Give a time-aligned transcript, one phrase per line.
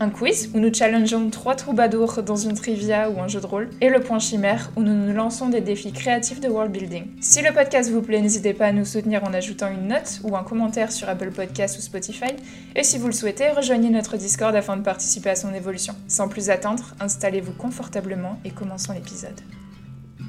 [0.00, 3.70] un quiz où nous challengeons trois troubadours dans une trivia ou un jeu de rôle,
[3.80, 7.06] et le point chimère où nous nous lançons des défis créatifs de world building.
[7.20, 10.36] Si le podcast vous plaît, n'hésitez pas à nous soutenir en ajoutant une note ou
[10.36, 12.32] un commentaire sur Apple Podcasts ou Spotify,
[12.76, 15.94] et si vous le souhaitez, rejoignez notre Discord afin de participer à son évolution.
[16.06, 19.40] Sans plus attendre, installez-vous confortablement et commençons l'épisode.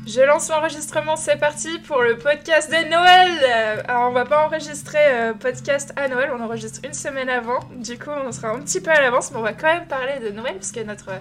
[0.08, 3.84] Je lance l'enregistrement, c'est parti pour le podcast de Noël.
[3.88, 7.59] Alors on va pas enregistrer euh, podcast à Noël, on enregistre une semaine avant.
[7.76, 10.20] Du coup on sera un petit peu à l'avance, mais on va quand même parler
[10.20, 11.12] de Noël puisque notre,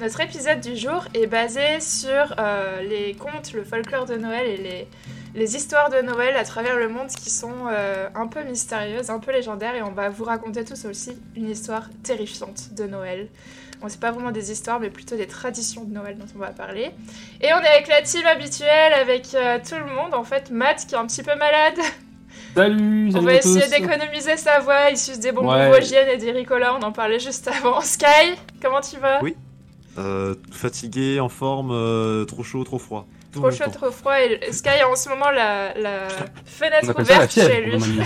[0.00, 4.56] notre épisode du jour est basé sur euh, les contes, le folklore de Noël et
[4.58, 4.88] les,
[5.34, 9.20] les histoires de Noël à travers le monde qui sont euh, un peu mystérieuses, un
[9.20, 13.28] peu légendaires et on va vous raconter tous aussi une histoire terrifiante de Noël.
[13.84, 16.52] Bon, c'est pas vraiment des histoires, mais plutôt des traditions de Noël dont on va
[16.52, 16.90] parler.
[17.42, 20.14] Et on est avec la team habituelle, avec euh, tout le monde.
[20.14, 21.74] En fait, Matt qui est un petit peu malade.
[22.54, 24.88] Salut, On va essayer d'économiser sa voix.
[24.88, 25.68] Il suce des bonbons Ouais.
[25.68, 26.74] vosgiennes et des ricolas.
[26.74, 27.82] On en parlait juste avant.
[27.82, 28.06] Sky,
[28.62, 29.22] comment tu vas?
[29.22, 29.36] Oui.
[29.98, 33.06] Euh, fatigué, en forme, euh, trop chaud, trop froid.
[33.34, 34.18] Trop chaud, trop froid.
[34.20, 37.40] Et Sky a en ce moment la, la On fenêtre appelle ça la ouverte chez
[37.42, 38.00] fièvre, lui.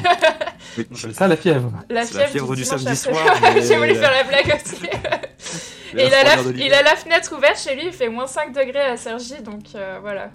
[0.90, 1.72] On appelle ça la fièvre.
[1.90, 4.86] La fièvre du samedi soir, mais- J'ai voulu faire la blague aussi.
[5.96, 8.78] Et il a, la, il a fenêtre ouverte chez lui, il fait moins 5 degrés
[8.82, 10.30] à Sergi, donc euh, voilà.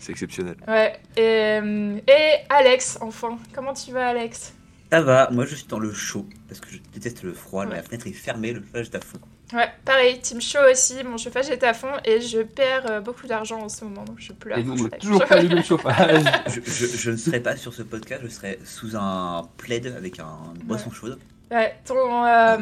[0.00, 0.56] C'est exceptionnel.
[0.66, 0.94] Ouais.
[1.16, 3.38] Et, euh, et Alex, enfin.
[3.54, 4.54] Comment tu vas, Alex?
[4.90, 7.74] Ça va, moi je suis dans le chaud parce que je déteste le froid, Ouais.
[7.76, 9.18] la fenêtre est fermée, le chauffage est à fond.
[9.52, 13.26] Ouais, pareil, team chaud aussi, mon chauffage est à fond et je perds euh, beaucoup
[13.26, 14.58] d'argent en ce moment, donc je pleure.
[14.58, 16.24] Et nous, on toujours pas eu le chauffage.
[16.46, 20.18] Je, je- je ne serai pas sur ce podcast, je serai sous un plaid avec
[20.18, 21.18] un, une boisson chaude.
[21.50, 22.56] Ouais, ton, euh,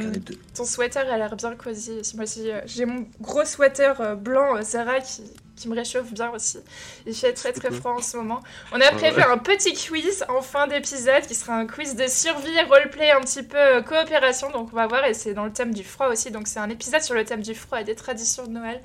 [0.55, 2.01] ton sweater a l'air bien cosy.
[2.15, 5.23] Moi aussi, euh, j'ai mon gros sweater euh, blanc euh, Zara qui,
[5.63, 6.59] qui me réchauffe bien aussi.
[7.07, 8.41] Il fait très très froid en ce moment.
[8.73, 9.27] On a prévu ouais.
[9.27, 13.43] un petit quiz en fin d'épisode qui sera un quiz de survie, roleplay, un petit
[13.43, 14.51] peu euh, coopération.
[14.51, 16.31] Donc on va voir, et c'est dans le thème du froid aussi.
[16.31, 18.81] Donc c'est un épisode sur le thème du froid et des traditions de Noël.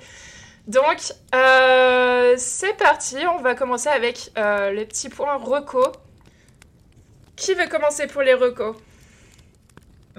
[0.68, 5.82] Donc euh, c'est parti, on va commencer avec euh, les petits points reco.
[7.36, 8.76] Qui veut commencer pour les recos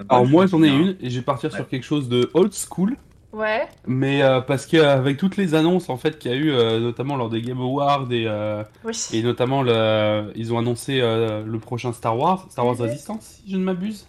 [0.08, 1.56] Alors moi j'en ai une et je vais partir Ouais.
[1.56, 2.96] sur quelque chose de old school.
[3.32, 6.80] Ouais, Mais euh, parce qu'avec toutes les annonces en fait qu'il y a eu, euh,
[6.80, 8.92] notamment lors des Game Awards et, euh, oui.
[9.12, 12.82] et notamment le, ils ont annoncé euh, le prochain Star Wars, Star Wars Mhm.
[12.82, 14.08] Resistance si je ne m'abuse.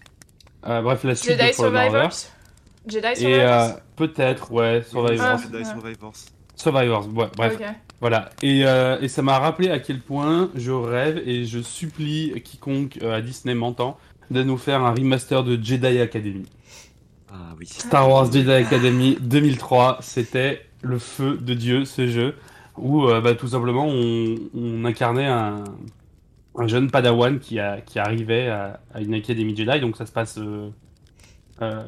[0.67, 1.53] Euh, bref la suite Jedi de.
[1.53, 2.11] Survivors
[2.87, 5.25] Jedi Et Survivors euh, peut-être ouais Survivors.
[5.27, 5.37] Ah.
[5.37, 6.13] Jedi Survivors.
[6.55, 7.57] Survivors, ouais, bref.
[7.99, 12.41] Voilà, et, euh, et ça m'a rappelé à quel point je rêve et je supplie
[12.43, 13.97] quiconque euh, à Disney m'entend
[14.31, 16.45] de nous faire un remaster de Jedi Academy.
[17.33, 17.65] Ah oui.
[17.67, 22.35] Star Wars Jedi Academy 2003, c'était le feu de Dieu ce jeu,
[22.77, 25.63] où euh, bah, tout simplement on, on incarnait un,
[26.55, 30.11] un jeune padawan qui, a, qui arrivait à, à une académie Jedi, donc ça se
[30.11, 30.37] passe...
[30.39, 30.69] euh,
[31.61, 31.83] euh,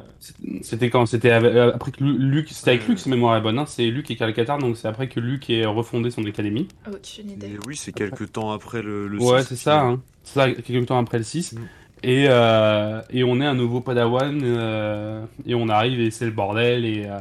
[0.62, 1.04] c'était quand?
[1.06, 3.66] C'était avec- après que Lu- Luke, c'était avec Luke, si ma mémoire est bonne, hein,
[3.66, 6.68] c'est Luke et Cal Katarn, donc c'est après que Luke ait refondé son académie.
[6.86, 7.48] Aucune idée.
[7.54, 9.08] Mais oui, c'est quelques temps après le.
[9.08, 10.00] le Ouais, six, c'est ça, hein.
[10.22, 11.54] c'est ça, quelques temps après le 6.
[11.54, 11.58] Mm.
[12.06, 16.32] Et, euh, et on est un nouveau Padawan, euh, et on arrive et c'est le
[16.32, 17.18] bordel, et, euh,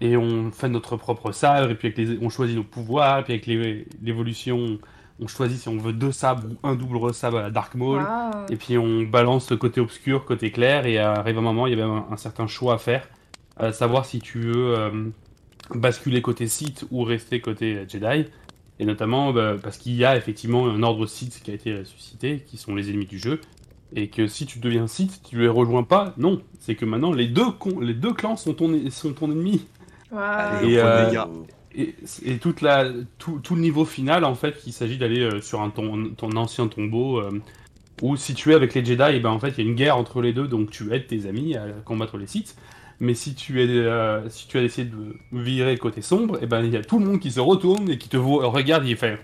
[0.00, 3.22] et on fait notre propre sabre, et puis avec les, on choisit nos pouvoirs, et
[3.24, 4.78] puis avec l'évolution,
[5.20, 8.02] on choisit si on veut deux sabres ou un double sabre à la Dark Maul.
[8.48, 11.74] Et puis on balance le côté obscur, côté clair, et arrive un moment, il y
[11.74, 13.06] avait un, un certain choix à faire,
[13.58, 15.12] à savoir si tu veux
[15.74, 18.24] basculer côté Sith ou rester côté Jedi.
[18.80, 22.42] Et notamment bah, parce qu'il y a effectivement un ordre Sith qui a été ressuscité,
[22.44, 23.40] qui sont les ennemis du jeu,
[23.94, 26.14] et que si tu deviens Sith, tu les rejoins pas.
[26.18, 29.66] Non, c'est que maintenant les deux, con- les deux clans sont ton, sont ton ennemi.
[30.62, 31.24] Et, euh.
[31.76, 31.94] Et,
[32.24, 32.86] et toute la,
[33.18, 36.30] tout, tout le niveau final, en fait, il s'agit d'aller euh, sur un ton, ton
[36.36, 37.42] ancien tombeau, euh,
[38.00, 39.74] où si tu es avec les Jedi, eh ben, en fait, il y a une
[39.74, 42.54] guerre entre les deux, donc tu aides tes amis à combattre les Sith.
[43.00, 46.64] Mais si tu, es, euh, si tu as décidé de virer côté sombre, et ben,
[46.64, 48.96] il y a tout le monde qui se retourne et qui te voit, regarde, il
[48.96, 49.18] fait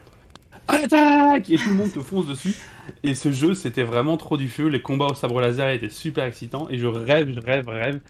[0.70, 2.55] à l'attaque Et tout le monde te fonce dessus.
[3.02, 4.67] Et ce jeu, c'était vraiment trop du feu.
[4.69, 6.67] Les combats au sabre laser étaient super excitants.
[6.70, 8.00] Et je rêve, je rêve, rêve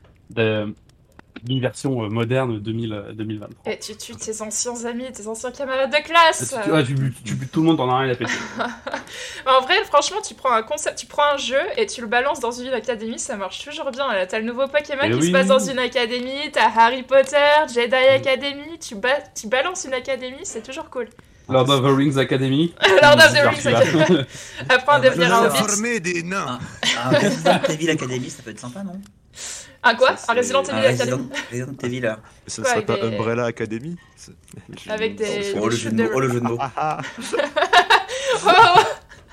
[1.45, 3.73] d'une version euh, moderne 2000, euh, 2023.
[3.73, 6.55] Et tu tues tes anciens amis, tes anciens camarades de classe.
[6.65, 8.33] Tu, ouais, tu butes, tu tout le monde, t'en as rien à péter.
[9.47, 12.41] En vrai, franchement, tu prends un concept, tu prends un jeu et tu le balances
[12.41, 14.07] dans une académie, ça marche toujours bien.
[14.29, 17.37] T'as le nouveau Pokémon Eh qui se passe dans une académie, t'as Harry Potter,
[17.73, 21.09] Jedi Academy, tu, ba- tu balances une académie, c'est toujours cool.
[21.51, 22.75] Lord of the Rings Academy.
[23.03, 23.67] Lord of the Rings.
[23.67, 24.27] Academy.
[24.69, 25.69] Apprends à Ah, devenir je un vais hobbit.
[25.69, 26.59] Former des nains.
[27.05, 29.01] Un Resident Evil Academy, ça peut être sympa, non?
[29.83, 30.15] Un quoi?
[30.29, 32.17] Un Resident Evil Academy Resident, Evil.
[32.47, 33.97] Ça serait pas avec des- Umbrella Academy?
[34.89, 36.11] Avec des- Oh, le jeu de mots.
[36.15, 36.59] Oh, le jeu de mots.
[36.61, 37.01] Ah, ah.
[38.47, 38.81] Oh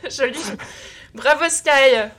[0.09, 0.39] Joli.
[1.13, 2.09] Bravo Sky.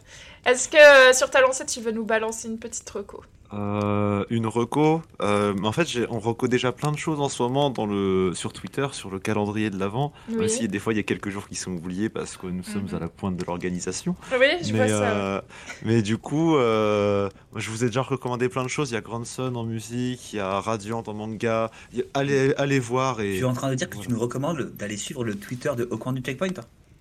[0.44, 3.22] Est-ce que euh, sur ta lancée, tu veux nous balancer une petite reco?
[3.54, 5.00] Euh, une reco.
[5.22, 7.86] euh, mais en fait, j'ai- on reco déjà plein de choses en ce moment dans
[7.86, 10.12] le, sur Twitter, sur le calendrier de l'avant.
[10.28, 10.50] Même Oui.
[10.50, 12.82] si des fois, il y a quelques jours qui sont oubliés parce que nous sommes
[12.90, 12.94] Mhm.
[12.96, 14.14] à la pointe de l'organisation.
[14.32, 15.02] Oui, je vois Mais, ça.
[15.10, 15.40] euh,
[15.84, 18.90] mais du coup, euh, moi, je vous ai déjà recommandé plein de choses.
[18.90, 21.70] Il y a Grandson en musique, il y a Radiant en manga.
[21.96, 23.36] A- Allez, allez voir et.
[23.36, 25.88] Tu es en train de dire que tu nous recommandes d'aller suivre le Twitter de
[25.90, 26.48] Au coin du checkpoint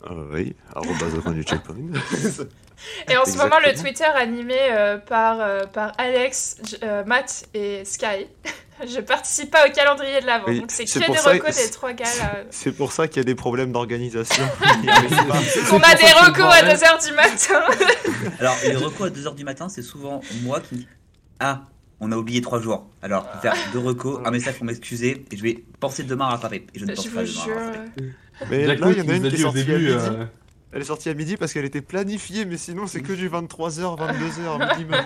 [0.06, 0.56] Euh, oui,
[1.34, 1.76] du checkpoint.
[3.10, 3.76] Et en ce moment, le.
[3.80, 8.28] Twitter animé euh, par, euh, par Alex, euh, Matt et Sky.
[8.88, 10.46] je participe pas au calendrier de l'avant.
[10.48, 12.44] Oui, donc c'est que des recos des trois gars là.
[12.52, 14.44] C'est pour ça qu'il y a des problèmes d'organisation.
[15.72, 17.62] On a des recos à 2h du matin.
[18.40, 20.88] Alors, les recos à 2h du matin, c'est souvent moi qui dis
[21.40, 21.64] Ah,
[22.00, 22.88] on a oublié 3 jours.
[23.02, 26.68] Alors, faire deux recos, un message pour m'excuser, et je vais penser demain à rattraper.
[26.74, 28.14] Et je ne pense je pas demain à rattraper.
[28.50, 29.60] Mais Jack là, il y en a une nous a qui est dit au sortie
[29.62, 29.86] à début.
[29.86, 29.94] midi.
[29.98, 30.26] euh,
[30.74, 33.98] Elle est sortie à midi parce qu'elle était planifiée, mais sinon c'est que du 23h,
[33.98, 35.06] 22h minimum.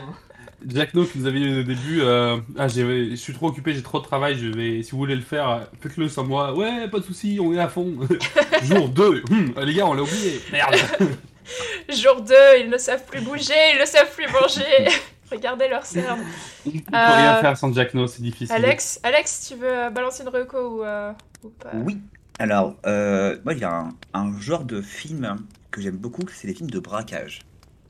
[0.68, 3.74] Jack No qui nous avait dit au début euh, ah j'ai- je suis trop occupé
[3.74, 6.54] j'ai trop de travail je vais si vous voulez le faire euh, faites-le sans moi
[6.54, 7.92] ouais pas de souci on est à fond
[8.64, 9.24] jour 2
[9.64, 10.76] les gars on l'a oublié merde
[11.90, 14.88] Jour 2, ils ne savent plus bouger, ils ne savent plus manger.
[15.32, 16.20] Regardez leur cernes.
[16.68, 19.90] on peut Euh, rien faire sans Jack No c'est difficile Alex, Alex, tu veux euh,
[19.90, 21.12] balancer une reco ou, euh,
[21.44, 21.72] ou pas?
[21.74, 21.98] Oui.
[22.42, 25.38] Alors, euh, moi, il y a un, un genre de film
[25.70, 27.42] que j'aime beaucoup, c'est les films de braquage.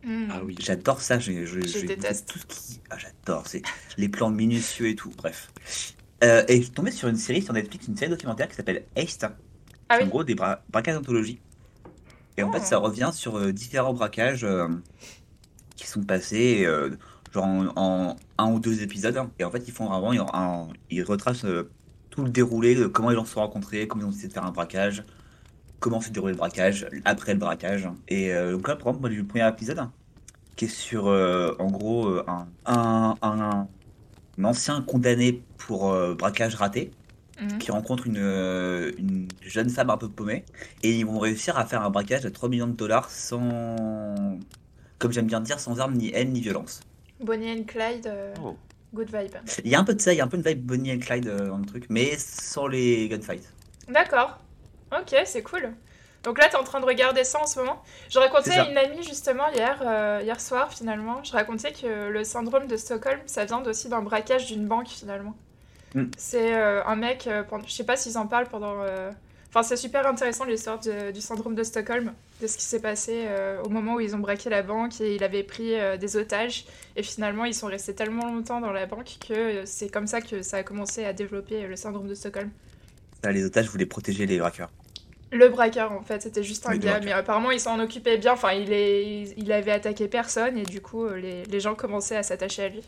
[0.03, 0.27] Hmm.
[0.30, 0.57] Ah oui.
[0.59, 1.31] J'adore ça, je,
[1.88, 2.27] déteste.
[2.33, 2.81] tout ce qui.
[2.89, 3.62] Ah, j'adore, c'est
[3.98, 5.53] les plans minutieux et tout, bref.
[6.25, 8.83] Euh, et je suis tombé sur une série sur Netflix, une série documentaire qui s'appelle
[8.98, 9.25] Heist.
[9.88, 10.03] Ah oui.
[10.03, 11.39] En gros, des bra- braquages d'anthologie.
[12.36, 12.51] Et en Oh.
[12.51, 14.68] fait, ça revient sur euh, différents braquages euh,
[15.77, 16.89] qui sont passés, euh,
[17.33, 19.15] genre en, en un ou deux épisodes.
[19.15, 19.31] hein.
[19.39, 21.71] Et en fait, ils font vraiment, ils, un- ils retracent euh,
[22.12, 24.46] tout le déroulé, de comment gens se sont rencontrés, comment ils ont décidé de faire
[24.46, 25.04] un braquage,
[25.80, 27.90] comment s'est déroulé le braquage, après le braquage.
[28.08, 29.92] Et euh, donc là, par exemple, moi, j'ai vu le premier épisode hein,
[30.56, 33.68] qui est sur, euh, en gros, euh, un, un, un-
[34.38, 36.92] un ancien condamné pour euh, braquage raté
[37.42, 37.58] Mhm.
[37.58, 40.46] qui rencontre une, euh, une jeune femme un peu paumée
[40.84, 44.38] et ils vont réussir à faire un braquage de 3 millions de dollars sans,
[45.00, 46.81] comme j'aime bien dire, sans armes ni haine ni violence.
[47.19, 48.56] Bonnie and Clyde, euh, Oh.
[48.94, 49.36] Good vibe.
[49.64, 50.94] Il y a un peu de ça, il y a un peu de vibe Bonnie
[50.94, 53.50] and Clyde euh, dans le truc, mais sans les gunfights.
[53.88, 54.40] D'accord.
[54.92, 55.74] Ok, c'est cool.
[56.24, 57.82] Donc là, t'es en train de regarder ça en ce moment.
[58.10, 62.24] Je racontais à une amie justement hier, euh, hier soir finalement, je racontais que le
[62.24, 65.36] syndrome de Stockholm, ça vient aussi d'un braquage d'une banque finalement.
[65.96, 66.06] Mm.
[66.18, 68.84] C'est euh, un mec, euh, je sais pas s'ils en parlent pendant...
[69.53, 73.62] Enfin, c'est super intéressant l'histoire du syndrome de Stockholm, de ce qui s'est passé euh,
[73.63, 76.65] au moment où ils ont braqué la banque et il avait pris euh, des otages.
[76.95, 80.21] Et finalement, ils sont restés tellement longtemps dans la banque que euh, c'est comme ça
[80.21, 82.50] que ça a commencé à développer le syndrome de Stockholm.
[83.25, 84.71] Les otages voulaient protéger les braqueurs.
[85.33, 88.31] Le braqueur, en fait, c'était juste un Oui, gars, mais apparemment il s'en occupait bien.
[88.31, 89.33] Enfin, il, est...
[89.36, 92.83] il avait attaqué personne et du coup, les, les gens commençaient à s'attacher à lui.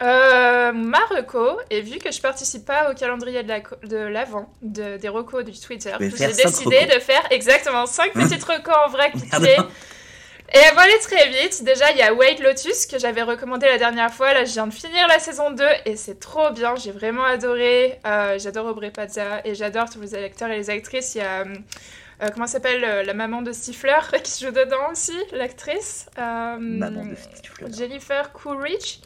[0.00, 5.08] Euh, ma reco, et vu que je participe pas au calendrier de l'avant, de, des
[5.08, 9.56] recos du Twitter, j'ai décidé de faire exactement 5 Hein petites recos en vrai cliquées.
[10.54, 11.62] Et elle va aller très vite.
[11.62, 14.32] Déjà, il y a White Lotus que j'avais recommandé la dernière fois.
[14.32, 16.74] Là, je viens de finir la saison 2 et c'est trop bien.
[16.76, 17.98] J'ai vraiment adoré.
[18.06, 21.14] Euh, j'adore Aubrey Plaza et j'adore tous les acteurs et les actrices.
[21.16, 21.40] Il y a.
[22.22, 27.04] euh, comment s'appelle euh, la maman de Stifler qui joue dedans aussi, l'actrice Euh, Maman
[27.04, 27.66] de Stifler.
[27.76, 29.00] Jennifer Coolidge.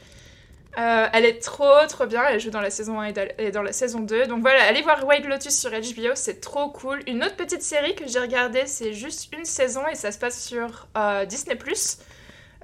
[0.79, 3.73] Euh, elle est trop trop bien, elle joue dans la saison 1 et dans- la
[3.75, 4.27] saison 2.
[4.27, 7.01] Donc voilà, allez voir White Lotus sur HBO, c'est trop cool.
[7.07, 10.43] Une autre petite série que j'ai regardée, c'est juste une saison et ça se passe
[10.43, 11.59] sur euh, Disney+.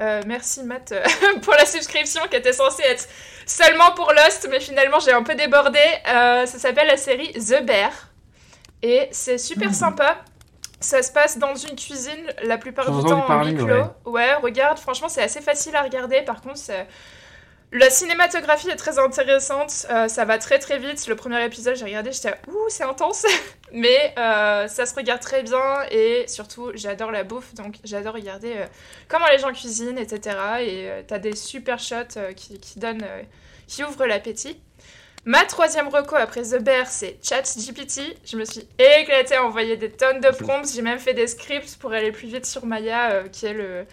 [0.01, 0.95] Euh, merci Matt
[1.43, 3.07] pour la subscription qui était censée être
[3.45, 5.81] seulement pour Lost, mais finalement j'ai un peu débordé.
[6.07, 7.91] Ça s'appelle la série The Bear
[8.83, 9.75] et c'est super Mhm.
[9.75, 10.17] sympa.
[10.81, 13.85] Ça se passe dans une cuisine la plupart du temps en huis clos.
[14.07, 16.23] Ouais, regarde, franchement c'est assez facile à regarder.
[16.23, 16.87] Par contre, c'est-
[17.71, 19.87] la cinématographie est très intéressante.
[19.91, 21.07] Euh, ça va très très vite.
[21.07, 23.27] Le premier épisode, j'ai regardé, j'étais ouh, c'est intense.
[23.73, 27.53] Mais euh, ça se regarde très bien et surtout, j'adore la bouffe.
[27.55, 28.67] Donc, j'adore regarder euh,
[29.09, 30.37] comment les gens cuisinent, etc.
[30.61, 33.05] Et t'as des super shots qui, qui donnent,
[33.67, 34.59] qui ouvrent l'appétit.
[35.27, 38.01] Ma troisième reco après The Bear, c'est ChatGPT.
[38.25, 40.73] Je me suis éclatée à envoyer des tonnes de prompts.
[40.75, 43.85] J'ai même fait des scripts pour aller plus vite sur Maya, qui est le,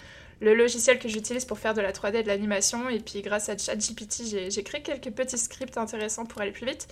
[0.41, 2.89] le logiciel que j'utilise pour faire de la 3D et de l'animation.
[2.89, 6.87] Et puis grâce à ChatGPT, j'ai créé quelques petits scripts intéressants pour aller plus vite.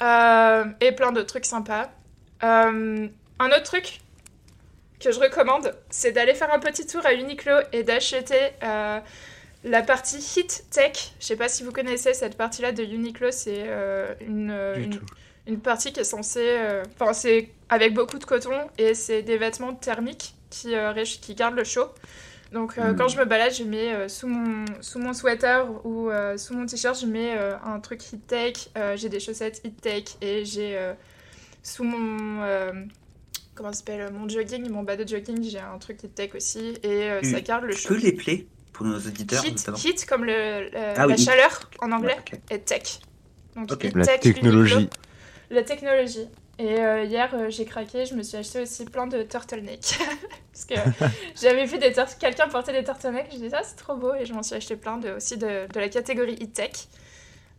[0.00, 1.90] Euh, et plein d'autres trucs sympas.
[2.44, 3.08] Euh,
[3.40, 4.00] un autre truc
[5.00, 9.00] que je recommande, c'est d'aller faire un petit tour à Uniqlo et d'acheter euh,
[9.64, 11.12] la partie Hit Tech.
[11.20, 13.66] Je sais pas si vous connaissez cette partie-là de Uniqlo, c'est
[14.20, 15.00] une, une,
[15.46, 16.58] une partie qui est censée.
[16.94, 20.74] Enfin, c'est avec beaucoup de coton et c'est des vêtements thermiques qui,
[21.20, 21.88] qui gardent le chaud.
[22.52, 26.10] Donc, euh, quand je me balade, je mets euh, sous, mon, sous mon sweater ou
[26.10, 28.70] euh, sous mon t-shirt, je mets euh, un truc Heat Tech.
[28.76, 30.94] euh, j'ai des chaussettes Heat Tech et j'ai euh,
[31.62, 32.42] sous mon.
[32.42, 32.72] euh,
[33.54, 36.78] comment ça s'appelle Mon jogging, mon bas de jogging, j'ai un truc Heat Tech aussi
[36.82, 37.88] et ça garde le Tu chaud.
[37.90, 41.14] peux les play pour nos auditeurs Heat, notamment heat comme le, le- Ah oui, la
[41.16, 41.24] heat.
[41.26, 43.00] chaleur en anglais Ouais, et tech.
[43.56, 43.84] Donc, Ok.
[43.84, 44.88] Heat La Tech, technologie.
[45.50, 46.28] La technologie.
[46.58, 49.98] Et euh, hier, euh, j'ai craqué, je me suis acheté aussi plein de turtlenecks.
[50.52, 50.74] Parce que
[51.40, 54.34] j'avais vu des quelqu'un porter des turtlenecks, j'ai dit ah c'est trop beau et je
[54.34, 56.88] m'en suis acheté plein de, aussi de, de la catégorie e-tech.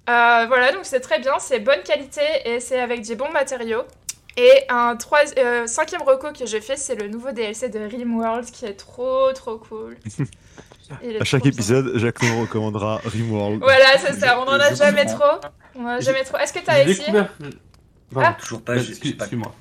[0.09, 3.83] Euh, voilà, donc c'est très bien, c'est bonne qualité et c'est avec des bons matériaux.
[4.35, 8.45] Et un trois, euh, cinquième reco que je fais, c'est le nouveau DLC de Rimworld
[8.51, 9.97] qui est trop trop cool.
[11.19, 13.59] À chaque épisode, Jacques nous recommandera Rimworld.
[13.61, 15.39] Voilà, c'est ça, on en a jamais trop.
[15.75, 16.39] On en a jamais trop.
[16.39, 17.11] Est-ce que t'as essayé
[18.13, 18.37] Pardon.
[18.39, 19.55] Toujours pas, j'ai pas, Excuse-moi.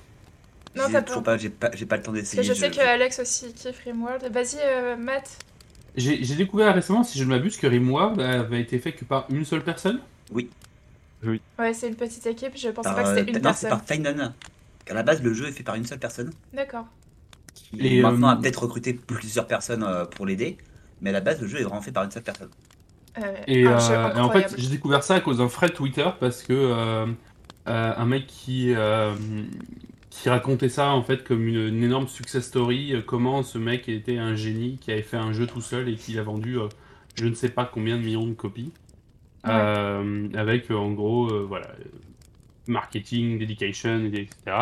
[0.76, 1.36] Non, t'as toujours pas.
[1.36, 2.42] j'ai pas, j'ai pas le temps d'essayer.
[2.42, 4.30] je sais que Alex aussi kiffe Rimworld.
[4.32, 5.38] Vas-y, euh, Matt.
[5.96, 9.44] J'ai découvert récemment, si je ne m'abuse, que Rimworld avait été fait que par une
[9.44, 10.00] seule personne.
[10.32, 13.68] Ouais, c'est une petite équipe, je pensais Par, pas que euh, c'était une non, c'est
[13.68, 13.70] personne.
[13.70, 14.32] par Finon.
[14.88, 16.32] À la base, le jeu est fait par une seule personne.
[16.52, 16.86] D'accord.
[17.54, 20.56] Qui Et, maintenant euh, a peut-être recruté plusieurs personnes euh, pour l'aider.
[21.00, 22.50] Mais à la base, le jeu est vraiment fait par une seule personne.
[23.18, 25.74] Euh, Et, un euh, jeu et en fait, j'ai découvert ça à cause d'un thread
[25.74, 27.06] Twitter parce que euh, euh,
[27.68, 29.14] un mec qui euh,
[30.10, 33.88] qui racontait ça en fait comme une, une énorme success story, euh, comment ce mec
[33.88, 36.68] était un génie qui avait fait un jeu tout seul et qui a vendu euh,
[37.14, 38.72] je ne sais pas combien de millions de copies,
[39.46, 39.52] Ouais.
[39.54, 41.84] Euh, avec euh, en gros euh, voilà euh,
[42.66, 44.56] marketing, dedication, et- etc.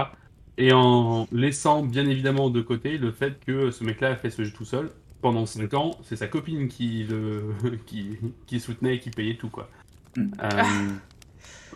[0.58, 4.44] Et en laissant bien évidemment de côté le fait que ce mec-là a fait ce
[4.44, 4.90] jeu tout seul
[5.22, 7.54] pendant 5 ans, c'est sa copine qui le
[7.86, 9.70] qui, qui soutenait et qui payait tout quoi.
[10.16, 10.30] Mm.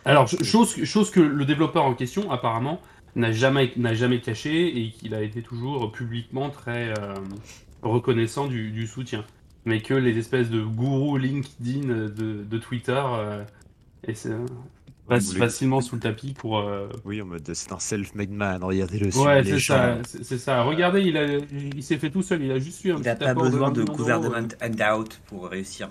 [0.07, 2.81] Euh, alors ch- chose chose que le développeur en question apparemment
[3.17, 7.15] n'a jamais n'a jamais caché et qu'il a été toujours publiquement très euh,
[7.83, 9.25] reconnaissant du, du soutien,
[9.65, 13.43] mais que les espèces de gourous LinkedIn de, de Twitter euh,
[14.07, 14.47] et euh,
[15.09, 18.31] passent Vous voulez- facilement sous le tapis pour euh, Oui, en mode c'est un self-made
[18.31, 19.75] man, regardez-le Ouais, les c'est gens.
[19.75, 20.63] ça, c'est c'est ça.
[20.63, 21.25] Regardez, il, a,
[21.77, 23.71] il s'est fait tout seul, il a juste eu un Il petit n'a pas besoin
[23.73, 25.89] de gouvernement handout pour réussir.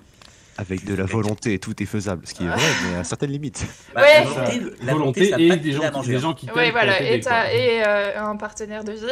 [0.59, 2.27] Avec de la volonté, tout est faisable.
[2.27, 2.61] Ce qui est vrai,
[2.91, 3.65] mais à certaines limites.
[3.95, 4.19] Bah, Ouais.
[4.23, 6.55] La volonté, la volonté ça a et des de gens, qui, des gens qui t'aident
[6.55, 7.21] Ouais, voilà, et,
[7.85, 9.05] euh, un partenaire de vie.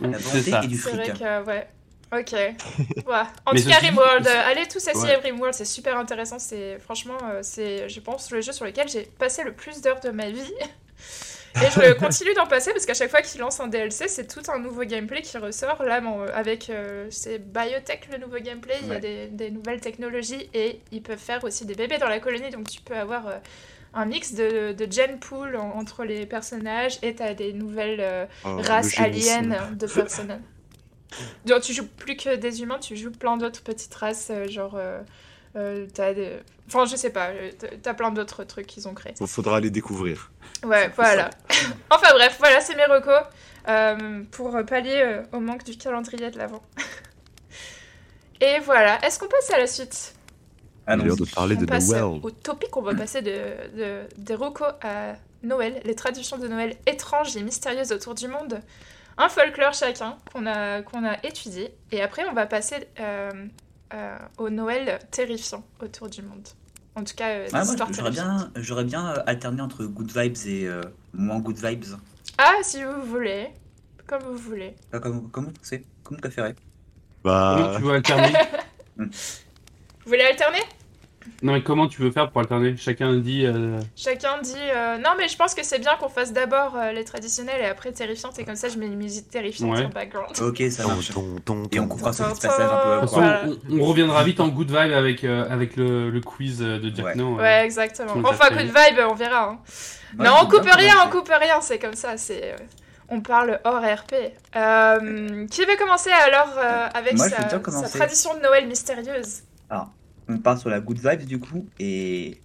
[0.00, 0.60] La c'est volonté ça.
[0.64, 0.94] et du C'est fric.
[0.94, 1.68] vrai que, ouais.
[2.10, 2.32] Ok.
[3.06, 3.14] Ouais.
[3.44, 5.20] En Mais tout cas, Rimworld, euh, allez tous essayer Ouais.
[5.22, 6.38] Rimworld, c'est super intéressant.
[6.38, 10.00] C'est franchement, euh, c'est, je pense, le jeu sur lequel j'ai passé le plus d'heures
[10.00, 10.52] de ma vie.
[11.60, 14.42] Et je continue d'en passer parce qu'à chaque fois qu'il lance un DLC, c'est tout
[14.50, 15.82] un nouveau gameplay qui ressort.
[15.82, 19.80] Là, bon, avec euh, c'est Biotech le nouveau gameplay, il y a des, des nouvelles
[19.80, 22.50] technologies et ils peuvent faire aussi des bébés dans la colonie.
[22.50, 23.38] Donc tu peux avoir euh,
[23.94, 28.26] un mix de, de gen pool en- entre les personnages et t'as des nouvelles euh,
[28.44, 30.40] Oh, races aliens de personnages.
[31.46, 34.78] Genre, tu joues plus que des humains, tu joues plein d'autres petites races, euh, genre.
[35.56, 36.38] Euh, t'as des...
[36.66, 37.50] Enfin, je sais pas, euh,
[37.82, 39.14] t'as- plein d'autres trucs qu'ils ont créés.
[39.18, 40.30] Faut- Faudra les découvrir.
[40.64, 41.30] Ouais, voilà.
[41.90, 43.22] enfin bref, voilà, c'est mes recos
[43.68, 46.62] euh, pour pallier euh, au manque du calendrier de l'avant.
[48.40, 50.14] Et voilà, est-ce qu'on passe à la suite?
[50.86, 51.16] L'heure Allons-y.
[51.18, 52.20] de parler On de passe Noël.
[52.22, 53.30] au topic, on va passer de,
[53.76, 58.60] de- des recos à Noël, les traditions de Noël étranges et mystérieuses autour du monde.
[59.18, 61.74] Un folklore chacun qu'on a, qu'on a étudié.
[61.92, 62.76] Et après, on va passer
[64.38, 66.46] au Noël terrifiant autour du monde.
[66.98, 70.66] En tout cas, euh, Ah, j'aurais bien, j'aurais bien euh, alterné entre good vibes et
[70.66, 71.84] euh, moins good vibes.
[72.38, 73.50] Ah, si vous voulez.
[74.04, 74.74] Comme vous voulez.
[74.90, 76.56] Pas Comme, comme vous pensez, comme vous préférez.
[77.22, 78.32] Bah, tu veux alterner
[78.96, 79.06] Vous
[80.06, 80.58] voulez alterner?
[81.42, 82.76] Non, mais comment tu veux faire pour alterner?
[82.76, 83.46] Chacun dit.
[83.46, 86.92] euh, Chacun dit euh, non mais je pense que c'est bien qu'on fasse d'abord euh,
[86.92, 89.84] les traditionnels et après terrifiantes et comme ça je mets une musique terrifiante Ouais.
[89.84, 90.36] en background.
[90.40, 91.10] Ok, ça marche.
[91.10, 92.88] ton, ton, Et on coupera ce petit passage un peu.
[92.94, 93.42] De toute façon, Voilà.
[93.70, 97.04] on, on reviendra vite en good vibe avec, euh, avec le, le quiz de Jack
[97.06, 97.14] Ouais.
[97.14, 97.42] No, euh.
[97.42, 98.12] Ouais exactement.
[98.24, 98.64] Enfin fait.
[98.64, 99.50] vibe on verra.
[99.50, 99.58] hein.
[100.18, 102.52] Ouais, non on coupe bien rien, on coupe rien, c'est comme ça, c'est...
[102.52, 102.56] euh,
[103.10, 104.14] On parle hors RP.
[104.56, 109.42] Euh, qui veut commencer alors euh, avec Moi, sa, sa tradition de Noël mystérieuse?
[110.28, 112.40] On part sur la good vibes du coup et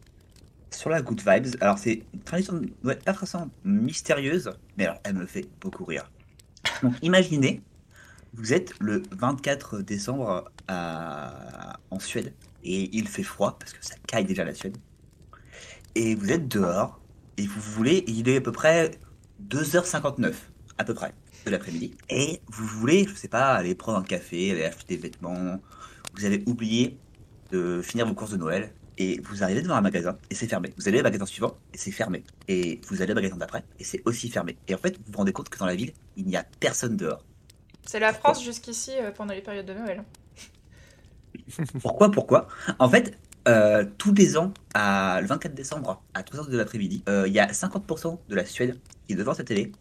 [0.71, 1.55] sur la good vibes.
[1.61, 6.09] Alors c'est une tradition, Noël pas forcément mystérieuse, mais alors elle me fait beaucoup rire.
[6.81, 7.61] Donc imaginez,
[8.33, 14.25] vous êtes le 24 décembre en Suède et il fait froid parce que ça caille
[14.25, 14.77] déjà la Suède.
[15.95, 16.99] Et vous êtes dehors
[17.37, 18.91] Et vous voulez, il est à peu près
[19.49, 20.33] 2h59,
[20.77, 21.13] à peu près,
[21.45, 21.95] de l'après-midi.
[22.09, 25.59] Et vous voulez, je sais pas, aller prendre un café, aller acheter des vêtements.
[26.15, 26.99] Vous avez oublié
[27.53, 28.72] de finir vos courses de Noël.
[28.98, 30.72] Et vous arrivez devant un magasin et c'est fermé.
[30.77, 32.24] Vous allez au magasin suivant et c'est fermé.
[32.48, 34.55] Et vous allez au magasin d'après et c'est aussi fermé.
[34.67, 36.95] Et en fait, vous vous rendez compte que dans la ville, il n'y a personne
[36.95, 37.25] dehors.
[37.86, 40.03] C'est la France jusqu'ici euh, pendant les périodes de Noël.
[41.81, 42.48] Pourquoi Pourquoi?
[42.77, 43.17] En fait,
[43.48, 47.39] euh, tous les ans, à, le 24 décembre, à 3h de l'après-midi, euh, il y
[47.39, 49.72] a 50% de la Suède qui est devant sa télé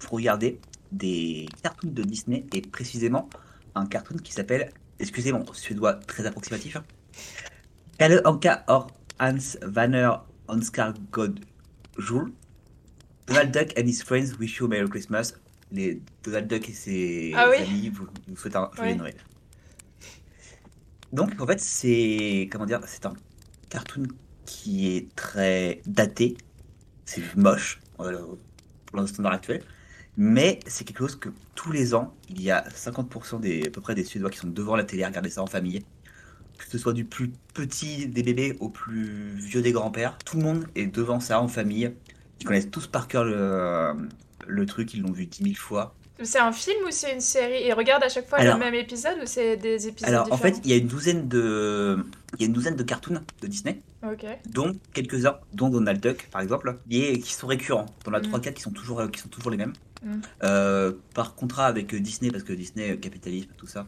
[0.00, 0.60] pour regarder
[0.90, 3.30] des cartoons de Disney et précisément
[3.74, 6.84] un cartoon qui s'appelle, excusez mon suédois très approximatif, hein,
[7.98, 10.10] Kalle Anka or Hans Vanner
[10.48, 11.40] Onskar God
[11.98, 12.30] Jul.
[13.26, 15.34] Donald Duck and his friends wish you a Merry Christmas.
[15.70, 17.56] Les Donald Duck et ses Ah oui?
[17.62, 18.96] amis vous, vous souhaitent un joyeux Ouais.
[18.98, 19.14] Noël.
[21.12, 23.14] Donc en fait c'est comment dire c'est un
[23.70, 24.04] cartoon
[24.44, 26.36] qui est très daté,
[27.04, 28.36] c'est moche euh,
[28.86, 29.62] pour le standard actuel,
[30.16, 33.80] mais c'est quelque chose que tous les ans il y a 50% des à peu
[33.80, 35.82] près des Suédois qui sont devant la télé à regarder ça en famille
[36.58, 40.42] que ce soit du plus petit des bébés au plus vieux des grands-pères, tout le
[40.42, 41.90] monde est devant ça en famille.
[42.40, 43.94] Ils connaissent tous par cœur le,
[44.46, 45.94] le truc, ils l'ont vu 10 000 fois.
[46.20, 47.62] C'est un film ou c'est une série?
[47.62, 50.36] Et regarde à chaque fois Alors- le même épisode ou c'est des épisodes Alors en
[50.36, 53.46] fait, il y a une douzaine de, il y a une douzaine de cartoons de
[53.46, 54.26] Disney, Ok.
[54.50, 57.86] dont quelques-uns, dont Donald Duck par exemple, et qui sont récurrents.
[58.04, 58.22] Dans la Mm.
[58.32, 59.72] 3-4 qui sont toujours, qui sont toujours les mêmes.
[60.02, 60.20] Mm.
[60.42, 63.86] Euh, par contrat avec Disney, parce que Disney, capitalisme, tout ça.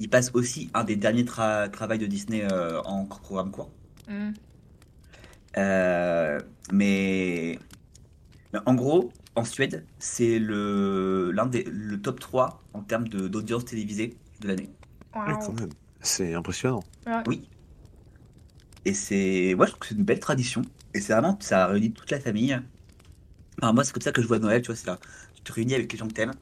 [0.00, 3.70] Il passe aussi un des derniers tra- travails de Disney euh, en programme court.
[4.08, 4.32] Hmm.
[5.56, 6.40] Euh,
[6.72, 7.58] mais,
[8.52, 13.28] mais en gros, en Suède, c'est le, l'un des, le top 3 en termes de,
[13.28, 14.70] d'audience télévisée de l'année.
[15.12, 15.70] Quand même.
[16.00, 16.82] C'est impressionnant.
[17.26, 17.48] Oui.
[18.84, 20.62] Et c'est, moi, je trouve que c'est une belle tradition.
[20.92, 22.60] Et c'est vraiment, ça réunit toute la famille.
[23.62, 24.98] Enfin, moi, c'est comme ça que je vois Noël, tu vois, c'est là.
[25.34, 26.34] Tu te réunis avec les gens que t'aimes.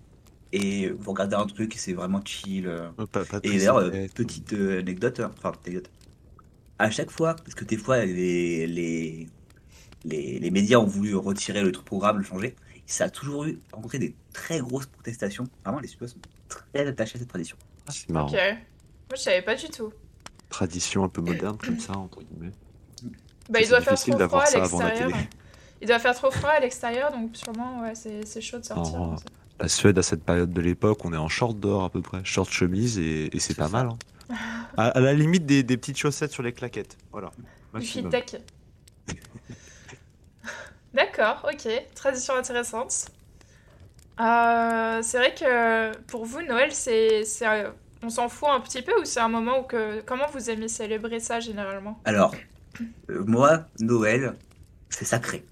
[0.53, 2.71] Et vous regardez un truc et c'est vraiment chill.
[2.97, 5.91] Pas, pas de Et d'ailleurs, petite euh, anecdote, enfin, anecdote.
[6.79, 9.29] À chaque fois, parce que des fois, les, les,
[10.05, 12.55] les, les médias ont voulu retirer le programme, le changer,
[12.87, 15.49] ça a toujours eu rencontré des très grosses protestations.
[15.65, 17.57] Vraiment, les Suédois sont très attachés à cette tradition.
[17.89, 18.29] C'est marrant.
[18.29, 18.35] Ok.
[18.35, 19.93] Moi je savais pas du tout.
[20.49, 22.53] Tradition un peu moderne comme ça, entre guillemets.
[23.49, 25.11] Bah il doit faire trop froid à l'extérieur.
[25.81, 29.01] Il doit faire trop froid à l'extérieur donc sûrement ouais c'est c'est chaud de sortir.
[29.01, 29.17] Oh.
[29.61, 32.25] La Suède, à cette période de l'époque, on est en short dehors à peu près.
[32.25, 33.69] Short chemise et, et c'est pas ça.
[33.69, 33.87] mal.
[33.89, 33.99] hein.
[34.77, 36.97] À, à la limite des, des petites chaussettes sur les claquettes.
[37.13, 37.31] Voilà.
[37.75, 37.87] Du.
[40.95, 41.69] D'accord, ok.
[41.95, 43.07] Tradition intéressante.
[44.21, 47.47] Euh, c'est vrai que pour vous, Noël, c'est, c'est,
[48.03, 50.69] on s'en fout un petit peu ou c'est un moment où que, comment vous aimez
[50.69, 52.01] célébrer ça généralement?
[52.05, 52.35] Alors,
[53.11, 54.37] euh, moi, Noël,
[54.91, 55.45] c'est sacré.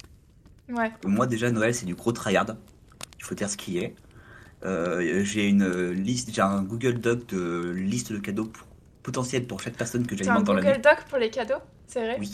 [0.68, 0.92] Ouais.
[1.04, 2.56] Moi, déjà, Noël, c'est du gros tryhard.
[3.20, 3.94] Il faut dire ce qui est.
[4.64, 8.66] Euh, j'ai une liste, j'ai un Google Doc de liste de cadeaux pour-
[9.02, 10.83] potentiels pour chaque personne que un j'alimente dans Google l'année.
[10.83, 12.18] Doc pour les cadeaux, c'est vrai?
[12.18, 12.30] Oui.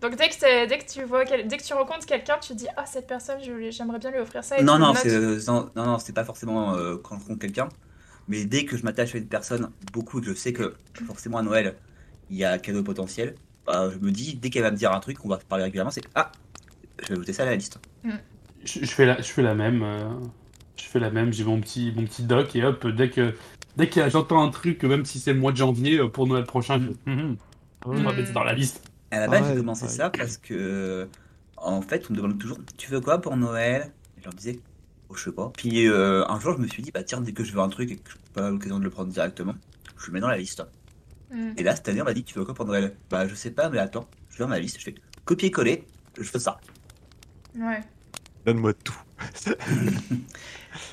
[0.00, 2.68] Donc dès que, dès que tu vois, dès que tu rencontres quelqu'un, tu te dis
[2.76, 3.38] ah cette personne,
[3.70, 4.58] j'aimerais bien lui offrir ça.
[4.58, 7.68] Et Non, euh, non, non, non, c'est pas forcément euh, quand je rencontre quelqu'un.
[8.28, 10.76] Mais dès que je m'attache à une personne, beaucoup, je sais que
[11.06, 11.76] forcément à Noël,
[12.30, 13.34] il y a cadeau potentiel.
[13.66, 15.90] bah, je me dis, dès qu'elle va me dire un truc, qu'on va parler régulièrement,
[15.90, 16.32] c'est Ah,
[17.02, 17.80] je vais ajouter ça à la liste.
[18.64, 19.82] Je, je fais la, je fais la même.
[19.82, 20.08] euh,
[20.76, 21.32] je fais la même.
[21.32, 23.34] J'ai mon petit, mon petit doc et hop, dès que,
[23.76, 26.44] dès que j'entends un truc, même si c'est le mois de janvier euh, pour Noël
[26.44, 27.36] prochain, je fais, Hum, hum,
[27.96, 28.16] on va Mm.
[28.16, 28.82] mettre ça dans la liste.
[29.10, 29.88] À la base, Ouais, j'ai commencé ouais.
[29.88, 31.08] ça parce que,
[31.56, 33.94] en fait, on me demande toujours Tu veux quoi pour Noël?
[34.16, 34.60] Et je leur disais
[35.08, 35.50] Oh, je sais pas.
[35.56, 37.68] Puis euh, un jour, je me suis dit Bah, tiens, dès que je veux un
[37.68, 39.54] truc et que je n'ai pas l'occasion de le prendre directement,
[39.98, 40.62] je le mets dans la liste.
[41.30, 41.52] Hmm.
[41.56, 42.98] Et là, cette année, on m'a dit Tu veux quoi pour Noël?
[43.10, 44.94] Bah, je sais pas, mais attends, je vais dans ma liste, je fais
[45.24, 45.86] copier-coller,
[46.18, 46.60] je fais ça.
[47.54, 47.82] Ouais.
[48.46, 48.98] Donne-moi tout.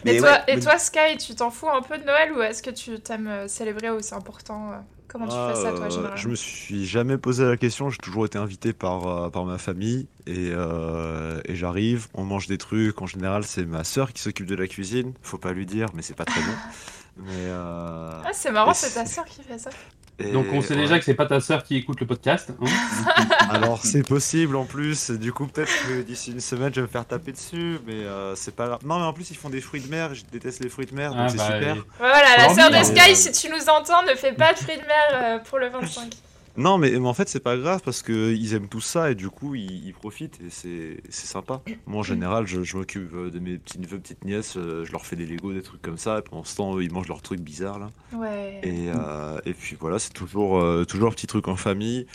[0.05, 2.31] Et, Mais toi, ouais, et mais- toi, Sky, tu t'en fous un peu de Noël
[2.33, 4.75] ou est-ce que tu t'aimes euh, célébrer ou c'est important euh,
[5.07, 7.97] Comment tu Ah, fais ça, toi, généralement Je me suis jamais posé la question, j'ai
[7.97, 12.57] toujours été invité par, euh, par ma famille et, euh, et j'arrive, on mange des
[12.57, 13.01] trucs.
[13.01, 15.13] En général, c'est ma sœur qui s'occupe de la cuisine.
[15.21, 16.47] Faut pas lui dire, mais c'est pas très bon.
[17.19, 19.71] Mais, euh, Ah, c'est marrant, c'est ta sœur qui fait ça.
[20.19, 20.82] Et- Donc on sait ouais.
[20.82, 22.51] déjà que c'est pas ta sœur qui écoute le podcast.
[22.62, 22.65] hein.
[23.49, 26.91] Alors c'est possible en plus, du coup peut-être que d'ici une semaine je vais me
[26.91, 28.80] faire taper dessus, mais euh, c'est pas grave.
[28.86, 30.95] Non mais en plus ils font des fruits de mer, je déteste les fruits de
[30.95, 31.75] mer, donc Ah, c'est bah, super.
[31.75, 32.84] et- Voilà, la sœur de.
[32.84, 35.67] Sky, si tu nous entends, ne fais pas de fruits de mer euh, pour le
[35.69, 36.12] 25.
[36.57, 39.15] Non mais, mais en fait c'est pas grave parce que ils aiment tout ça et
[39.15, 41.61] du coup ils, ils profitent et c'est sympa.
[41.85, 44.91] Moi en général je, je m'occupe euh, de mes petits neveux, petites nièces, euh, je
[44.91, 47.07] leur fais des Lego, des trucs comme ça, et pendant ce temps eux, ils mangent
[47.09, 47.89] leurs trucs bizarres là.
[48.11, 48.59] Ouais.
[48.63, 52.07] Et, euh, et puis voilà c'est toujours, euh, toujours petit truc en famille.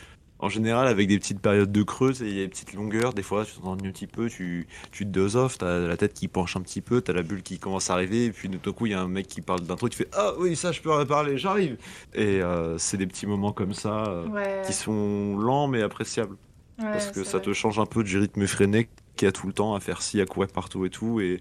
[0.43, 3.15] En général, avec des petites périodes de creux, il y a des petites longueurs.
[3.15, 6.13] Des fois, tu t'ennuies un petit peu, tu, tu te doses off, t'as la tête
[6.13, 8.59] qui penche un petit peu, t'as la bulle qui commence à arriver, et puis tout
[8.59, 10.55] d'un coup, il y a un mec qui parle d'un truc, tu fais Ah oui,
[10.57, 11.79] ça, je peux parler, j'arrive.
[12.13, 14.63] Et euh, c'est des petits moments comme ça euh, Ouais.
[14.67, 16.37] qui sont lents mais appréciables.
[16.81, 17.47] ouais, parce que ça vrai.
[17.47, 20.03] te change un peu du rythme effréné qu'il y a tout le temps à faire
[20.03, 21.21] ci, à courir partout et tout.
[21.21, 21.41] Et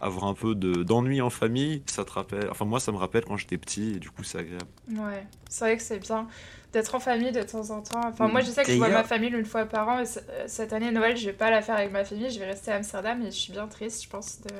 [0.00, 2.48] avoir un peu de- d'ennui en famille, ça te rappelle.
[2.50, 4.66] Enfin, moi, ça me rappelle quand j'étais petit, et du coup, c'est agréable.
[4.90, 6.26] Ouais, c'est vrai que c'est bien
[6.72, 8.00] d'être en famille de temps en temps.
[8.06, 10.00] Enfin, moi, je sais que je vois ma famille une fois par an.
[10.00, 10.04] Et
[10.46, 12.30] cette année, Noël, je vais pas la faire avec ma famille.
[12.30, 14.50] Je vais rester à Amsterdam et je suis bien triste, je pense, de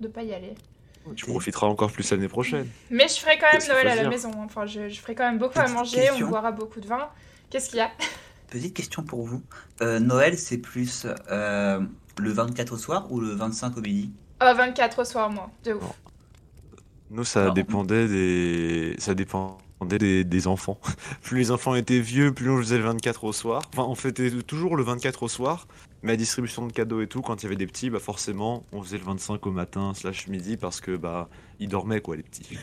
[0.00, 0.54] de pas y aller.
[1.14, 2.66] Tu profiteras encore plus l'année prochaine.
[2.90, 4.30] Mais je ferai quand même Noël à la maison.
[4.44, 5.96] Enfin, je, je ferai quand même beaucoup à manger.
[5.98, 6.26] question.
[6.26, 7.08] On boira beaucoup de vin.
[7.50, 7.90] Qu'est-ce qu'il y a?
[8.48, 9.42] Petite question pour vous.
[9.82, 11.80] Euh, Noël, c'est plus euh,
[12.18, 14.12] le 24 au soir ou le 25 au midi?
[14.42, 15.50] Oh, 24 au soir, moi.
[15.64, 15.82] De ouf.
[17.10, 20.78] Nous, ça dépendait des, ça dépendait des, des enfants.
[21.22, 23.62] plus les enfants étaient vieux, plus on faisait le 24 au soir.
[23.72, 25.66] Enfin, on fêtait toujours le 24 au soir,
[26.02, 28.64] mais la distribution de cadeaux et tout, quand il y avait des petits, bah forcément,
[28.72, 32.22] on faisait le 25 au matin slash midi parce que bah ils dormaient quoi les
[32.22, 32.58] petits.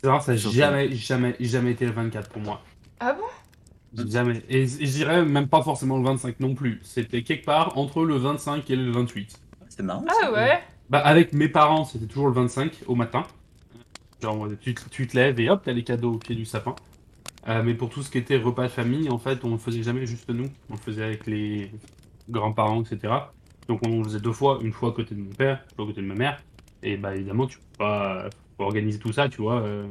[0.00, 2.62] C'est vrai, ça n'a jamais, jamais, jamais été le 24 pour moi.
[2.98, 4.04] Ah bon?
[4.08, 4.42] Jamais.
[4.48, 6.80] Et, et je dirais même pas forcément le 25 non plus.
[6.82, 9.38] C'était quelque part entre le 25 et le 28.
[9.68, 10.04] C'est marrant.
[10.08, 10.32] Ah ça.
[10.32, 10.62] ouais?
[10.90, 13.22] Bah, avec mes parents, c'était toujours le 25 au matin.
[14.22, 16.74] Genre, tu, te- tu te lèves et hop, t'as les cadeaux au pied du sapin.
[17.48, 19.82] Euh, mais pour tout ce qui était repas de famille, en fait, on le faisait
[19.82, 20.46] jamais juste nous.
[20.70, 21.72] On le faisait avec les
[22.30, 23.12] grands-parents, etc.
[23.68, 25.84] Donc on le faisait deux fois, une fois à côté de mon père, une fois
[25.84, 26.42] à côté de ma mère.
[26.84, 29.60] Et bah évidemment, tu peux pas faut organiser tout ça, tu vois.
[29.62, 29.86] euh.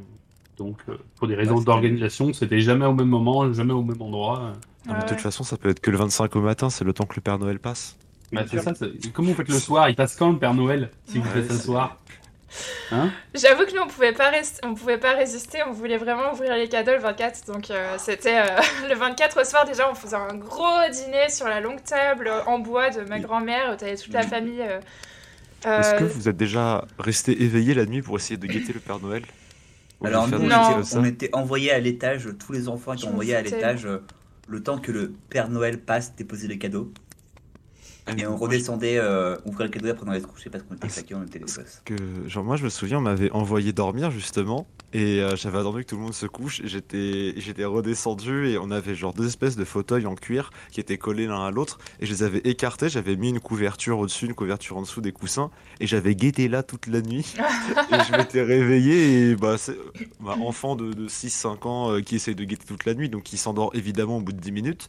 [0.57, 4.01] donc euh, pour des raisons c'était- d'organisation, c'était jamais au même moment, jamais au même
[4.01, 4.53] endroit.
[4.85, 6.83] Non, mais Ah de toute façon, ça peut être que le 25 au matin, c'est
[6.85, 7.97] le temps que le Père Noël passe.
[8.31, 9.89] Bah, c'est ça, c'est- comment vous faites le soir?
[9.89, 11.97] Il passe quand le Père Noël si vous Ouais, faites ça le soir?
[12.91, 13.09] Hein?
[13.33, 15.59] J'avoue que nous, on pouvait pas rester, on pouvait pas résister.
[15.67, 17.45] On voulait vraiment ouvrir les cadeaux le 24.
[17.47, 18.45] Donc, euh, c'était euh,
[18.89, 19.65] le 24 au soir.
[19.65, 23.19] Déjà, on faisait un gros dîner sur la longue table euh, en bois de ma
[23.19, 23.71] grand-mère.
[23.73, 24.61] où T'avais toute la famille.
[24.61, 28.79] euh, Est-ce que vous êtes déjà resté éveillé la nuit pour essayer de guetter le
[28.81, 29.23] Père Noël?
[30.03, 31.03] Alors nous, on Non.
[31.05, 34.03] était- on envoyés à l'étage, tous les enfants étaient envoyés à l'étage euh,
[34.47, 36.91] le temps que le Père Noël passe déposer les cadeaux.
[38.07, 40.63] Ah, Et on redescendait euh, ouvrir le cadeau et après on allait se coucher parce
[40.63, 41.59] qu'on était fatigués, on était gosses.
[41.85, 41.95] que
[42.27, 45.89] genre moi je me souviens on m'avait envoyé dormir justement et euh, j'avais attendu que
[45.89, 49.55] tout le monde se couche et j'étais j'étais redescendu et on avait genre deux espèces
[49.55, 52.89] de fauteuils en cuir qui étaient collés l'un à l'autre et je les avais écartés
[52.89, 56.63] j'avais mis une couverture au-dessus une couverture en dessous des coussins et j'avais guetté là
[56.63, 57.35] toute la nuit
[57.91, 59.77] et je m'étais réveillé et bah c'est
[60.19, 63.23] bah, enfant de, de 6-5 ans euh, qui essaye de guetter toute la nuit donc
[63.23, 64.87] qui s'endort évidemment au bout de 10 minutes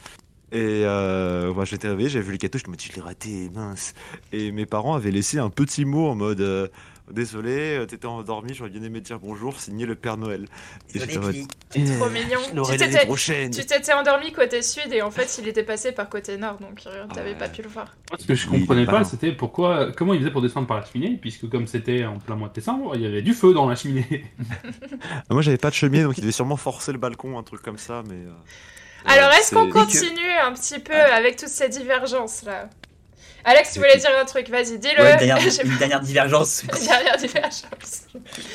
[0.53, 3.51] et euh, bah, j'étais réveillé, j'avais vu les cadeaux, je me dis je l'ai raté,
[3.55, 3.95] mince.
[4.33, 6.69] Et mes parents avaient laissé un petit mot en mode euh,
[7.11, 10.47] désolé, euh, t'étais endormi, j'aurais bien aimé te dire bonjour, signé le Père Noël.
[10.95, 11.47] Et j'étais en mode, Billy.
[11.75, 12.65] Eh, trop mignon.
[12.71, 13.51] Tu t'étais- prochaine.
[13.51, 16.59] Tu t'étais endormi côté sud et en fait, il était passé par côté nord.
[16.59, 17.39] Donc, euh, t'avais Ouais.
[17.39, 17.87] pas pu le voir.
[18.11, 20.79] Moi, Ce que je Oui, comprenais pas, c'était pourquoi, comment ils faisaient pour descendre par
[20.81, 23.53] la cheminée, puisque comme c'était en plein mois de décembre, il y avait du feu
[23.55, 24.25] dans la cheminée.
[25.29, 27.63] Ah, Moi j'avais pas de cheminée donc il devait sûrement forcer le balcon, un truc
[27.63, 28.15] comme ça, mais.
[28.17, 28.31] euh,
[29.07, 32.69] Alors, ouais, est-ce qu'on continue un petit peu avec toutes ces divergences là?
[33.45, 35.03] Alex, tu voulais dire un truc Vas-y, dis-le.
[35.03, 36.63] Ouais, une dernière, J'ai une dernière divergence.
[36.87, 38.03] dernière divergence.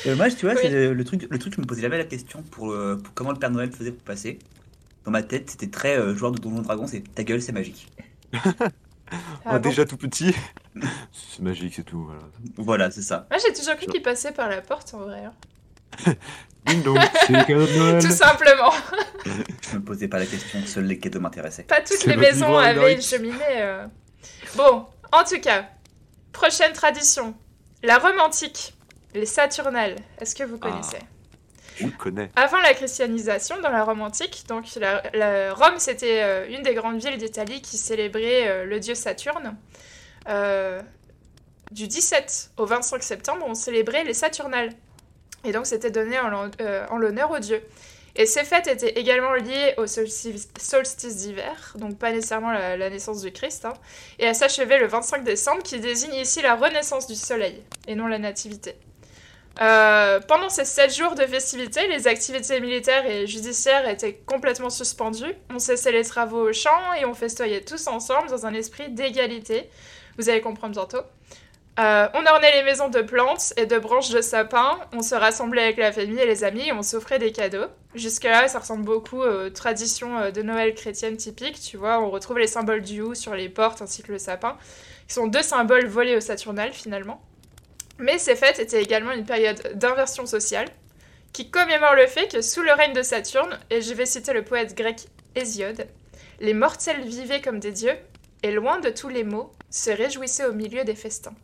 [0.06, 0.60] Euh, moi, tu vois, Oui.
[0.62, 3.12] c'est le, le truc, le truc, je me posais jamais la question pour, euh, pour
[3.12, 4.38] comment le Père Noël faisait pour passer.
[5.04, 7.52] Dans ma tête, c'était très euh, joueur de Donjons et Dragons, c'est ta gueule, c'est
[7.52, 7.88] magique.
[9.10, 10.34] Ah, Ah bon déjà tout petit.
[11.12, 12.04] c'est magique, c'est tout.
[12.04, 12.20] Voilà.
[12.58, 13.26] Voilà, c'est ça.
[13.30, 15.22] Moi, j'ai toujours cru qu'il passait par la porte en vrai.
[16.68, 18.02] Ding dong, c'est les cadeaux de Noël.
[18.02, 18.72] Tout simplement.
[19.24, 21.64] Je me posais pas la question, seuls les cadeaux m'intéressaient.
[21.64, 23.34] Pas toutes les maisons avaient une cheminée.
[23.56, 23.86] euh.
[24.56, 25.66] Bon, en tout cas,
[26.32, 27.34] prochaine tradition.
[27.82, 28.74] La romantique.
[29.14, 29.96] Les Saturnales.
[30.20, 30.68] Est-ce que vous Ah.
[30.68, 30.98] connaissez?
[31.82, 32.28] On connaît.
[32.36, 36.74] Avant la christianisation, dans la Rome antique, donc la, la- Rome c'était euh, une des
[36.74, 39.56] grandes villes d'Italie qui célébrait euh, le dieu Saturne.
[40.28, 40.82] Euh,
[41.70, 44.70] du 17 au 25 septembre, on célébrait les Saturnales.
[45.48, 47.62] Et donc c'était donné en, euh, l'honneur aux dieux.
[48.16, 53.22] Et ces fêtes étaient également liées au solstice, d'hiver, donc pas nécessairement la, la naissance
[53.22, 53.74] du Christ, hein,
[54.18, 58.08] et elles s'achevaient le 25 décembre, qui désigne ici la renaissance du soleil, et non
[58.08, 58.74] la nativité.
[59.60, 65.34] Euh, pendant ces 7 jours de festivités, les activités militaires et judiciaires étaient complètement suspendues.
[65.50, 69.68] On cessait les travaux au champ et on festoyait tous ensemble dans un esprit d'égalité.
[70.16, 71.02] Vous allez comprendre bientôt.
[71.78, 74.80] Euh, on ornait les maisons de plantes et de branches de sapin.
[74.92, 77.66] On se rassemblait avec la famille et les amis et on s'offrait des cadeaux.
[77.94, 81.60] Jusque-là, ça ressemble beaucoup aux traditions euh, de Noël chrétienne typiques.
[81.60, 84.56] Tu vois, on retrouve les symboles du hou sur les portes ainsi que le sapin,
[85.06, 87.22] qui sont deux symboles volés au Saturnal finalement.
[87.98, 90.68] Mais ces fêtes étaient également une période d'inversion sociale
[91.32, 94.42] qui commémore le fait que sous le règne de Saturne, et je vais citer le
[94.42, 95.86] poète grec Hésiode,
[96.40, 97.96] Les mortels vivaient comme des dieux,
[98.42, 101.34] et loin de tous les maux, se réjouissaient au milieu des festins.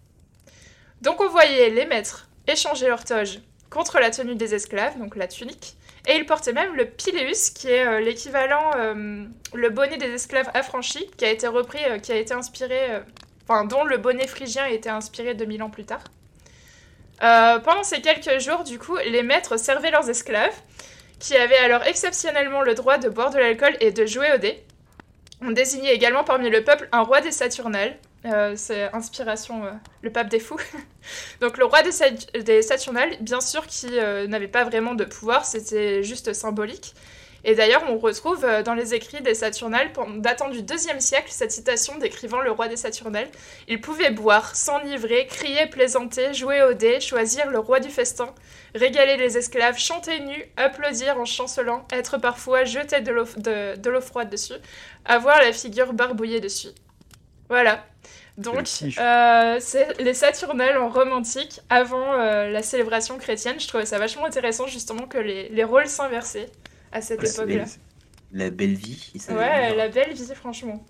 [1.04, 5.28] Donc on voyait les maîtres échanger leur toge contre la tenue des esclaves, donc la
[5.28, 5.74] tunique,
[6.08, 10.50] et ils portaient même le pileus, qui est euh, l'équivalent, euh, le bonnet des esclaves
[10.54, 13.02] affranchis, qui a été repris, euh, qui a été inspiré,
[13.42, 16.04] enfin dont le bonnet phrygien a été inspiré 2000 ans plus tard.
[17.20, 20.56] Pendant ces quelques jours, du coup, les maîtres servaient leurs esclaves,
[21.18, 24.62] qui avaient alors exceptionnellement le droit de boire de l'alcool et de jouer au dé.
[25.42, 27.96] On désignait également parmi le peuple un roi des Saturnales.
[28.26, 30.58] Euh, c'est inspiration, euh, le pape des fous.
[31.40, 35.04] Donc le roi des, Sat- des Saturnales, bien sûr, qui euh, n'avait pas vraiment de
[35.04, 36.94] pouvoir, c'était juste symbolique.
[37.46, 41.98] Et d'ailleurs, on retrouve dans les écrits des Saturnales, datant du deuxième siècle, cette citation
[41.98, 43.28] décrivant le roi des Saturnales.
[43.68, 48.34] Il pouvait boire, s'enivrer, crier, plaisanter, jouer au dé, choisir le roi du festin,
[48.74, 53.12] régaler les esclaves, chanter nus, applaudir en chancelant, être parfois jeté de
[53.90, 54.54] l'eau froide dessus,
[55.04, 56.68] avoir la figure barbouillée dessus.
[57.50, 57.84] Voilà.
[58.36, 58.68] Donc,
[58.98, 63.60] euh, c'est les Saturnales en romantique avant euh, la célébration chrétienne.
[63.60, 66.50] Je trouvais ça vachement intéressant justement que les, les rôles s'inversaient
[66.90, 67.64] à cette Ouais, époque-là.
[68.32, 69.12] La belle vie.
[69.30, 70.84] Ouais, la belle vie, franchement.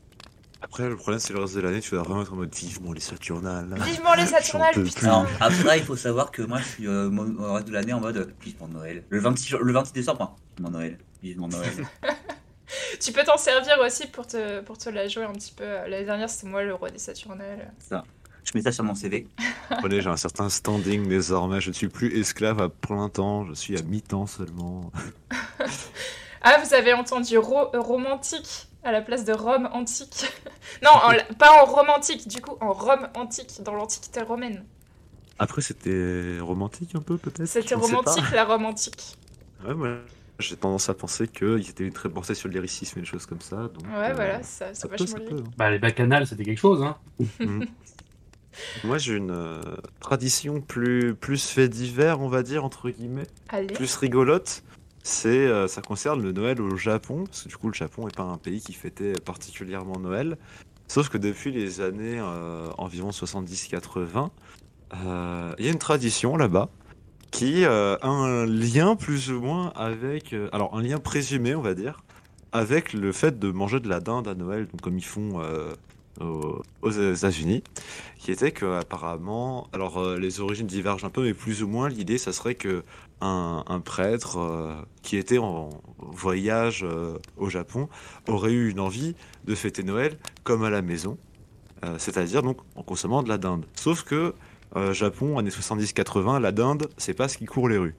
[0.62, 2.94] Après, le problème, c'est le reste de l'année, tu vas vraiment être en mode vivement
[2.94, 3.68] les Saturnales.
[3.84, 7.52] Vivement les Saturnales, putain Non, après, il faut savoir que moi, je suis euh, au
[7.52, 9.04] reste de l'année en mode euh, vivement Noël.
[9.10, 10.96] Le 26, jo- le 26 décembre, hein, vivement Noël.
[11.22, 11.70] Vivement Noël.
[13.00, 15.64] Tu peux t'en servir aussi pour te, pour te la jouer un petit peu.
[15.64, 17.72] L'année dernière, c'était moi le roi des Saturnales.
[17.90, 19.26] je mets ça sur mon CV.
[19.78, 21.60] Prenez, j'ai un certain standing désormais.
[21.60, 24.90] Je ne suis plus esclave à plein temps, je suis à mi-temps seulement.
[26.42, 30.26] Ah, vous avez entendu ro- romantique à la place de Rome antique?
[30.82, 34.64] non, en- pas en romantique, du coup, en Rome antique, dans l'Antiquité romaine.
[35.38, 37.46] Après, c'était romantique un peu, peut-être?
[37.46, 39.16] C'était romantique, la Rome antique.
[39.66, 39.98] Ouais, moi,
[40.38, 43.40] j'ai tendance à penser qu'ils étaient très portés sur le lyricisme et des choses comme
[43.40, 43.56] ça.
[43.56, 45.26] Donc, Ouais, euh, voilà, ça, c'est Ça peut, vachement ça lié.
[45.26, 45.44] peut.
[45.56, 46.96] Bah, les bacchanales, c'était quelque chose, hein.
[48.84, 49.60] Moi, j'ai une euh,
[50.00, 53.66] tradition plus, plus fait divers, on va dire, entre guillemets, Allez.
[53.66, 54.62] plus rigolote.
[55.02, 58.12] C'est, euh, ça concerne le Noël au Japon, parce que du coup, le Japon n'est
[58.12, 60.38] pas un pays qui fêtait particulièrement Noël.
[60.86, 64.30] Sauf que depuis les années euh, environ 70-80,
[64.94, 66.68] euh, il y a une tradition là-bas
[67.34, 71.62] qui euh, a un lien plus ou moins avec, euh, alors un lien présumé, on
[71.62, 72.04] va dire,
[72.52, 75.74] avec le fait de manger de la dinde à Noël, donc comme ils font euh,
[76.20, 77.64] aux, États-Unis,
[78.18, 82.18] qui était que apparemment, alors les origines divergent un peu, mais plus ou moins l'idée,
[82.18, 82.84] ça serait que
[83.20, 84.38] un, prêtre
[85.02, 86.86] qui était en voyage
[87.36, 87.88] au Japon
[88.28, 91.18] aurait eu une envie de fêter Noël comme à la maison,
[91.98, 93.64] c'est-à-dire donc en consommant de la dinde.
[93.74, 94.34] Sauf que
[94.76, 97.94] euh, Japon, années 70-80, la dinde, c'est pas ce qui court les rues.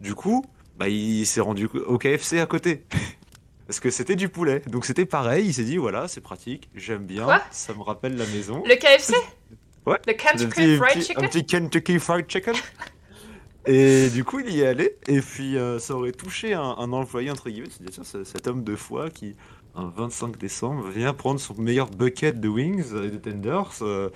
[0.00, 0.44] Du coup,
[0.78, 2.84] bah, il s'est rendu au KFC à côté.
[3.66, 4.60] Parce que c'était du poulet.
[4.66, 7.40] Donc c'était pareil, il s'est dit voilà, c'est pratique, j'aime bien, Quoi?
[7.50, 8.62] Ça me rappelle la maison.
[8.66, 9.14] Le KFC
[9.86, 9.98] Ouais.
[10.06, 12.54] Le Kentucky Fried Chicken Un petit Kentucky Fried Chicken.
[13.66, 14.96] Et du coup, il y est allé.
[15.06, 17.68] Et puis, euh, ça aurait touché un, un employé, entre guillemets.
[17.70, 19.36] C'est dire, tiens, cet homme de foi qui,
[19.76, 23.70] un 25 décembre, vient prendre son meilleur bucket de wings et de tenders.
[23.82, 24.10] euh,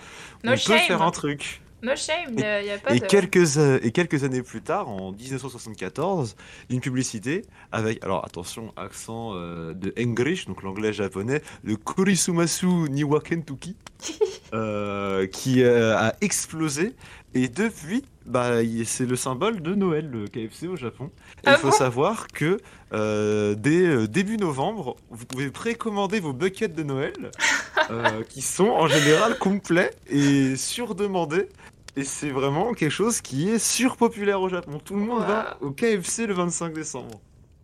[0.45, 1.63] No on peut faire un truc.
[1.83, 3.07] No shame, il n'y a pas Et de...
[3.07, 6.35] quelques, euh, et quelques années plus tard, en 1974,
[6.71, 13.21] une publicité avec, alors attention, accent euh, de English, donc l'anglais japonais, le Kurisumasu Niwa
[13.21, 13.77] Kentucky,
[14.55, 16.95] euh, qui euh, a explosé.
[17.35, 21.11] Et depuis, bah, c'est le symbole de Noël, le KFC au Japon.
[21.39, 22.59] Et Ah il faut bon savoir que
[22.93, 27.15] euh, dès euh, début novembre, vous pouvez précommander vos buckets de Noël,
[27.91, 31.49] euh, qui sont en général complets et surdemandés.
[31.97, 34.81] Et c'est vraiment quelque chose qui est surpopulaire au Japon.
[34.85, 37.21] Tout le monde va au KFC le 25 décembre.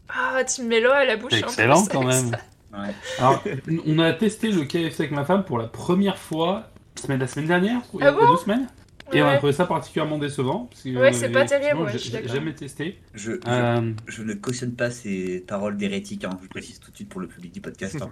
[0.09, 1.33] Ah, tu me mets l'eau à la bouche.
[1.33, 2.31] C'est en excellent quand même.
[2.73, 2.95] Ouais.
[3.19, 3.43] Alors,
[3.87, 6.73] on a testé le KFC avec ma femme pour la première fois
[7.03, 8.69] semaine, la semaine dernière, il y Ah a bon deux semaines.
[9.15, 10.67] Et on a trouvé ça particulièrement décevant.
[10.71, 12.35] Parce que, Ouais, euh, c'est pas terrible, effectivement, ouais, j'ai- je suis J'ai d'accord.
[12.35, 12.99] jamais testé.
[13.15, 16.91] Je, je, Euh, je ne cautionne pas ces paroles d'hérétique, hein, je le précise tout
[16.91, 18.01] de suite pour le public du podcast.
[18.03, 18.11] hein.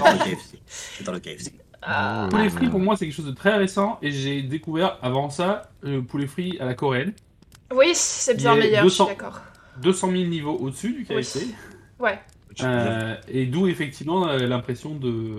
[0.00, 0.58] Dans le KFC.
[0.66, 1.52] C'est dans le KFC.
[1.82, 2.26] Ah.
[2.30, 5.70] poulet frit pour moi c'est quelque chose de très récent et j'ai découvert avant ça
[5.82, 7.12] le poulet frit à la coréenne.
[7.72, 9.04] Oui, c'est bien meilleur, 200.
[9.04, 9.40] je suis d'accord.
[9.80, 11.46] 200 000 niveaux au-dessus du KFC.
[12.00, 12.18] Ouais.
[12.64, 15.36] Euh, et d'où effectivement euh, l'impression de,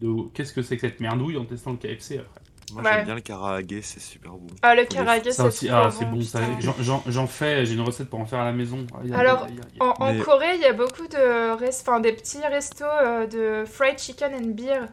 [0.00, 2.40] de qu'est-ce que c'est que cette merdouille en testant le KFC après.
[2.72, 2.90] Moi, Ouais.
[2.94, 4.46] j'aime bien le karaage, c'est super bon.
[4.62, 6.04] Ah, le karaage, Ça c'est aussi, ah, bon, c'est
[6.36, 7.02] bon.
[7.06, 8.86] J'en- fais, j'ai une recette pour en faire à la maison.
[9.14, 9.46] Alors.
[9.80, 11.86] En, en Mais- Corée, il y a beaucoup de rest...
[11.86, 14.86] enfin, des petits restos euh, de fried chicken and beer.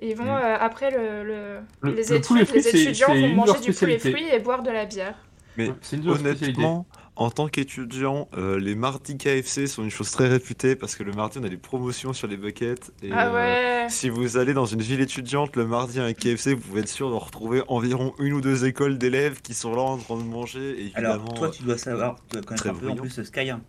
[0.00, 0.28] Et Ils vont, Mm.
[0.42, 2.16] euh, après le, le- Le- les le
[2.58, 5.14] étudiants vont manger du poulet frit et boire de la bière.
[5.56, 5.70] Mais
[6.06, 11.04] honnêtement, En tant qu'étudiant, euh, les mardis KFC sont une chose très réputée parce que
[11.04, 12.92] le mardi, on a des promotions sur les buckets.
[13.02, 13.86] Et, Ah euh, ouais.
[13.88, 16.88] si vous allez dans une ville étudiante le mardi à un KFC, vous pouvez être
[16.88, 20.22] sûr de retrouver environ une ou deux écoles d'élèves qui sont là en train de
[20.24, 20.86] manger.
[20.86, 23.50] Et Alors, toi, tu dois savoir, tu dois connaître un peu en plus Sky.
[23.50, 23.60] hein.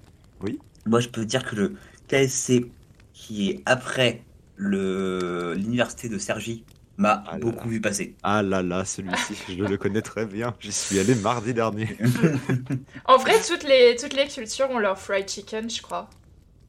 [0.41, 0.58] Oui.
[0.88, 1.75] Moi, je peux te dire que le
[2.08, 2.65] KSC,
[3.13, 4.23] qui est après
[4.55, 6.63] le l'université de Sergi,
[6.97, 7.69] m'a Ah beaucoup là.
[7.69, 8.15] vu passer.
[8.23, 10.55] Ah là là, celui-ci, je le connais très bien.
[10.60, 11.97] J'y suis allé mardi dernier.
[13.05, 16.10] En vrai, toutes les, toutes les cultures ont leur fried chicken, je crois.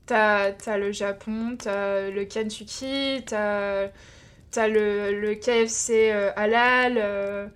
[0.07, 3.89] T'as t'as le Japon, t'as le Kentucky, t'as
[4.53, 7.49] t'as le, le KFC euh, halal, euh,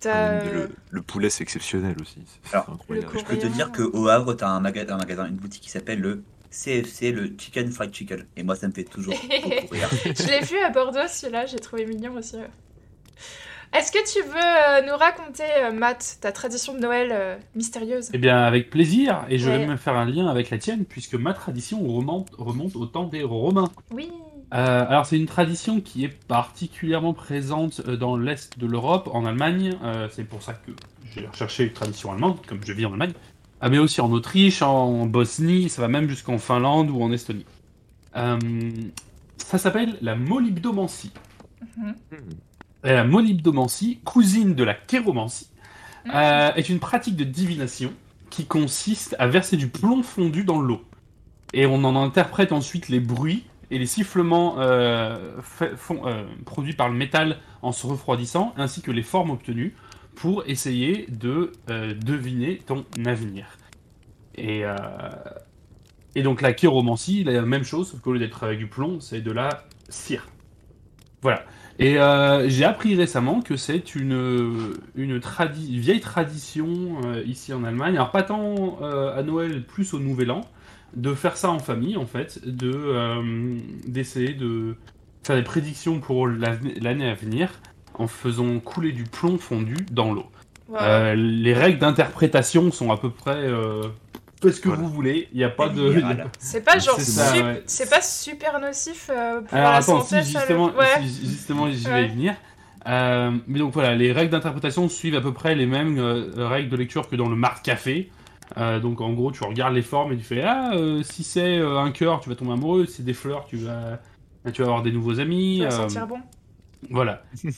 [0.00, 0.10] t'as...
[0.10, 2.24] Ah, le, le poulet, c'est exceptionnel aussi.
[2.26, 3.12] C'est Alors, incroyable.
[3.14, 5.62] le Je peux te dire qu'au Havre, tu as un, maga- un magasin, une boutique
[5.62, 6.22] qui s'appelle le
[6.52, 8.24] CFC, le Chicken Fried Chicken.
[8.36, 9.88] Et moi, ça me fait toujours beaucoup rire.
[10.04, 12.36] Je l'ai vu à Bordeaux, celui-là, j'ai trouvé mignon aussi.
[13.74, 18.10] Est-ce que tu veux euh, nous raconter, euh, Matt, ta tradition de Noël euh, mystérieuse?
[18.12, 21.14] Eh bien, avec plaisir, et je vais même faire un lien avec la tienne, puisque
[21.14, 23.72] ma tradition remonte, remonte au temps des Romains.
[23.90, 24.10] Oui.
[24.52, 29.78] Euh, alors, c'est une tradition qui est particulièrement présente dans l'est de l'Europe, en Allemagne.
[29.82, 30.72] Euh, c'est pour ça que
[31.14, 33.12] j'ai recherché une tradition allemande, comme je vis en Allemagne.
[33.64, 37.46] Ah, mais aussi en Autriche, en Bosnie, ça va même jusqu'en Finlande ou en Estonie.
[38.16, 38.38] Euh,
[39.36, 41.12] ça s'appelle la molybdomancie.
[41.78, 41.94] Mhm.
[42.84, 45.48] Et la molybdomancie, cousine de la kéromancie,
[46.06, 46.12] Mhm.
[46.14, 47.92] euh, est une pratique de divination
[48.30, 50.82] qui consiste à verser du plomb fondu dans l'eau.
[51.54, 56.72] Et on en interprète ensuite les bruits et les sifflements euh, fait- font- euh, produits
[56.74, 59.74] par le métal en se refroidissant, ainsi que les formes obtenues
[60.14, 63.46] pour essayer de euh, deviner ton avenir.
[64.34, 64.76] Et, euh,
[66.14, 69.20] et donc la chiromancie, la même chose, sauf qu'au lieu d'être avec du plomb, c'est
[69.20, 70.28] de la cire.
[71.22, 71.44] Voilà.
[71.78, 78.22] Et euh, j'ai appris récemment que c'est une, vieille tradition ici en Allemagne, alors pas
[78.22, 80.42] tant à Noël, plus au Nouvel An,
[80.94, 84.76] de faire ça en famille en fait, de d'essayer de
[85.24, 87.50] faire des prédictions pour l'année à venir
[87.98, 90.26] en faisant couler du plomb fondu dans l'eau.
[90.68, 90.78] Wow.
[90.80, 93.82] Euh, les règles d'interprétation sont à peu près euh,
[94.42, 94.82] faites ce que Voilà.
[94.82, 95.94] vous voulez, il n'y a pas de...
[96.38, 97.62] C'est pas genre c'est ça, sup- ouais.
[97.66, 101.06] c'est pas super nocif euh, pour Alors la attends, santé, si, ça, le- justement, Ouais.
[101.06, 101.92] si, justement j'y Ouais.
[102.02, 102.34] vais y venir.
[102.88, 106.68] Euh, mais donc voilà, les règles d'interprétation suivent à peu près les mêmes euh, règles
[106.70, 108.10] de lecture que dans le marque café.
[108.58, 111.58] Euh, donc en gros, tu regardes les formes et tu fais ah euh, si c'est
[111.58, 112.86] euh, un cœur, tu vas tomber amoureux.
[112.86, 114.00] Si c'est des fleurs, tu vas
[114.52, 115.60] tu vas avoir des nouveaux amis.
[115.62, 116.18] Ça va euh, sentir bon.
[116.90, 117.22] Voilà.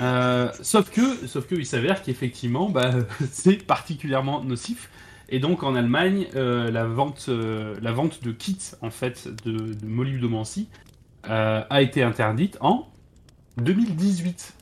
[0.00, 2.90] Euh, sauf que, sauf que, il s'avère qu'effectivement, bah,
[3.30, 4.90] c'est particulièrement nocif.
[5.28, 9.72] Et donc en Allemagne, euh, la vente, euh, la vente de kits en fait de,
[9.74, 10.68] de molybdomancie
[11.28, 12.86] a été interdite en
[13.56, 14.54] 2018.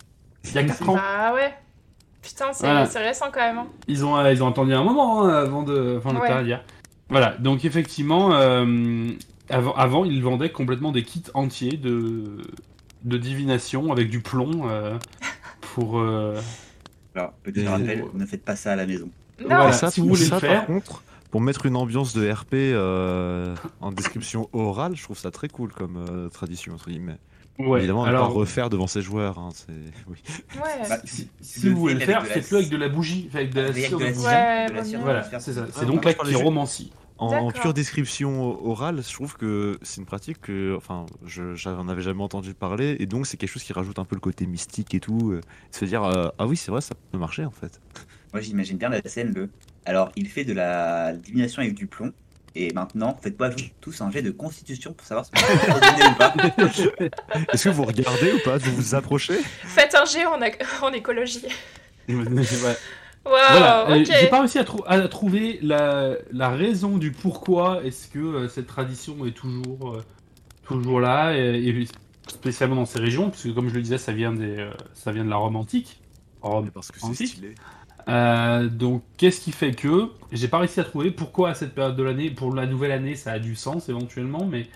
[0.45, 0.95] Il y a 4 ans.
[0.95, 1.53] Bah ouais.
[2.23, 2.85] Putain, c'est Voilà.
[2.85, 3.59] récent quand même.
[3.59, 3.67] hein.
[3.87, 6.59] Ils ont, ils ont attendu un moment hein, avant de, avant Ouais.
[7.11, 7.37] Voilà.
[7.39, 8.31] Donc effectivement,
[9.51, 12.39] avant, avant, ils vendaient complètement des kits entiers de,
[13.05, 14.99] de divination avec du plomb euh,
[15.61, 15.99] pour.
[16.01, 16.41] euh,
[17.15, 19.09] Alors, petit Et- rappel, ne faites pas ça à la maison.
[19.41, 19.73] Non, Voilà.
[19.73, 22.55] Ça, si vous voulez ça, le faire- par contre, pour mettre une ambiance de RP
[22.55, 27.19] euh, en description orale, je trouve ça très cool comme euh, tradition, entre guillemets.
[27.59, 27.79] Ouais.
[27.81, 29.39] Évidemment, on va alors, pas refaire devant ses joueurs.
[29.39, 29.73] hein, c'est...
[30.09, 30.17] Oui.
[30.57, 30.89] ouais.
[30.89, 33.97] Bah, si, vous voulez le faire, faites-le avec de la bougie, avec de la cire.
[33.99, 35.01] Ouais, de la cire.
[35.01, 35.67] Voilà, c'est ça.
[35.67, 35.67] ça.
[35.73, 36.93] C'est donc la chiromancie.
[37.29, 42.03] En, pure description orale, je trouve que c'est une pratique que, enfin, je j'en avais
[42.03, 44.95] jamais entendu parler, et donc c'est quelque chose qui rajoute un peu le côté mystique
[44.95, 47.81] et tout, euh, se dire euh, ah oui c'est vrai ça peut marcher en fait.
[48.33, 49.49] Moi, j'imagine bien la scène de.
[49.87, 52.13] Alors, il fait de la divination avec du plomb.
[52.57, 56.35] Et maintenant, faites-moi tous un jet de constitution pour savoir si vous ou pas.
[57.53, 59.39] Est-ce que vous regardez ou pas Vous vous approchez?
[59.65, 60.41] Faites un G en,
[60.83, 61.47] en écologie.
[62.07, 62.77] Ouais.
[63.25, 64.07] Waouh, Voilà, euh, ok.
[64.07, 68.49] j'ai pas réussi à, trou- à trouver la, la raison du pourquoi est-ce que euh,
[68.49, 70.03] cette tradition est toujours, euh,
[70.65, 71.89] toujours là, et, et
[72.29, 75.25] spécialement dans ces régions, puisque comme je le disais, ça vient, des, euh, ça vient
[75.25, 76.01] de la Rome antique.
[76.43, 76.71] Rome.
[76.73, 77.55] Parce que c'est stylé.
[78.09, 81.97] Euh, donc, qu'est-ce qui fait que j'ai pas réussi à trouver pourquoi à cette période
[81.97, 84.67] de l'année, pour la nouvelle année, ça a du sens éventuellement, mais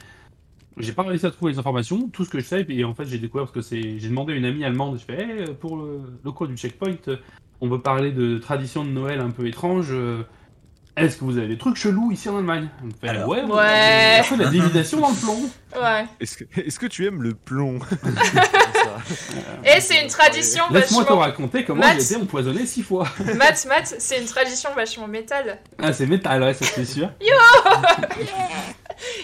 [0.78, 2.08] j'ai pas réussi à trouver les informations.
[2.08, 4.33] Tout ce que je sais, et en fait, j'ai découvert parce que c'est, j'ai demandé
[4.33, 7.18] à une amie allemande, je fais, Hey, pour le, le cours du checkpoint, euh,
[7.61, 9.88] on veut parler de traditions de Noël un peu étranges.
[9.90, 10.23] euh,
[10.96, 12.69] Est-ce que vous avez des trucs chelous ici en Allemagne?
[13.00, 13.29] Fait, Alors.
[13.29, 14.23] ouais, on Ouais.
[14.37, 15.50] la divination dans le plomb.
[15.81, 16.06] Ouais.
[16.21, 17.79] Est-ce que, tu aimes le plomb?
[19.65, 21.23] Et c'est une tradition Laisse-moi te vachement.
[21.23, 21.98] raconter comment Matt.
[22.00, 23.06] j'ai été empoisonné six fois.
[23.37, 25.59] Matt, Matt, c'est une tradition vachement métal.
[25.79, 27.11] Ah, c'est métal, ouais, ça c'est sûr.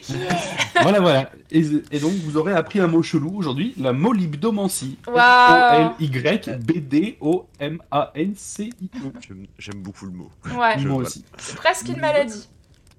[0.83, 1.31] voilà, voilà.
[1.51, 4.99] Et, et donc, vous aurez appris un mot chelou aujourd'hui, la molybdomancie.
[5.07, 5.93] Waouh.
[6.01, 8.99] O-L-Y-B-D-O-M-A-N-C-I-E.
[9.27, 10.31] J'aime- J'aime beaucoup le mot.
[10.57, 11.25] Ouais, Moi aussi.
[11.39, 12.49] c'est presque une maladie.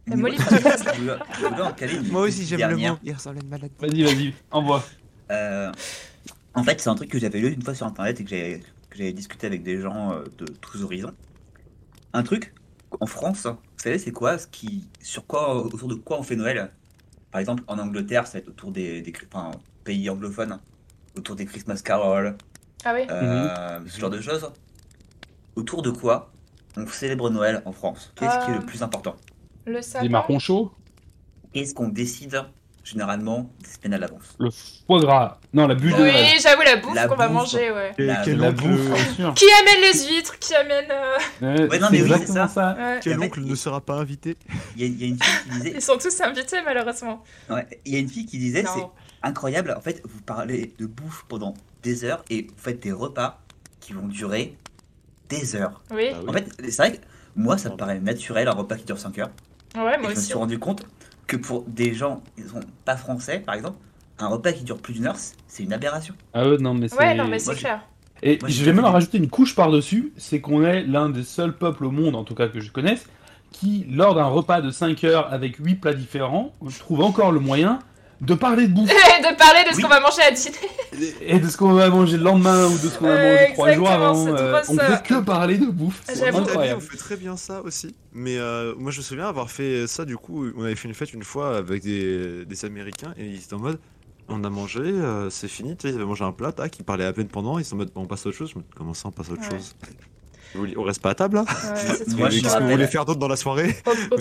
[0.07, 2.07] La Moi, molybdomancie.
[2.11, 2.97] Moi aussi j'aime le mot.
[3.03, 3.73] Il ressemble à une maladie.
[3.79, 4.83] Vas-y, vas-y, envoie.
[5.31, 5.71] Euh,
[6.53, 8.59] en fait, c'est un truc que j'avais lu une fois sur internet et que j'avais
[8.89, 11.11] que j'avais discuté avec des gens euh, de tous horizons.
[12.13, 12.53] Un truc
[12.99, 16.35] en France, vous savez, c'est quoi ce qui, sur quoi, autour de quoi on fait
[16.35, 16.71] Noël?
[17.31, 19.51] Par exemple, en Angleterre, ça va être autour des, des enfin,
[19.83, 20.59] pays anglophones,
[21.17, 22.37] autour des Christmas Carol,
[22.85, 23.05] Ah oui.
[23.09, 24.51] euh, ce genre de choses.
[25.55, 26.31] Autour de quoi
[26.77, 28.11] on célèbre Noël en France?
[28.15, 28.59] Qu'est-ce qui est Ah.
[28.59, 29.15] le plus important?
[29.65, 30.03] Le sapin.
[30.03, 30.71] Des marrons chauds,
[31.53, 32.43] Qu'est-ce qu'on décide?
[32.85, 35.39] Généralement des semaines à l'avance le foie gras.
[35.53, 36.11] Non, la bulle Oui,
[36.41, 37.37] j'avoue la bouffe La qu'on va bouffe.
[37.37, 37.91] manger, ouais.
[37.97, 39.33] Et La- quel La oncle, bouffe, sûr.
[39.33, 42.53] Qui amène les huîtres Qui amène euh, Ouais, non, c'est mais oui, c'est exactement ça.
[42.53, 42.75] ça.
[42.77, 42.99] ouais.
[43.01, 44.37] quel oncle ne sera pas invité
[44.77, 47.23] Il y, a- il y a une fille qui disait Ils sont tous invités malheureusement.
[47.49, 48.85] Ouais, il y a une fille qui disait, c'est
[49.23, 53.41] incroyable, en fait, vous parlez de bouffe pendant des heures et vous faites des repas
[53.79, 54.55] qui vont durer
[55.29, 55.81] des heures.
[55.91, 56.09] Oui.
[56.13, 56.29] Ah oui.
[56.29, 56.97] En fait, c'est vrai que
[57.35, 59.31] moi, ça me paraît naturel, un repas qui dure 5 heures.
[59.75, 60.25] Ouais, Et moi je me aussi.
[60.27, 60.85] suis rendu compte
[61.27, 63.77] que pour des gens qui sont pas français, par exemple,
[64.19, 65.17] un repas qui dure plus d'une heure,
[65.47, 66.13] c'est une aberration.
[66.33, 66.97] Ah ouais, non, mais c'est.
[66.97, 67.81] Ouais, non, mais c'est Moi, j'ai- clair.
[68.23, 71.55] Et Moi, je vais même rajouter une couche par-dessus, c'est qu'on est l'un des seuls
[71.55, 73.07] peuples au monde, en tout cas que je connaisse,
[73.51, 77.79] qui, lors d'un repas de 5 heures avec 8 plats différents, trouve encore le moyen
[78.21, 79.83] de parler de bouffe de parler de ce Oui.
[79.83, 81.13] qu'on va manger à dîner.
[81.21, 83.53] et de ce qu'on va manger le lendemain ou de ce qu'on va Ouais, manger
[83.53, 84.27] 3 jours avant.
[84.27, 84.85] euh, on ça.
[84.97, 86.01] fait que parler de bouffe.
[86.09, 86.81] En Italie, on incroyable.
[86.81, 87.95] fait très bien ça aussi.
[88.13, 90.05] Mais euh, moi, je me souviens avoir fait ça.
[90.05, 93.35] Du coup, on avait fait une fête une fois avec des, des Américains et ils
[93.43, 93.79] étaient en mode
[94.27, 95.75] on a mangé, euh, c'est fini.
[95.77, 97.59] Tu sais, ils avaient mangé un plat, tac, ils parlaient à peine pendant.
[97.59, 98.49] Ils sont en mode on passe à autre chose.
[98.51, 99.49] Je me dis, comment ça, on passe à autre Ouais.
[99.51, 99.75] chose?
[100.77, 102.87] On reste pas à table là Ouais, c'est trop Moi, je Qu'est-ce que vous voulez
[102.87, 104.15] faire d'autre dans la soirée Au-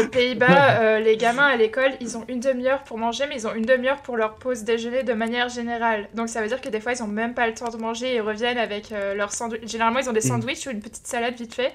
[0.00, 0.46] Aux Pays-Bas,
[0.80, 3.64] euh, les gamins à l'école, ils ont une demi-heure pour manger, mais ils ont une
[3.64, 6.08] demi-heure pour leur pause déjeuner de manière générale.
[6.14, 8.14] Donc ça veut dire que des fois, ils ont même pas le temps de manger
[8.14, 9.60] et reviennent avec euh, leur sandwich.
[9.66, 10.28] Généralement, ils ont des Mm.
[10.28, 11.72] sandwichs ou une petite salade vite fait,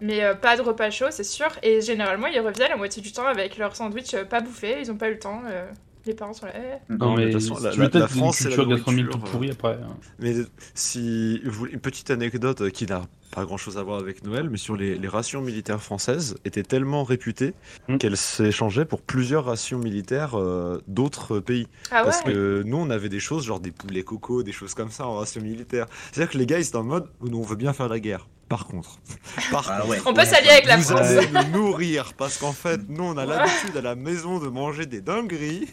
[0.00, 1.48] mais euh, pas de repas chaud, c'est sûr.
[1.62, 4.76] Et généralement, ils reviennent la moitié du temps avec leur sandwich euh, pas bouffé.
[4.80, 5.40] Ils ont pas eu le temps.
[6.06, 6.52] Euh, les parents sont là.
[6.56, 6.92] eh.
[6.92, 9.74] Non, mais de toute façon, la, la- la France, c'est la gastronomique toute pourrie après.
[9.82, 9.96] hein.
[10.18, 10.34] Mais
[10.74, 14.22] si vous voulez- une petite anecdote euh, qui n'a pas grand chose à voir avec
[14.24, 17.54] Noël, mais sur les, les rations militaires françaises étaient tellement réputées
[17.88, 17.98] Mm.
[17.98, 21.66] qu'elles s'échangeaient pour plusieurs rations militaires euh, d'autres pays.
[21.90, 22.04] Ah ouais?
[22.04, 25.06] Parce que nous, on avait des choses genre des poulets coco, des choses comme ça
[25.06, 25.86] en ration militaire.
[26.12, 28.28] C'est-à-dire que les gars, ils étaient en mode, nous, on veut bien faire la guerre.
[28.48, 28.98] Par contre,
[29.50, 29.98] par Ah contre, ouais.
[30.06, 31.00] On peut s'allier avec la vous France.
[31.00, 34.86] allez nous nourrir parce qu'en fait, nous, on a l'habitude à la maison de manger
[34.86, 35.66] des dingueries.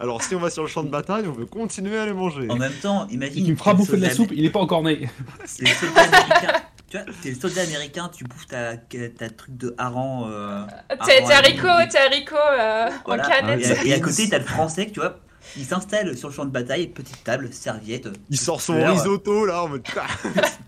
[0.00, 2.48] Alors, si on va sur le champ de bataille, on veut continuer à les manger.
[2.50, 3.46] En même temps, imagine.
[3.46, 5.08] Il me fera t'es le bouffer de la soldat- soupe, il est pas encore né.
[5.56, 6.52] T'es le soldat américain.
[6.88, 10.26] Tu vois, t'es le soldat américain, tu bouffes ta, ta truc de hareng.
[10.28, 10.64] euh,
[11.04, 11.58] T'es hareng t'es des-
[11.90, 13.26] t'es euh, Voilà.
[13.26, 13.60] en canette.
[13.66, 15.18] Et, à, et à côté, t'as le français, tu vois.
[15.56, 19.62] Il s'installe sur le champ de bataille, petite table, serviette, Il sort son risotto là,
[19.62, 19.84] en mode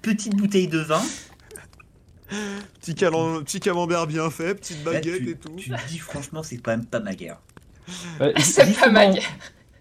[0.02, 1.02] petite bouteille de vin.
[2.80, 5.54] Petit, calen- petit camembert bien fait, petite Là, baguette tu, et tout.
[5.56, 7.38] tu te dis franchement, c'est quand même pas ma guerre.
[8.20, 9.22] Ouais, C'est pas ma guerre.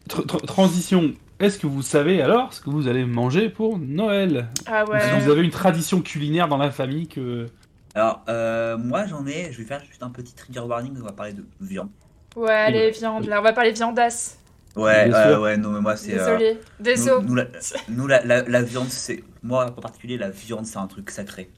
[0.09, 1.13] tr- tr- transition.
[1.39, 4.47] Est-ce que vous savez alors ce que vous allez manger pour Noël?
[4.65, 4.99] Ah Ou ouais.
[5.01, 7.45] si vous avez une tradition culinaire dans la famille que.
[7.93, 11.11] Alors, euh, moi j'en ai, je vais faire juste un petit trigger warning, on va
[11.11, 11.89] parler de viande.
[12.35, 14.37] Ouais, les viandes, là, on va parler viandasse.
[14.75, 16.13] Ouais, euh, ouais, non, mais moi c'est.
[16.19, 16.59] euh, Désolé.
[16.79, 17.21] Désolé.
[17.23, 17.45] nous, nous, la,
[17.89, 19.23] nous, la, la- la viande, c'est.
[19.43, 21.49] Moi en particulier, la viande, c'est un truc sacré.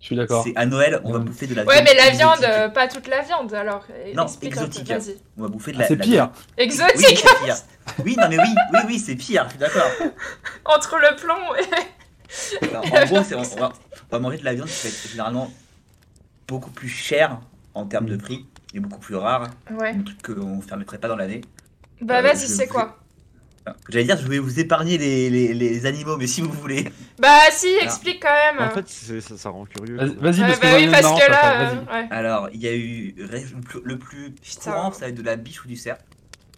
[0.00, 0.44] Je suis d'accord.
[0.44, 1.24] C'est à Noël, on va Ouais.
[1.24, 1.88] bouffer de la Ouais, viande.
[1.88, 2.54] mais la viande, exotique.
[2.56, 3.84] euh, pas toute la viande, alors.
[4.14, 4.88] Non, explique exotique.
[4.88, 5.16] Vas-y.
[5.36, 5.88] On va bouffer de Ah, la.
[5.88, 6.12] c'est la pire.
[6.14, 7.56] viande- Oui, Exotique c'est pire.
[8.04, 9.90] Oui, non, mais oui, oui, oui, c'est pire, je suis d'accord.
[10.64, 12.66] Entre le plomb et.
[12.70, 13.72] Alors, en gros, c'est- on, on va,
[14.10, 15.50] on va manger de la viande qui va être généralement
[16.46, 17.40] beaucoup plus chère
[17.74, 19.48] en termes de prix et beaucoup plus rare.
[19.70, 19.90] Ouais.
[19.90, 21.40] Un truc qu'on ne permettrait pas dans l'année.
[22.00, 22.97] Bah, Euh, vas-y, c'est quoi?
[23.88, 26.90] J'allais dire, je vais vous épargner les, les, les animaux, mais si vous voulez.
[27.18, 28.68] Bah, si, explique quand même.
[28.68, 29.96] En fait, c'est- ça, ça rend curieux.
[29.96, 30.22] Vas-y, quoi.
[30.30, 31.70] vas-y, Ouais, parce que bah ai oui, parce que après, là.
[31.70, 32.08] euh, ouais.
[32.10, 33.14] Alors, il y a eu
[33.84, 35.98] le plus, courant, ça va être de la biche ou du cerf.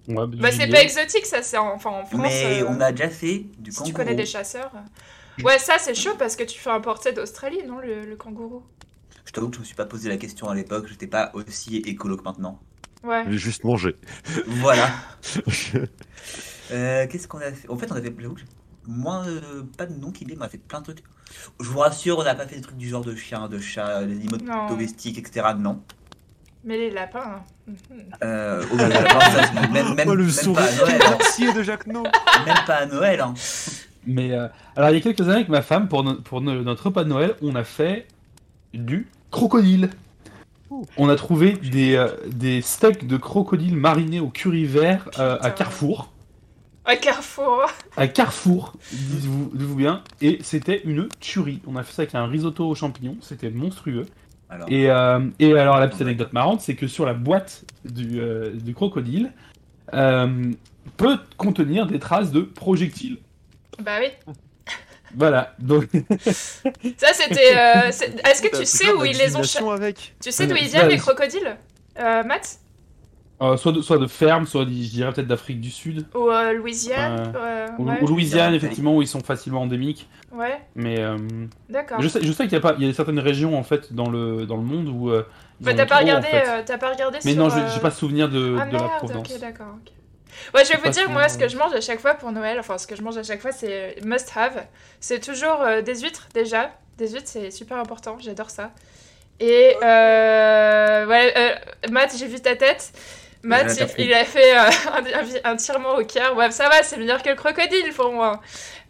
[0.09, 0.73] Ouais, Bah, c'est gibier.
[0.73, 2.21] pas exotique, ça, c'est en, enfin, en France.
[2.21, 3.87] mais euh, on a déjà fait du Si kangourou.
[3.87, 4.73] tu connais des chasseurs.
[5.45, 8.63] Ouais, ça, c'est chaud parce que tu fais importer d'Australie, non, le, le kangourou?
[9.25, 11.77] Je t'avoue que je me suis pas posé la question à l'époque, j'étais pas aussi
[11.77, 12.59] écolo que maintenant.
[13.05, 13.25] Ouais.
[13.31, 13.95] J'ai juste mangé.
[14.47, 14.91] Voilà.
[16.73, 17.69] Euh, Qu'est-ce qu'on a fait?
[17.69, 18.37] En fait, on a fait, j'avoue
[18.87, 21.03] moins, euh, pas de nom qu'il est, mais on a fait plein de trucs.
[21.61, 24.05] Je vous rassure, on n'a pas fait des trucs du genre de chien, de chat,
[24.05, 24.69] des animaux Non.
[24.69, 25.49] domestiques, etc.
[25.59, 25.81] Non.
[26.65, 27.43] Mais les lapins.
[27.69, 27.73] hein.
[28.23, 31.01] Euh, oh, ça, même, même, oh, le même sourire pas à Noël.
[31.05, 31.17] hein.
[31.21, 32.03] sorcier de Jacques No.
[32.47, 33.21] Même pas à Noël.
[33.21, 33.35] hein.
[34.07, 36.63] Mais euh, alors, il y a quelques années, avec ma femme, pour, no- pour no-
[36.63, 38.07] notre repas de Noël, on a fait
[38.75, 39.91] du crocodile.
[40.97, 45.37] on a trouvé des, euh, des steaks de crocodile marinés au curry vert euh, à
[45.37, 45.51] Putain.
[45.51, 46.13] Carrefour.
[46.91, 47.67] À Carrefour.
[47.97, 50.03] À Carrefour, dites-vous bien.
[50.21, 51.61] Et c'était une tuerie.
[51.69, 53.17] On a fait ça avec un risotto aux champignons.
[53.21, 54.07] C'était monstrueux.
[54.49, 58.21] Alors, Et, euh, et alors, la petite anecdote marrante, c'est que sur la boîte du,
[58.21, 59.31] euh, du crocodile,
[59.95, 60.51] euh,
[60.97, 63.19] peut contenir des traces de projectiles.
[63.81, 64.09] Bah oui.
[65.15, 65.55] Voilà.
[65.61, 65.85] Donc,
[66.21, 67.57] Ça, c'était.
[67.57, 69.71] euh, Est-ce que tu sais où ils les ont.
[69.71, 71.57] avec Tu sais d'où ils viennent les crocodiles
[72.01, 72.59] euh, Matt?
[73.43, 76.07] Euh, soit, de, soit de ferme, soit, je dirais peut-être d'Afrique du Sud.
[76.15, 77.99] Ou euh, Louisiane euh, Ou, ouais.
[78.03, 80.09] ou Louisiane, effectivement, où ils sont facilement endémiques.
[80.33, 81.17] Ouais, Mais euh,
[81.69, 82.01] d'accord.
[82.01, 83.93] je sais, je sais qu'il y a pas, il y a certaines régions en fait
[83.93, 85.11] dans le dans le monde où.
[85.11, 85.25] euh,
[85.61, 86.49] Bah, t'as pas regardé, en fait.
[86.49, 88.79] euh, t'as pas regardé Mais sur, non, j'ai euh, pas souvenir de, Ah de la
[88.79, 89.31] merde, provenance.
[89.33, 89.77] ok, d'accord.
[90.55, 92.59] Ouais, je vais vous dire, moi, ce que je mange à chaque fois pour Noël,
[92.61, 94.65] enfin, ce que je mange à chaque fois, c'est must have.
[95.01, 96.71] C'est toujours euh, des huîtres, déjà.
[96.99, 98.71] Des huîtres, c'est super important, j'adore ça.
[99.41, 101.55] Et, euh, ouais, euh,
[101.91, 102.93] Matt, j'ai vu ta tête.
[103.43, 104.71] Matt, il, a fait euh,
[105.45, 106.37] un, un tirement au cœur.
[106.37, 108.41] Ouais, ça va, c'est meilleur que le crocodile pour moi.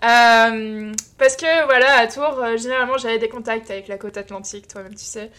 [0.05, 4.67] Euh, parce que, voilà, à Tours, euh, généralement, j'avais des contacts avec la côte atlantique,
[4.67, 5.31] toi-même, tu sais.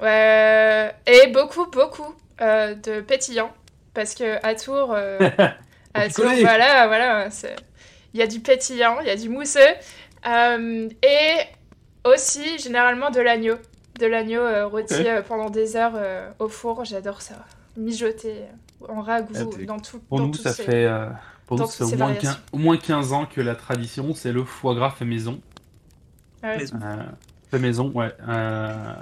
[0.00, 3.52] Ouais, et beaucoup, beaucoup de pétillants.
[3.94, 4.94] Parce que à Tours,
[5.94, 7.28] à Tours voilà, voilà,
[8.14, 9.60] il y a du pétillant, il y a du mousseux.
[10.26, 11.36] Et
[12.04, 13.56] aussi, généralement, de l'agneau.
[13.98, 17.34] De l'agneau euh, rôti euh, pendant des heures euh, au four, j'adore ça.
[17.76, 18.32] Mijoté
[18.82, 19.98] euh, en ragoût, Ah, dans tout.
[20.08, 21.08] Pour dans nous, ça ces- fait, euh,
[21.46, 22.30] pour nous, dans ça fait toutes au ces moins, variations.
[22.30, 25.40] 15, au moins 15 ans que la tradition, c'est le foie gras fait maison.
[26.42, 26.64] Ah ouais.
[27.50, 28.12] fait maison, ouais.
[28.28, 28.94] Euh,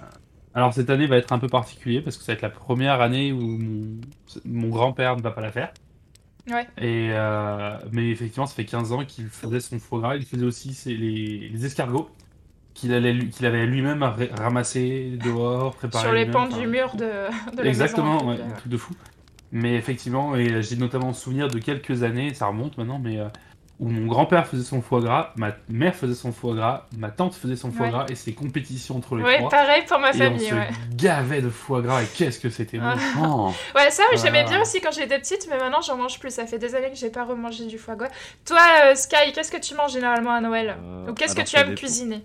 [0.54, 3.02] alors cette année va être un peu particulier parce que ça va être la première
[3.02, 4.00] année où mon,
[4.46, 5.72] mon grand-père ne va pas la faire.
[6.50, 6.66] Ouais.
[6.78, 10.16] Et euh, mais effectivement, ça fait 15 ans qu'il faisait son foie gras.
[10.16, 12.08] Il faisait aussi ses- les, les escargots
[12.76, 17.04] qu'il qu'il avait lui-même ra- ramassé dehors, préparé Sur les pans enfin, du mur de,
[17.56, 18.28] de la Exactement, maison.
[18.28, 18.56] ouais, un euh.
[18.58, 18.94] truc de fou.
[19.52, 23.26] Mais effectivement, et j'ai notamment souvenir de quelques années, ça remonte maintenant, mais euh,
[23.78, 27.34] où mon grand-père faisait son foie gras, ma mère faisait son foie gras, ma tante
[27.34, 27.92] faisait son foie Ouais.
[27.92, 29.50] gras, et ces compétitions entre les Ouais, trois.
[29.50, 30.68] pareil pour ma Et on famille, se ouais.
[30.96, 32.86] gavait de foie gras, et qu'est-ce que c'était bon.
[32.86, 32.96] Ah.
[33.22, 33.52] Oh.
[33.74, 34.50] Ouais, ça, oui, j'aimais Ah.
[34.50, 36.30] bien aussi quand j'étais petite, mais maintenant j'en mange plus.
[36.34, 38.08] Ça fait des années que j'ai pas remangé du foie gras.
[38.44, 40.76] Toi, euh, Sky, qu'est-ce que tu manges généralement à Noël?
[40.82, 41.78] Euh, Ou qu'est-ce que tu aimes dépend.
[41.78, 42.24] cuisiner?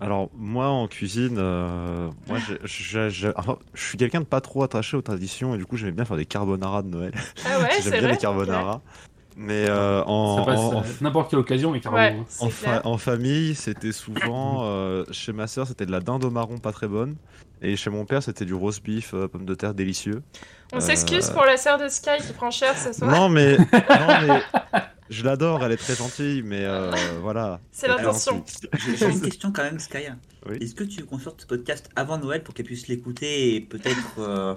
[0.00, 4.96] Alors, moi, en cuisine, euh, moi, j'ai- enfin, je suis quelqu'un de pas trop attaché
[4.96, 7.12] aux traditions et du coup, j'aimais bien faire des carbonara de Noël.
[7.46, 8.80] Ah ouais, J'aime c'est bien vrai les carbonara.
[9.36, 12.10] Mais euh, en, n'importe quelle occasion, les carbonara.
[12.12, 12.82] Ouais, c'est en clair.
[12.82, 16.58] fa- en famille, c'était souvent euh, chez ma sœur, c'était de la dinde au marron
[16.58, 17.14] pas très bonne,
[17.62, 20.22] et chez mon père, c'était du roast beef euh, pommes de terre délicieux.
[20.72, 23.10] On Euh, s'excuse pour la sœur de Sky qui prend cher ce soir.
[23.10, 23.66] Non mais, non
[24.26, 24.42] mais,
[25.10, 26.90] je l'adore, elle est très gentille, mais euh,
[27.20, 27.60] voilà.
[27.72, 28.36] C'est l'intention.
[28.36, 28.68] gentille.
[28.96, 29.98] J'ai une question quand même, Sky.
[30.48, 30.56] Oui.
[30.60, 34.54] Est-ce que tu consortes ce podcast avant Noël pour qu'elle puisse l'écouter et peut-être euh,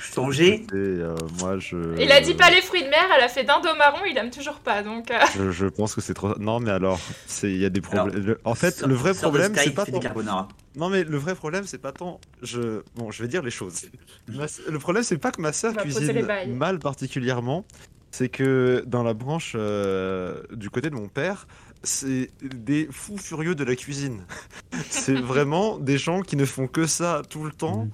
[0.00, 0.54] changer?
[0.54, 1.76] Écoutez, euh, moi, je.
[2.00, 4.30] Il a dit pas les fruits de mer, elle a fait au marron, il aime
[4.30, 5.10] toujours pas, donc...
[5.10, 6.38] euh, Je, je pense que c'est trop.
[6.38, 8.22] Non, mais alors, c'est il y a des problèmes.
[8.24, 9.92] Le- En fait, le vrai problème, c'est pas tant.
[9.92, 10.48] des carbonara.
[10.76, 12.20] Non, mais le vrai problème, c'est pas tant.
[12.42, 12.82] Je.
[12.94, 13.82] Bon, je vais dire les choses.
[14.28, 17.64] Le problème, c'est pas que ma sœur cuisine mal particulièrement.
[18.10, 21.46] C'est que dans la branche euh, du côté de mon père,
[21.82, 24.24] c'est des fous furieux de la cuisine.
[24.90, 27.90] c'est vraiment des gens qui ne font que ça tout le temps Mhm.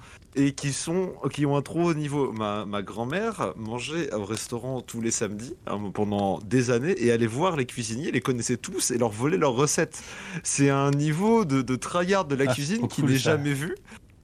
[0.47, 2.31] et qui sont qui ont un trop haut niveau.
[2.33, 7.27] Ma, ma grand-mère mangeait au restaurant tous les samedis hein, pendant des années et allait
[7.27, 10.01] voir les cuisiniers, les connaissait tous et leur volait leurs recettes.
[10.43, 13.75] C'est un niveau de, de tryhard de la Ah, cuisine qui cool, n'est jamais vu.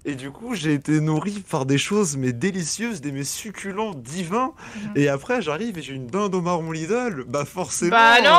[0.05, 4.51] Et du coup, j'ai été nourri par des choses mais délicieuses, des mets succulents, divins.
[4.75, 4.91] Mhm.
[4.97, 7.23] Et après, j'arrive et j'ai une dinde au marron Lidl.
[7.27, 7.91] Bah forcément.
[7.91, 8.29] Bah non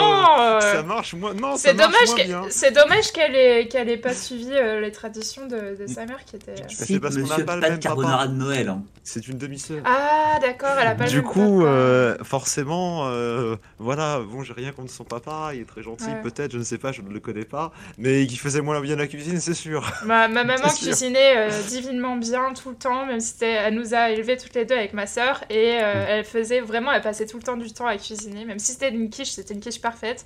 [0.41, 1.33] euh, euh, Ça marche moins.
[1.33, 2.09] Non, C'est dommage
[2.51, 6.25] c'est dommage qu'elle ait, qu'elle ait pas suivi euh, les traditions de, de sa mère
[6.27, 6.51] qui était...
[6.53, 8.69] euh, c'est Si, parce qu'on n'a pas le pas de carbonara de Noël.
[8.69, 8.83] hein.
[9.07, 9.83] C'est une demi-sœur.
[9.85, 14.91] Ah d'accord, elle a pas Du coup, euh, forcément, euh, voilà, bon, j'ai rien contre
[14.91, 16.23] son papa, il est très gentil, Ouais.
[16.23, 18.97] peut-être, je ne sais pas, je ne le connais pas, mais qui faisait moins bien
[18.97, 19.83] la cuisine, c'est sûr.
[20.07, 24.09] Ma, ma maman cuisinait euh, divinement bien tout le temps, même si elle nous a
[24.11, 26.07] élevés toutes les deux avec ma sœur, et Mm.
[26.09, 28.89] elle faisait vraiment, elle passait tout le temps du temps à cuisiner, même si c'était
[28.91, 30.25] une quiche, c'était une quiche parfaite.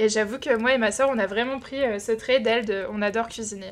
[0.00, 2.86] Et j'avoue que moi et ma sœur, on a vraiment pris ce trait d'elle, de,
[2.92, 3.70] on adore cuisiner.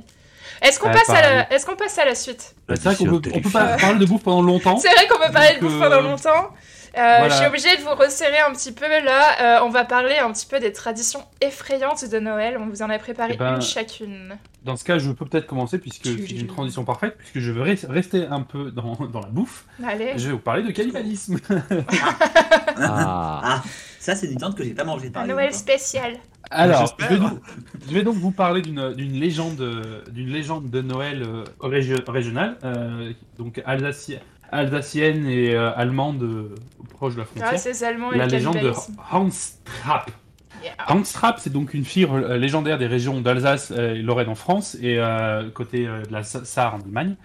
[0.63, 3.41] Est-ce qu'on passe, à la- qu'on passe à la suite c'est vrai qu'on peut, on
[3.41, 4.79] peut pas parler de bouffe pendant longtemps.
[4.79, 6.51] C'est vrai qu'on peut parler de bouffe euh, pendant longtemps.
[6.97, 9.59] Euh, Je suis obligée de vous resserrer un petit peu là.
[9.61, 12.57] Euh, on va parler un petit peu des traditions effrayantes de Noël.
[12.61, 14.36] On vous en a préparé Eh ben, une chacune.
[14.64, 17.62] Dans ce cas, je peux peut-être commencer puisque c'est une transition parfaite, puisque je veux
[17.62, 19.64] res- rester un peu dans, dans la bouffe.
[19.86, 20.12] Allez.
[20.16, 21.38] Je vais vous parler de cannibalisme.
[22.76, 23.40] Ah.
[23.45, 23.62] Ah,
[24.01, 25.26] ça c'est une viande que j'ai pas par exemple.
[25.28, 26.14] Noël spécial.
[26.51, 27.09] Alors, je J'espère.
[27.09, 27.40] vais, donc,
[27.88, 33.12] je vais donc vous parler d'une légende, d'une légende de Noël euh, régio- régionale, euh,
[33.38, 34.18] donc alsaci-
[34.53, 36.55] alsacienne et euh, allemande euh,
[36.90, 37.59] proche de la Ah, frontière.
[37.59, 38.72] c'est Allemands et la légende de.
[39.11, 39.28] Hans
[39.64, 40.11] Trapp.
[40.62, 40.72] Yeah.
[40.88, 44.76] Hans Trapp, c'est donc une fille euh, légendaire des régions d'Alsace et Lorraine en France
[44.80, 44.99] et
[45.55, 47.16] côté de la Sa- Sarre en Allemagne.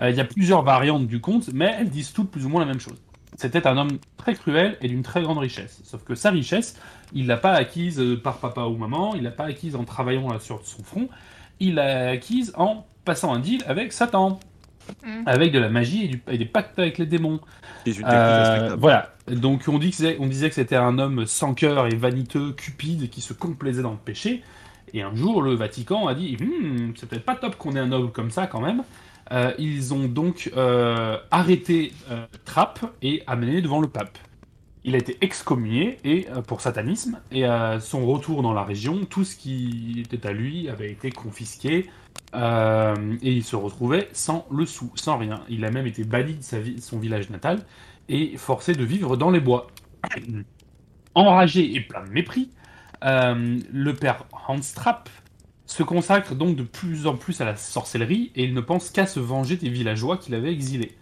[0.00, 2.66] Il y a plusieurs variantes du conte, mais elles disent toutes plus ou moins la
[2.66, 2.96] même chose.
[3.36, 5.80] C'était un homme très cruel et d'une très grande richesse.
[5.84, 6.78] Sauf que sa richesse,
[7.12, 10.60] il l'a pas acquise par papa ou maman, il l'a pas acquise en travaillant sur
[10.66, 11.08] son front,
[11.60, 14.38] il l'a acquise en passant un deal avec Satan,
[15.04, 15.22] Mm.
[15.26, 17.40] avec de la magie et, du- et des pactes avec les démons.
[17.86, 18.80] Euh, respectable.
[18.80, 19.12] voilà.
[19.28, 22.52] Donc on, dit que c'est- on disait que c'était un homme sans cœur et vaniteux,
[22.52, 24.42] cupide, qui se complaisait dans le péché.
[24.94, 27.90] Et un jour, le Vatican a dit Hmm, c'est peut-être pas top qu'on ait un
[27.92, 28.82] homme comme ça quand même.
[29.30, 34.18] Euh, ils ont donc euh, arrêté euh, Trapp et amené devant le pape.
[34.84, 39.04] Il a été excommunié et, euh, pour satanisme et à son retour dans la région,
[39.08, 41.88] tout ce qui était à lui avait été confisqué
[42.34, 45.42] euh, et il se retrouvait sans le sou, sans rien.
[45.48, 47.60] Il a même été banni de son village natal
[48.08, 49.68] et forcé de vivre dans les bois.
[51.14, 52.50] Enragé et plein de mépris,
[53.04, 55.10] euh, le père Hans Trapp
[55.66, 59.06] se consacre donc de plus en plus à la sorcellerie et il ne pense qu'à
[59.06, 60.96] se venger des villageois qu'il avait exilés.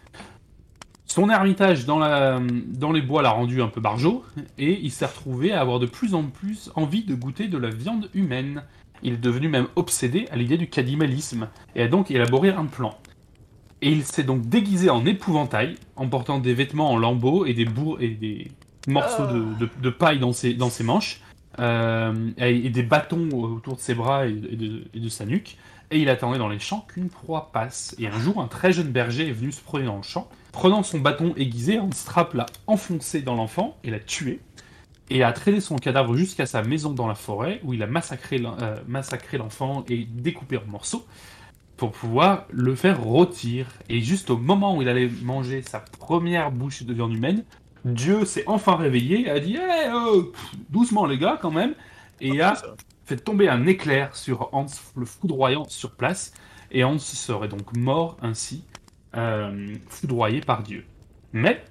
[1.05, 4.23] Son ermitage dans les bois l'a rendu un peu barjot
[4.57, 7.69] et il s'est retrouvé à avoir de plus en plus envie de goûter de la
[7.69, 8.63] viande humaine.
[9.03, 12.97] Il est devenu même obsédé à l'idée du cannibalisme et a donc élaboré un plan.
[13.81, 17.65] Et il s'est donc déguisé en épouvantail, en portant des vêtements en lambeaux et des,
[17.65, 18.51] bourre- et des
[18.87, 21.21] morceaux de, paille dans ses, dans ses manches,
[21.59, 25.57] euh, et, des bâtons autour de ses bras et, de, sa nuque.
[25.89, 27.95] Et il attendait dans les champs qu'une proie passe.
[27.99, 30.29] Et un jour, un très jeune berger est venu se promener dans le champ.
[30.53, 34.39] Prenant son bâton aiguisé, Hans Trapp l'a enfoncé dans l'enfant et l'a tué.
[35.13, 38.75] Et a traîné son cadavre jusqu'à sa maison dans la forêt, où il a euh,
[38.87, 41.05] massacré l'enfant et découpé en morceaux
[41.75, 43.67] pour pouvoir le faire rôtir.
[43.89, 47.43] Et juste au moment où il allait manger sa première bouche de viande humaine,
[47.83, 50.31] Dieu s'est enfin réveillé a dit Eh, euh,
[50.69, 51.73] doucement les gars quand même,
[52.21, 52.55] et a
[53.05, 56.31] fait tomber un éclair sur Hans, le foudroyant sur place,
[56.71, 58.63] et Hans serait donc mort ainsi,
[59.17, 60.85] euh, foudroyé par Dieu.
[61.33, 61.65] Mais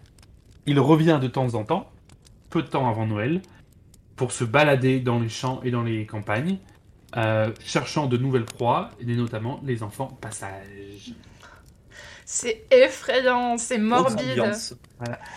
[0.67, 1.91] il revient de temps en temps,
[2.51, 3.41] peu de temps avant Noël,
[4.17, 6.59] pour se balader dans les champs et dans les campagnes,
[7.17, 11.15] euh, cherchant de nouvelles proies, et notamment les enfants passage.
[12.25, 14.39] C'est effrayant, c'est morbide.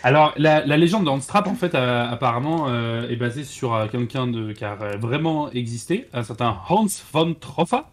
[0.04, 3.74] Alors, la, la légende de Hans Trapp, en fait, euh, apparemment, euh, est basée sur
[3.74, 7.90] euh, quelqu'un de, qui a vraiment existé, un certain Hans von Troffa,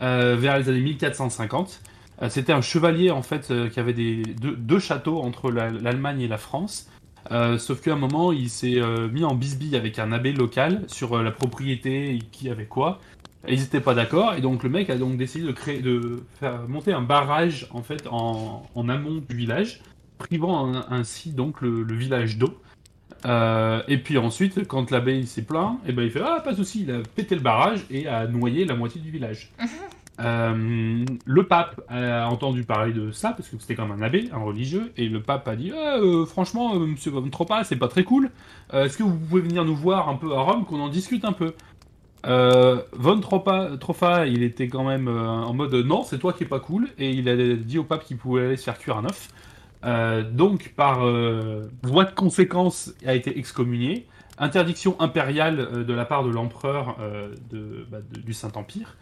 [0.00, 1.82] euh, vers les années 1450.
[2.22, 5.68] Euh, C'était un chevalier, en fait, euh, qui avait des, deux, deux châteaux entre la-
[5.70, 6.88] l'Allemagne et la France.
[7.30, 10.84] Euh, sauf qu'à un moment, il s'est euh, mis en bisbille avec un abbé local
[10.88, 13.00] sur euh, la propriété et qui avait quoi.
[13.48, 16.68] Ils n'étaient pas d'accord, et donc le mec a donc décidé de créer, de faire
[16.68, 19.80] monter un barrage en fait en, amont du village
[20.18, 22.60] privant ainsi donc le, village d'eau.
[23.24, 26.82] Et puis ensuite, quand l'abbé s'est plaint, et ben il fait ah pas de souci,
[26.82, 29.50] il a pété le barrage et a noyé la moitié du village.
[30.20, 34.38] Euh, le pape a entendu parler de ça parce que c'était comme un abbé, un
[34.38, 37.88] religieux, et le pape a dit Ah, euh, franchement, euh, Monsieur Von Troppa, c'est pas
[37.88, 38.30] très cool.
[38.72, 41.32] Est-ce que vous pouvez venir nous voir un peu à Rome, qu'on en discute un
[41.32, 41.54] peu?
[42.24, 46.60] Von Troppa, Troppa, il était quand même en mode non, c'est toi qui est pas
[46.60, 49.30] cool, et il a dit au pape qu'il pouvait aller se faire cuire un œuf.
[50.32, 51.00] Donc, par
[51.82, 54.06] voie de conséquence, a été excommunié.
[54.38, 56.96] Interdiction impériale de la part de l'empereur
[57.90, 58.96] bah, du Saint-Empire.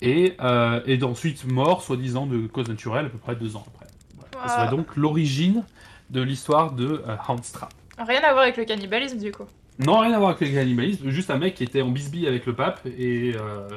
[0.00, 3.86] Et, euh, et ensuite mort, soi-disant, de cause naturelle, à peu près deux ans après.
[4.16, 4.48] Voilà.
[4.48, 4.76] Ça serait Wow.
[4.76, 5.64] donc l'origine
[6.10, 7.16] de l'histoire de euh.
[7.98, 9.44] Rien à voir avec le cannibalisme du coup.
[9.78, 12.46] Non, rien à voir avec le cannibalisme, juste un mec qui était en bisbille avec
[12.46, 13.32] le pape et.
[13.36, 13.68] euh,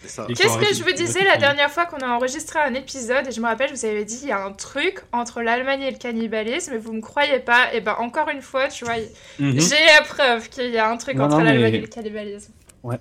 [0.00, 0.26] C'est ça.
[0.28, 3.32] Et Qu'est-ce que je vous disais la dernière fois qu'on a enregistré un épisode et
[3.32, 5.90] je me rappelle, je vous avais dit il y a un truc entre l'Allemagne et
[5.90, 7.72] le cannibalisme et vous me croyez pas.
[7.74, 8.94] Et ben encore une fois, tu vois,
[9.40, 9.60] mhm.
[9.60, 12.52] j'ai la preuve qu'il y a un truc Non, entre l'Allemagne mais- et le cannibalisme.
[12.84, 12.98] Ouais.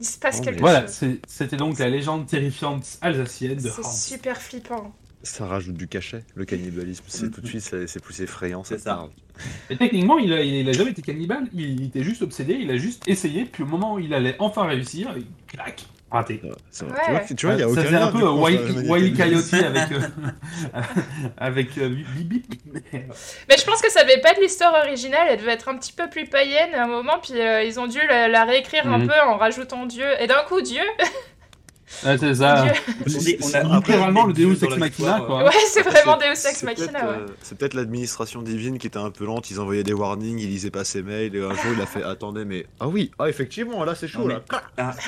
[0.00, 0.90] Il se passe Non, quelque Voilà, chose.
[0.90, 4.92] c'est- c'était donc la légende terrifiante alsacienne de C'est super flippant.
[5.24, 7.02] Ça rajoute du cachet, le cannibalisme.
[7.08, 8.62] C'est tout de suite, c'est plus effrayant.
[8.62, 9.08] C'est ça.
[9.68, 12.76] Et techniquement, il a, il a jamais été cannibale, il, était juste obsédé, il a
[12.76, 16.40] juste essayé, puis au moment où il allait enfin réussir, il clac, Raté.
[16.42, 17.12] Vrai.
[17.12, 17.24] Ouais.
[17.36, 18.46] Tu vois, il y a ça aucun faisait lien, un peu du coup, entre la
[18.46, 20.00] Wile humanité Wile et le Coyote avec, euh,
[21.38, 22.54] avec euh, Bip Bip.
[22.72, 25.92] Mais- je pense que ça devait pas être l'histoire originale, elle devait être un petit
[25.92, 28.98] peu plus païenne à un moment, puis euh, ils ont dû la, la réécrire un
[28.98, 29.08] Mhm.
[29.08, 30.06] peu en rajoutant Dieu.
[30.20, 30.82] Et d'un coup, Dieu?
[32.04, 32.62] Ouais, c'est ça.
[32.64, 32.72] Dieu.
[33.06, 35.44] Attendez, on a- Après, littéralement le Deus Ex Machina, quoi.
[35.44, 37.16] Ouais, c'est vraiment c'est- Deus Ex c'est Machina, ouais.
[37.20, 40.48] euh, C'est peut-être l'administration divine qui était un peu lente, ils envoyaient des warnings, ils
[40.48, 42.66] lisaient pas ses mails, et un jour il a fait Attendez, mais.
[42.80, 44.42] Ah oui, ah effectivement, là c'est chaud Non, là.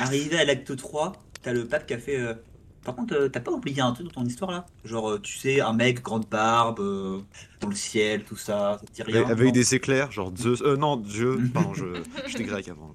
[0.00, 1.12] Arrivé à l'acte 3,
[1.42, 2.18] t'as le pape qui a fait.
[2.18, 2.34] euh,
[2.82, 4.64] Par contre, euh, t'as pas oublié un truc dans ton histoire là?
[4.86, 7.18] Genre, euh, tu sais, un mec, grande barbe, euh,
[7.60, 10.62] dans le ciel, tout ça, ça te dit rien Avec, des éclairs, genre Zeus.
[10.62, 11.38] Euh, non, Dieu.
[11.52, 11.84] Pardon, je,
[12.26, 12.94] j'étais grec avant.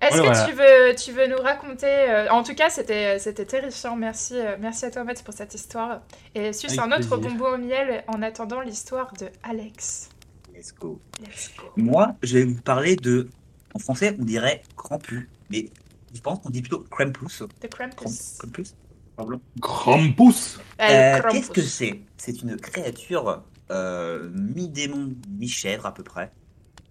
[0.00, 0.44] Est-ce que voilà.
[0.46, 3.96] tu, veux, tu veux nous raconter euh, En tout cas, c'était c'était terrifiant.
[3.96, 6.02] Merci, euh, merci à toi, Matt, pour cette histoire.
[6.34, 7.30] Et suce Avec un autre plaisir.
[7.30, 10.10] bonbon au miel en attendant l'histoire de Alex.
[10.54, 11.00] Let's go.
[11.20, 11.64] Let's go.
[11.76, 13.28] Moi, je vais vous parler de.
[13.74, 15.70] En français, on dirait Krampus, mais
[16.14, 17.42] je pense qu'on dit plutôt Krampus.
[17.60, 18.36] The Krampus.
[18.38, 18.74] Krampus
[19.16, 19.40] Pardon.
[19.60, 20.58] Krampus.
[20.80, 21.40] Euh, Euh, Krampus.
[21.40, 22.02] Qu'est-ce que c'est?
[22.16, 26.32] C'est une créature euh, mi-démon, mi-chèvre à peu près.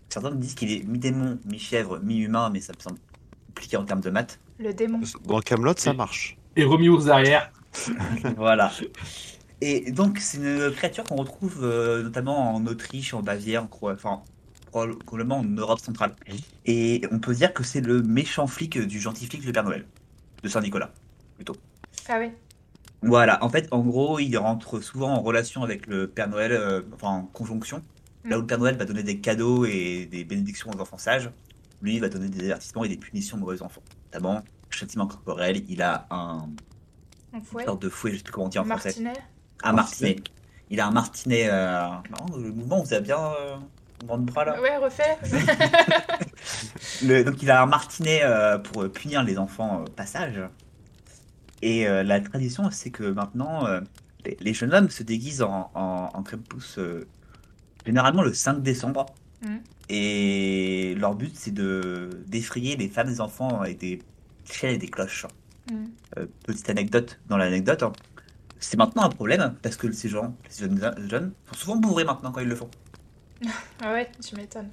[0.09, 2.99] Certains me disent qu'il est mi-démon, mi-chèvre, mi-humain, mais ça me semble
[3.47, 4.39] compliqué en termes de maths.
[4.59, 5.01] Le démon.
[5.25, 6.37] Dans Camelot, ça marche.
[6.55, 7.51] Et remis ours derrière.
[8.37, 8.71] voilà.
[9.61, 13.91] Et donc, c'est une créature qu'on retrouve euh, notamment en Autriche, en Bavière, en Cro-
[13.91, 14.21] enfin,
[14.71, 16.15] probablement en Europe centrale.
[16.65, 19.85] Et on peut dire que c'est le méchant flic du gentil flic de Père Noël,
[20.43, 20.91] de Saint-Nicolas.
[22.07, 22.31] Ah oui.
[23.01, 26.81] Voilà, en fait, en gros, il rentre souvent en relation avec le Père Noël, euh,
[26.93, 27.83] enfin en conjonction.
[28.29, 31.29] Là où le Père Noël va donner des cadeaux et des bénédictions aux enfants sages,
[31.81, 33.81] lui il va donner des avertissements et des punitions aux mauvais enfants.
[34.07, 36.47] Notamment, châtiment corporel, il a un
[37.33, 37.63] Un fouet.
[37.63, 38.89] une sorte de fouet, je sais plus comment dire en français.
[39.01, 39.13] Martinet.
[39.63, 40.15] Un martinet.
[40.69, 41.47] Il a un martinet.
[41.51, 41.81] Euh...
[42.09, 43.55] marrant, le mouvement, vous avez bien euh,
[44.01, 44.59] mouvement de bras là.
[44.61, 45.17] Ouais, refait.
[47.03, 50.39] Le- donc il a un martinet euh, pour punir les enfants euh, passage.
[51.61, 53.81] Et euh, la tradition, c'est que maintenant, euh,
[54.25, 56.23] les, les jeunes hommes se déguisent en, en, en
[56.77, 57.05] euh,
[57.85, 59.05] généralement le 5 décembre.
[59.41, 59.61] Mhm.
[59.89, 63.99] Et leur but, c'est de d'effrayer les femmes et les enfants avec des
[64.45, 65.25] chaînes et des cloches.
[65.71, 65.85] Mm.
[66.17, 67.83] Euh, petite anecdote dans l'anecdote.
[67.83, 67.93] hein.
[68.59, 72.31] C'est maintenant un problème parce que ces gens, ces jeunes, jeunes sont souvent bourrés maintenant
[72.31, 72.69] quand ils le font.
[73.83, 74.69] Ah ouais, tu m'étonnes.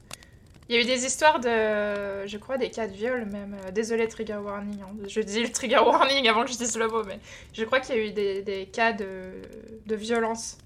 [0.69, 3.55] Il y a eu des histoires de, je crois, des cas de viol même.
[3.67, 4.81] Euh, Désolé, trigger warning.
[4.81, 4.95] hein.
[5.09, 7.19] Je dis le trigger warning avant que je dise le mot, mais
[7.53, 9.33] je crois qu'il y a eu des, des cas de,
[9.87, 10.57] de violence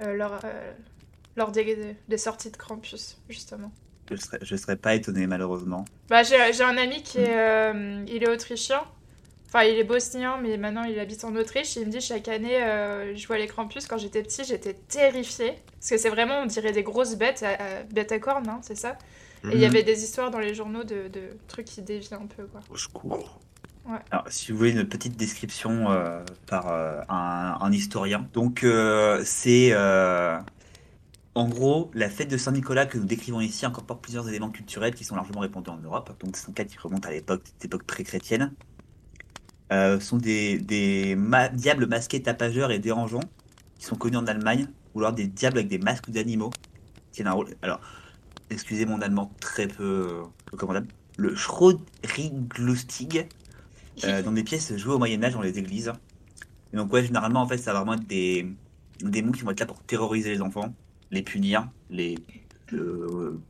[0.00, 0.72] euh, euh,
[1.36, 3.70] lors des, des sorties de Krampus, justement.
[4.10, 5.84] Je serais, je serais pas étonné malheureusement.
[6.08, 8.82] Bah, j'ai j'ai un ami qui est, euh, il est autrichien.
[9.46, 11.76] Enfin, il est bosnien, mais maintenant il habite en Autriche.
[11.76, 13.86] Il me dit chaque année, euh, je vois les Krampus.
[13.86, 15.54] Quand j'étais petit, j'étais terrifiée.
[15.80, 18.60] Parce que c'est vraiment, on dirait des grosses bêtes, à, à- bêtes à cornes, hein,
[18.62, 18.96] c'est ça?
[19.50, 19.70] Et il y Mhm.
[19.70, 22.60] avait des histoires dans les journaux de, de trucs qui dévient un peu, quoi.
[22.68, 23.40] Au secours.
[24.12, 28.28] Alors, si vous voulez une petite description euh, par euh, un, un historien.
[28.32, 30.38] Donc, euh, c'est euh,
[31.34, 35.04] en gros la fête de Saint-Nicolas que nous décrivons ici incorpore plusieurs éléments culturels qui
[35.04, 36.12] sont largement répandus en Europe.
[36.22, 37.42] Donc, c'est un cas qui remonte à l'époque,
[37.86, 38.52] pré-chrétienne.
[39.72, 43.22] Euh, sont des, diables masqués tapageurs et dérangeants
[43.78, 46.50] qui sont connus en Allemagne, ou alors des diables avec des masques d'animaux
[47.24, 47.48] un rôle.
[47.62, 47.80] Alors,
[48.50, 50.88] excusez mon allemand très peu recommandable.
[51.16, 53.28] Le Schrodriglustig,
[54.04, 55.92] euh, dans des pièces jouées au Moyen-Âge dans les églises.
[56.72, 58.46] Donc, ouais, généralement, en fait, ça va vraiment être des,
[59.02, 60.72] des mots qui vont être là pour terroriser les enfants,
[61.10, 62.18] les punir, les.
[62.72, 63.40] Euh,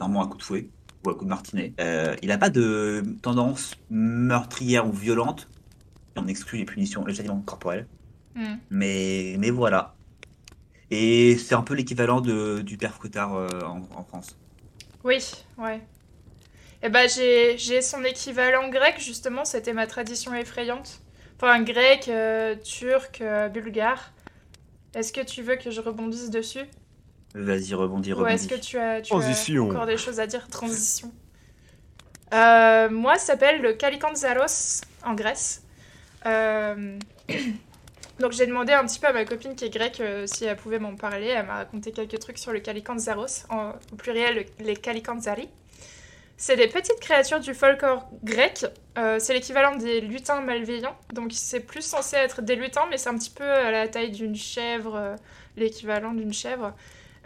[0.00, 0.68] normalement, un coup de fouet
[1.04, 1.74] ou un coup de martinet.
[1.80, 5.48] Euh, il n'a pas de tendance meurtrière ou violente.
[6.16, 7.86] On exclut les punitions, les châtiments corporels.
[8.34, 8.56] Hmm.
[8.70, 9.94] Mais, mais voilà.
[10.90, 14.36] Et c'est un peu l'équivalent du père Fouettard euh, en, en France.
[15.04, 15.18] Oui,
[15.58, 15.80] ouais.
[16.82, 21.00] Et bah, j'ai j'ai son équivalent grec, justement, c'était ma tradition effrayante.
[21.36, 23.22] Enfin, grec, euh, turc,
[23.52, 24.12] bulgare.
[24.94, 26.64] Est-ce que tu veux que je rebondisse dessus?
[27.38, 28.34] Vas-y, rebondis, Ou rebondis.
[28.34, 29.68] est-ce que tu as, tu as Transition.
[29.70, 30.48] encore des choses à dire?
[30.48, 31.12] Transition.
[32.34, 35.62] Euh, moi, ça s'appelle le Kalikanzaros en Grèce.
[36.26, 36.98] Euh,
[38.18, 40.56] Donc j'ai demandé un petit peu à ma copine qui est grecque euh, si elle
[40.56, 41.26] pouvait m'en parler.
[41.26, 45.48] Elle m'a raconté quelques trucs sur le Kalikanzaros, en, au pluriel le- les Kalikanzari.
[46.36, 48.66] C'est des petites créatures du folklore grec.
[48.98, 50.96] Euh, c'est l'équivalent des lutins malveillants.
[51.12, 54.10] Donc c'est plus censé être des lutins, mais c'est un petit peu à la taille
[54.10, 55.16] d'une chèvre, euh,
[55.56, 56.72] l'équivalent d'une chèvre.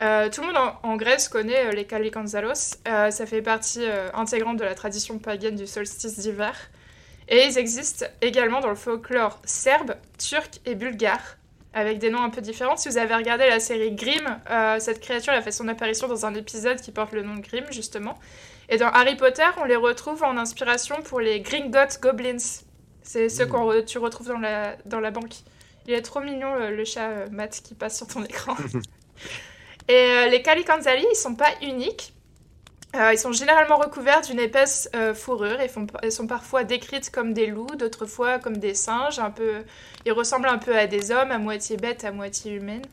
[0.03, 2.77] Euh, tout le monde en, en Grèce connaît euh, les Kalikanzaros.
[2.89, 6.55] Euh, ça fait partie euh, intégrante de la tradition païenne du solstice d'hiver.
[7.29, 11.37] Et ils existent également dans le folklore serbe, turc et bulgare,
[11.75, 12.77] avec des noms un peu différents.
[12.77, 14.41] Si vous avez regardé la série Grimm,
[14.81, 17.67] cette créature a fait son apparition dans un épisode qui porte le nom de Grimm,
[17.71, 18.19] justement.
[18.69, 22.37] Et dans Harry Potter, on les retrouve en inspiration pour les Gringotts Goblins.
[23.03, 23.49] C'est ceux Mmh.
[23.51, 25.35] que tu retrouves dans la, dans la banque.
[25.87, 28.57] Il est trop mignon, le, le chat Matt qui passe sur ton écran.
[29.91, 32.15] Et euh, les Calicanzali, ils sont pas uniques.
[32.95, 37.11] Euh, ils sont généralement recouverts d'une épaisse euh, fourrure et font, ils sont parfois décrites
[37.11, 39.19] comme des loups, d'autres fois comme des singes.
[39.19, 39.65] Un peu,
[40.07, 42.87] ils ressemblent un peu à des hommes, à moitié bêtes, à moitié humaines.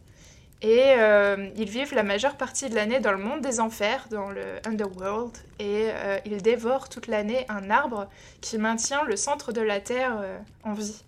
[0.64, 4.32] Et euh, ils vivent la majeure partie de l'année dans le monde des enfers, dans
[4.32, 5.38] le Underworld.
[5.60, 5.90] Et
[6.26, 8.08] ils dévorent toute l'année un arbre
[8.42, 10.18] qui maintient le centre de la Terre
[10.64, 11.04] en vie.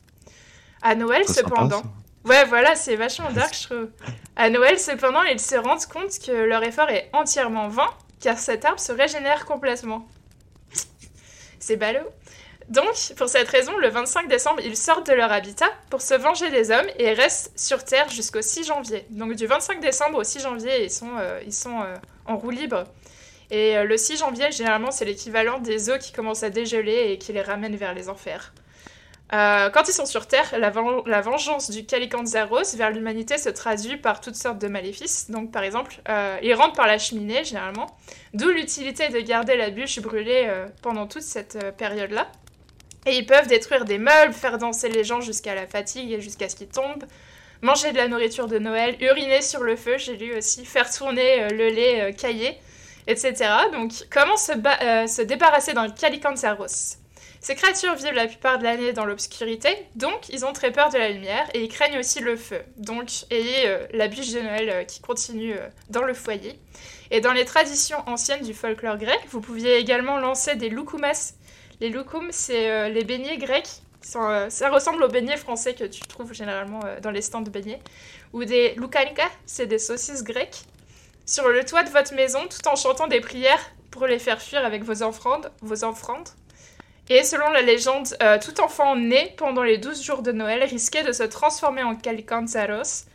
[0.84, 1.82] À Noël, sympa, cependant.
[2.26, 3.90] Ouais, voilà, c'est vachement dark, je trouve.
[4.36, 7.90] À Noël, cependant, ils se rendent compte que leur effort est entièrement vain,
[8.20, 10.08] car cet arbre se régénère complètement.
[11.60, 12.08] C'est ballot.
[12.70, 16.52] Donc, pour cette raison, le 25 décembre, ils sortent de leur habitat pour se venger
[16.52, 19.06] des hommes et restent sur Terre jusqu'au 6 janvier.
[19.10, 21.96] Donc, du 25 décembre au 6 janvier, ils sont, euh, ils sont euh,
[22.28, 22.84] en roue libre.
[23.50, 27.18] Et euh, le 6 janvier, généralement, c'est l'équivalent des eaux qui commencent à dégeler et
[27.18, 28.54] qui les ramènent vers les enfers.
[29.32, 33.50] Euh, quand ils sont sur Terre, la, ven- la vengeance du Calicanzaros vers l'humanité se
[33.50, 35.30] traduit par toutes sortes de maléfices.
[35.30, 37.96] Donc, par exemple, euh, ils rentrent par la cheminée, généralement,
[38.34, 42.28] d'où l'utilité de garder la bûche brûlée euh, pendant toute cette période-là.
[43.06, 46.50] Et ils peuvent détruire des meubles, faire danser les gens jusqu'à la fatigue et jusqu'à
[46.50, 47.06] ce qu'ils tombent,
[47.62, 51.48] manger de la nourriture de Noël, uriner sur le feu, j'ai lu aussi, faire tourner
[51.50, 52.58] le lait caillé,
[53.08, 53.34] etc.
[53.74, 56.98] Donc, comment se débarrasser d'un Calicanzaros
[57.42, 60.98] ces créatures vivent la plupart de l'année dans l'obscurité, donc ils ont très peur de
[60.98, 62.62] la lumière et ils craignent aussi le feu.
[62.78, 66.60] Donc ayez euh, la bûche de Noël euh, qui continue euh, dans le foyer.
[67.12, 71.34] Et dans les traditions anciennes du folklore grec, vous pouviez également lancer des loukumas.
[71.80, 73.70] Les loukoums, c'est les beignets grecs.
[74.02, 77.80] Ça ressemble aux beignets français que tu trouves généralement dans les stands de beignets.
[78.34, 80.66] Ou des loukanika, c'est des saucisses grecques.
[81.26, 84.64] Sur le toit de votre maison, tout en chantant des prières pour les faire fuir
[84.64, 85.52] avec vos offrandes.
[85.62, 86.30] Vos offrandes.
[87.10, 91.04] Et selon la légende, euh, tout enfant né pendant les 12 jours de Noël risquait
[91.04, 93.06] de se transformer en Calicanzaros.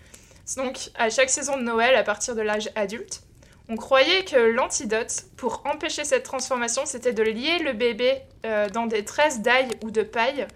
[0.57, 3.23] Donc, à chaque saison de Noël, à partir de l'âge adulte,
[3.69, 8.87] on croyait que l'antidote pour empêcher cette transformation, c'était de lier le bébé euh, dans
[8.87, 10.47] des tresses d'ail ou de paille,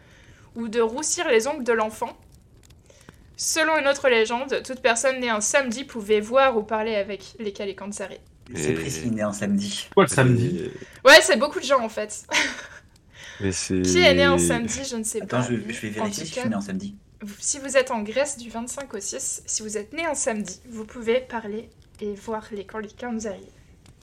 [0.57, 2.19] ou de roussir les ongles de l'enfant.
[3.37, 7.53] Selon une autre légende, toute personne née un samedi pouvait voir ou parler avec les
[7.53, 8.19] Calicanzari.
[8.53, 9.89] C'est précis, né un samedi.
[9.95, 10.71] Quoi le samedi?
[11.05, 12.27] Ouais, c'est beaucoup de gens en fait.
[13.41, 13.83] Mais c'est.
[13.83, 15.43] Qui est né un samedi, je ne sais Attends, pas.
[15.43, 16.95] je, je vais En vérifier si je suis né un samedi.
[17.23, 20.15] Vous- Si vous êtes en Grèce du 25 au 6, si vous êtes né un
[20.15, 21.69] samedi, vous pouvez parler
[22.01, 23.47] et voir les Calicanzari.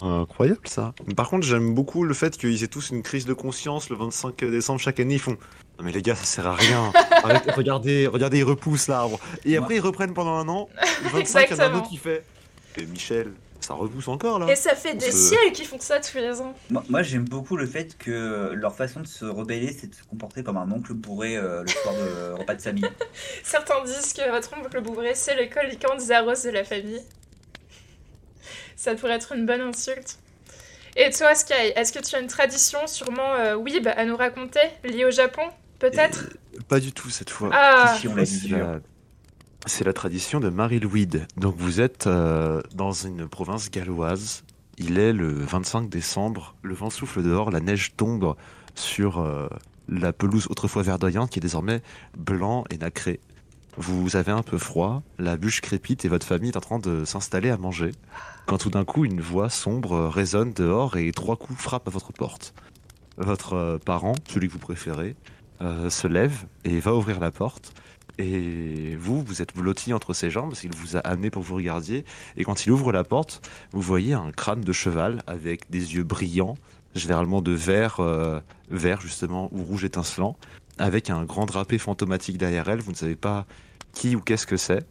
[0.01, 0.93] Incroyable ça.
[1.15, 4.35] Par contre, j'aime beaucoup le fait qu'ils aient tous une crise de conscience le 25
[4.43, 5.13] décembre chaque année.
[5.15, 5.37] Ils font
[5.79, 6.91] Non, mais les gars, ça sert à rien.
[7.23, 9.19] Arrête- regardez, regardez, ils repoussent l'arbre.
[9.45, 10.67] Et après, ils reprennent pendant un an.
[11.03, 12.25] Le 25, il y en a un autre qui fait
[12.77, 13.31] Et Michel,
[13.65, 16.53] ça repousse encore là Et ça fait des siècles qu'ils font ça tous les ans.
[16.69, 20.03] Moi, moi, j'aime beaucoup le fait que leur façon de se rebeller, c'est de se
[20.03, 22.85] comporter comme un oncle bourré euh, le soir de repas de famille.
[23.43, 27.01] Certains disent que votre oncle bourré, c'est le Calicanzaros de la famille.
[28.75, 30.19] Ça pourrait être une bonne insulte.
[30.95, 34.61] Et toi, Sky, est-ce que tu as une tradition sûrement euh, weeb à nous raconter,
[34.83, 35.41] liée au Japon
[35.79, 36.29] Peut-être
[36.67, 37.49] Pas du tout cette fois.
[37.51, 38.79] Ah, Si, si, on l'a
[39.67, 39.93] C'est la...
[39.93, 41.25] tradition de Marie-Louise.
[41.37, 44.43] Donc vous êtes euh, dans une province galloise.
[44.77, 46.55] Il est le 25 décembre.
[46.61, 48.35] Le vent souffle dehors, la neige tombe
[48.75, 49.47] sur euh,
[49.89, 51.81] la pelouse autrefois verdoyante qui est désormais
[52.17, 53.19] blanc et nacré.
[53.77, 57.03] Vous avez un peu froid, la bûche crépite et votre famille est en train de
[57.03, 57.91] s'installer à manger.
[58.45, 62.13] Quand tout d'un coup une voix sombre résonne dehors et trois coups frappent à votre
[62.13, 62.53] porte.
[63.17, 65.15] Votre euh, parent, celui que vous préférez,
[65.89, 67.73] se lève et va ouvrir la porte.
[68.17, 71.55] Et vous, vous êtes blotti entre ses jambes parce qu'il vous a amené pour vous
[71.55, 72.05] regardiez.
[72.37, 73.41] Et quand il ouvre la porte,
[73.71, 76.57] vous voyez un crâne de cheval avec des yeux brillants,
[76.95, 78.39] généralement de vert, euh,
[78.69, 80.37] vert justement ou rouge étincelant,
[80.77, 82.79] avec un grand drapé fantomatique derrière elle.
[82.79, 83.45] Vous ne savez pas
[83.93, 84.85] qui ou qu'est-ce que c'est.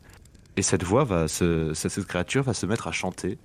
[0.56, 3.38] Et cette voix va se, cette, créature va se mettre à chanter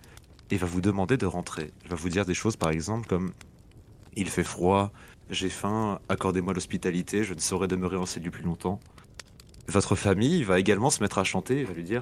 [0.52, 1.72] et va vous demander de rentrer.
[1.84, 3.32] Elle va vous dire des choses par exemple comme
[4.16, 4.92] il fait froid,
[5.30, 8.80] j'ai faim, accordez-moi l'hospitalité, je ne saurais demeurer en cellule plus longtemps.
[9.70, 12.02] Votre famille va également se mettre à chanter va lui dire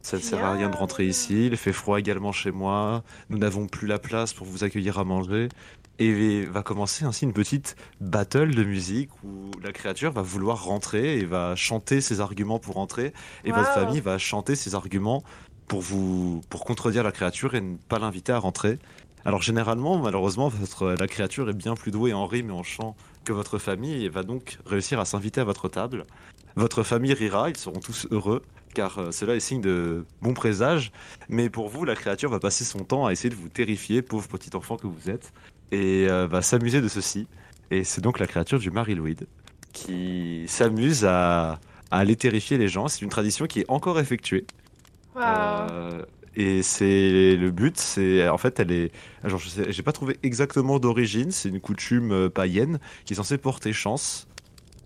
[0.00, 3.38] Ça ne sert à rien de rentrer ici, il fait froid également chez moi, nous
[3.38, 5.48] n'avons plus la place pour vous accueillir à manger.
[6.00, 11.18] Et va commencer ainsi une petite battle de musique où la créature va vouloir rentrer
[11.18, 13.12] et va chanter ses arguments pour rentrer.
[13.44, 15.22] Et votre famille va chanter ses arguments
[15.68, 18.80] pour vous pour contredire la créature et ne pas l'inviter à rentrer.
[19.24, 22.96] Alors généralement, malheureusement, votre, la créature est bien plus douée en rime et en chant
[23.24, 26.04] que votre famille va donc réussir à s'inviter à votre table.
[26.56, 28.42] Votre famille rira, ils seront tous heureux,
[28.74, 30.92] car euh, cela est signe de bon présage.
[31.28, 34.28] Mais pour vous, la créature va passer son temps à essayer de vous terrifier, pauvre
[34.28, 35.32] petit enfant que vous êtes.
[35.72, 37.26] et euh, va s'amuser de ceci.
[37.70, 39.26] Et c'est donc la créature du Marilouide
[39.72, 41.58] qui s'amuse à,
[41.90, 42.86] à aller terrifier les gens.
[42.88, 44.46] C'est une tradition qui est encore effectuée.
[45.16, 46.02] Euh,
[46.36, 48.92] et c'est le but, c'est en fait, elle est,
[49.24, 51.30] genre, je sais, j'ai pas trouvé exactement d'origine.
[51.30, 54.26] C'est une coutume euh, païenne qui est censée porter chance.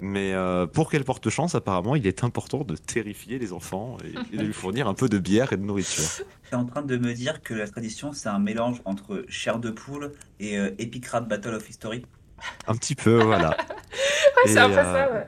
[0.01, 4.35] Mais euh, pour qu'elle porte chance, apparemment, il est important de terrifier les enfants et,
[4.35, 6.05] et de lui fournir un peu de bière et de nourriture.
[6.51, 9.71] T'es en train de me dire que la tradition, c'est un mélange entre chair de
[9.71, 12.07] poule et euh, Epic Rap Battle of History.
[12.67, 13.57] Un petit peu, voilà.
[14.37, 15.27] Ouais, c'est Et, un peu euh, ça, ouais.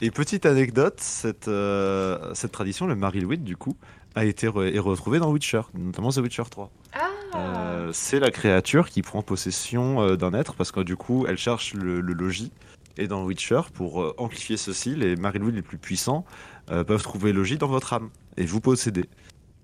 [0.00, 3.76] Et petite anecdote, cette, euh, cette tradition, le Marilouide, du coup,
[4.14, 6.70] a été re- est retrouvée dans Witcher, notamment The Witcher 3.
[6.94, 6.98] Ah
[7.34, 11.36] Euh, c'est la créature qui prend possession euh, d'un être parce que du coup, elle
[11.38, 12.50] cherche le, le logis.
[12.96, 16.24] Et dans Witcher, pour euh, amplifier ceci, les Marilouides les plus puissants
[16.70, 19.04] euh, peuvent trouver logis dans votre âme et vous posséder.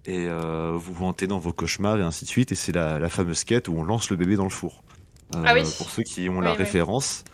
[0.07, 2.53] Et euh, vous vous hantez dans vos cauchemars et ainsi de suite.
[2.53, 4.85] Et c'est la, la fameuse quête où on lance le bébé dans le four.
[5.35, 5.63] Ah oui.
[5.79, 6.59] Pour ceux qui ont Oui, la oui.
[6.59, 7.25] référence.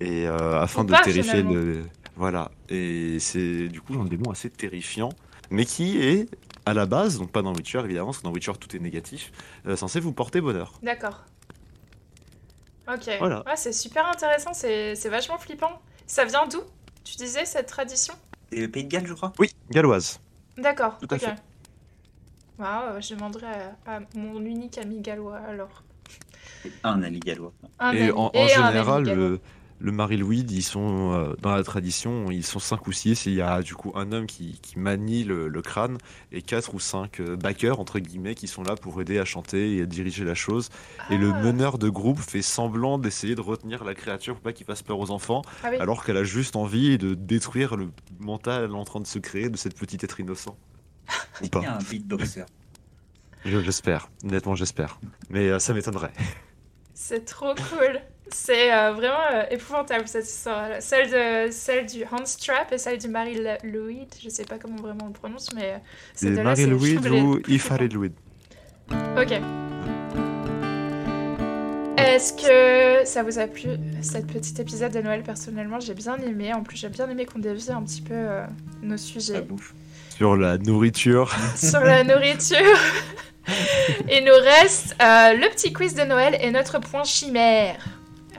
[0.00, 1.82] Et afin Ou de pas, terrifier le.
[2.16, 2.50] Voilà.
[2.70, 5.10] Et c'est du coup un démon assez terrifiant.
[5.50, 6.28] Mais qui est,
[6.64, 9.32] à la base, donc pas dans Witcher évidemment, parce que dans Witcher tout est négatif,
[9.66, 10.72] euh, censé vous porter bonheur.
[10.82, 11.24] D'accord.
[12.88, 13.10] Ok.
[13.18, 13.42] Voilà.
[13.46, 15.80] Ouais, c'est super intéressant, c'est c'est vachement flippant.
[16.06, 16.60] Ça vient d'où
[17.04, 18.14] Tu disais cette tradition?
[18.52, 19.32] C'est le Pays de Galles, je crois?
[19.38, 20.20] Oui, galloise.
[20.56, 20.96] D'accord.
[20.98, 21.34] Tout à fait.
[22.58, 23.46] Waouh, je demanderai
[23.86, 25.82] à, à mon unique ami gallois alors.
[26.84, 27.52] Un ami gallois.
[27.78, 29.38] Un et ami- en, en et un ami général, gallois.
[29.80, 33.26] Le, le Marie-Louis, ils sont euh, dans la tradition, ils sont cinq ou six.
[33.26, 35.98] et Il y a du coup un homme qui, qui manie le, le crâne
[36.32, 39.76] et quatre ou cinq euh, backers entre guillemets qui sont là pour aider à chanter
[39.76, 40.70] et à diriger la chose.
[41.10, 41.42] Et le Ah.
[41.42, 44.98] meneur de groupe fait semblant d'essayer de retenir la créature pour pas qu'il fasse peur
[44.98, 45.76] aux enfants, Ah oui.
[45.78, 49.56] alors qu'elle a juste envie de détruire le mental en train de se créer de
[49.56, 50.56] cette petite être innocent.
[51.08, 51.12] Ou
[51.42, 51.60] Il y pas.
[51.60, 52.44] a un beatboxer.
[53.44, 54.08] Je- J'espère.
[54.24, 54.98] Honnêtement, j'espère.
[55.30, 56.12] Mais euh, ça m'étonnerait.
[56.94, 58.00] C'est trop cool.
[58.30, 60.68] C'est euh, vraiment euh, épouvantable cette histoire.
[60.80, 64.06] Celle, de, celle du Hans Trap et celle du Marie Louis.
[64.22, 65.78] Je sais pas comment vraiment on le prononce, mais euh,
[66.14, 67.48] ces C'est trouve les ou flippants.
[67.48, 68.12] Ifared-Louis.
[69.16, 69.40] Ok.
[71.98, 73.70] Est-ce que ça vous a plu
[74.02, 76.52] cette petite épisode de Noël Personnellement, j'ai bien aimé.
[76.52, 78.44] En plus, j'ai bien aimé qu'on dévie un petit peu euh,
[78.82, 79.46] nos sujets.
[80.16, 81.34] Sur la nourriture.
[81.56, 82.78] sur la nourriture.
[84.08, 87.76] Et nous reste euh, le petit quiz de Noël et notre point chimère.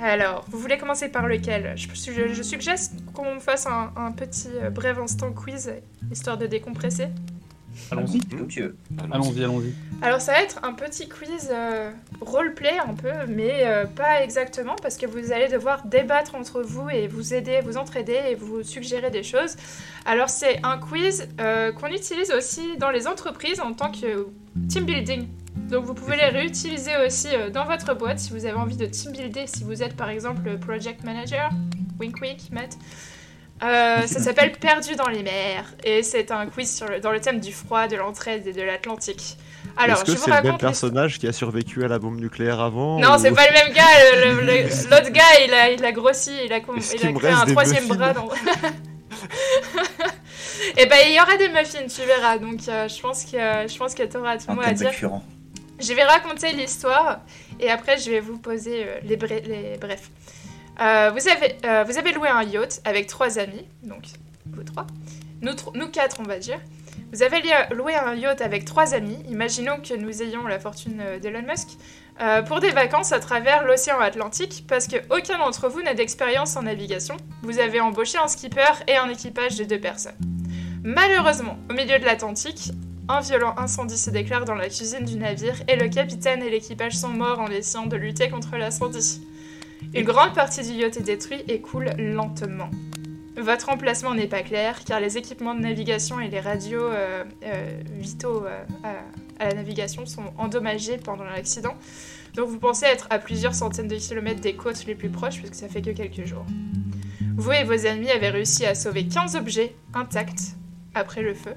[0.02, 1.74] Alors, vous voulez commencer par lequel?
[1.76, 2.76] Je, je- je suggère
[3.14, 5.72] qu'on fasse un, un petit euh, bref instant quiz,
[6.12, 7.08] histoire de décompresser.
[7.91, 8.20] Allons-y.
[8.22, 8.76] Comme tu veux.
[9.12, 9.74] Allons-y, allons-y.
[10.02, 11.91] Alors ça va être un petit quiz euh,
[12.22, 16.89] roleplay un peu, mais euh, pas exactement, parce que vous allez devoir débattre entre vous
[16.89, 19.56] et vous aider, vous entraider et vous suggérer des choses.
[20.06, 24.28] Alors c'est un quiz euh, qu'on utilise aussi dans les entreprises en tant que
[24.70, 25.28] team building.
[25.70, 28.86] Donc vous pouvez les réutiliser aussi euh, dans votre boîte si vous avez envie de
[28.86, 31.49] team builder, si vous êtes par exemple project manager,
[31.99, 32.78] wink wink, Matt.
[33.64, 37.20] Euh, ça s'appelle Perdu dans les mers et c'est un quiz sur le- dans le
[37.20, 39.36] thème du froid, de l'entraide et de l'Atlantique.
[39.76, 42.20] Alors, Est-ce que je vous c'est le même personnage qui a survécu à la bombe
[42.20, 43.84] nucléaire avant Non, ou- c'est pas le même gars.
[44.14, 47.32] le- le- L'autre gars, il a, il a grossi, il a, com- il a créé
[47.32, 48.14] un troisième bras.
[48.14, 48.30] Dans...
[50.78, 52.38] Et ben, il y aura des muffins, tu verras.
[52.38, 54.91] Donc, euh, je pense que je pense que t'auras tout Un mot à dire.
[55.80, 57.19] Je vais raconter l'histoire
[57.59, 60.09] et après, je vais vous poser euh, les, bre- les brefs.
[60.80, 64.03] Euh, vous, avez, euh, vous avez loué un yacht avec trois amis, donc
[64.47, 64.86] vous trois.
[65.41, 66.59] Nous, nous quatre, on va dire.
[67.13, 69.17] Vous avez loué un yacht avec trois amis.
[69.30, 71.69] Imaginons que nous ayons la fortune d'Elon Musk.
[72.47, 76.63] pour des vacances à travers l'océan Atlantique, parce que aucun d'entre vous n'a d'expérience en
[76.63, 77.15] navigation.
[77.43, 80.17] Vous avez embauché un skipper et un équipage de deux personnes.
[80.84, 82.71] Malheureusement, au milieu de l'Atlantique,
[83.10, 86.97] un violent incendie se déclare dans la cuisine du navire et le capitaine et l'équipage
[86.97, 89.22] sont morts en essayant de lutter contre l'incendie.
[89.93, 92.70] Une grande partie du yacht est détruite et coule lentement.
[93.38, 97.82] Votre emplacement n'est pas clair car les équipements de navigation et les radios euh, euh,
[97.91, 98.64] vitaux euh,
[99.39, 101.76] à, la navigation sont endommagés pendant l'accident.
[102.34, 105.55] Donc vous pensez être à plusieurs centaines de kilomètres des côtes les plus proches puisque
[105.55, 106.45] ça fait que quelques jours.
[107.38, 110.55] Vous et vos amis avez réussi à sauver 15 objets intacts
[110.95, 111.53] après le feu.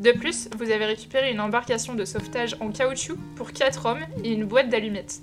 [0.00, 4.32] De plus, vous avez récupéré une embarcation de sauvetage en caoutchouc pour 4 hommes et
[4.32, 5.20] une boîte d'allumettes.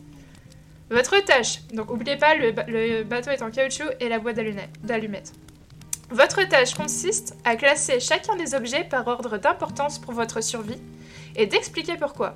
[0.92, 4.36] Votre tâche, donc n'oubliez pas, le, ba- le bateau est en caoutchouc et la boîte
[4.36, 5.34] d'allumette- d'allumettes.
[6.12, 10.80] Votre tâche consiste à classer chacun des objets par ordre d'importance pour votre survie
[11.36, 12.36] et d'expliquer pourquoi.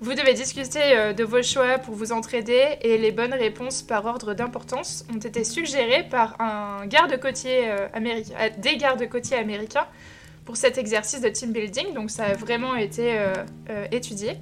[0.00, 4.04] Vous devez discuter euh, de vos choix pour vous entraider et les bonnes réponses par
[4.04, 9.86] ordre d'importance ont été suggérées par euh, euh, des gardes-côtiers américains
[10.52, 13.32] pour cet exercice de team building, donc ça a vraiment été euh,
[13.70, 14.36] euh, étudié.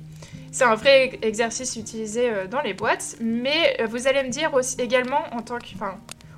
[0.51, 4.75] C'est un vrai exercice utilisé euh, dans les boîtes, mais vous allez me dire aussi
[4.81, 5.59] également en tant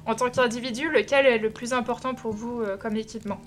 [0.04, 3.40] en tant qu'individu lequel est le plus important pour vous comme équipement.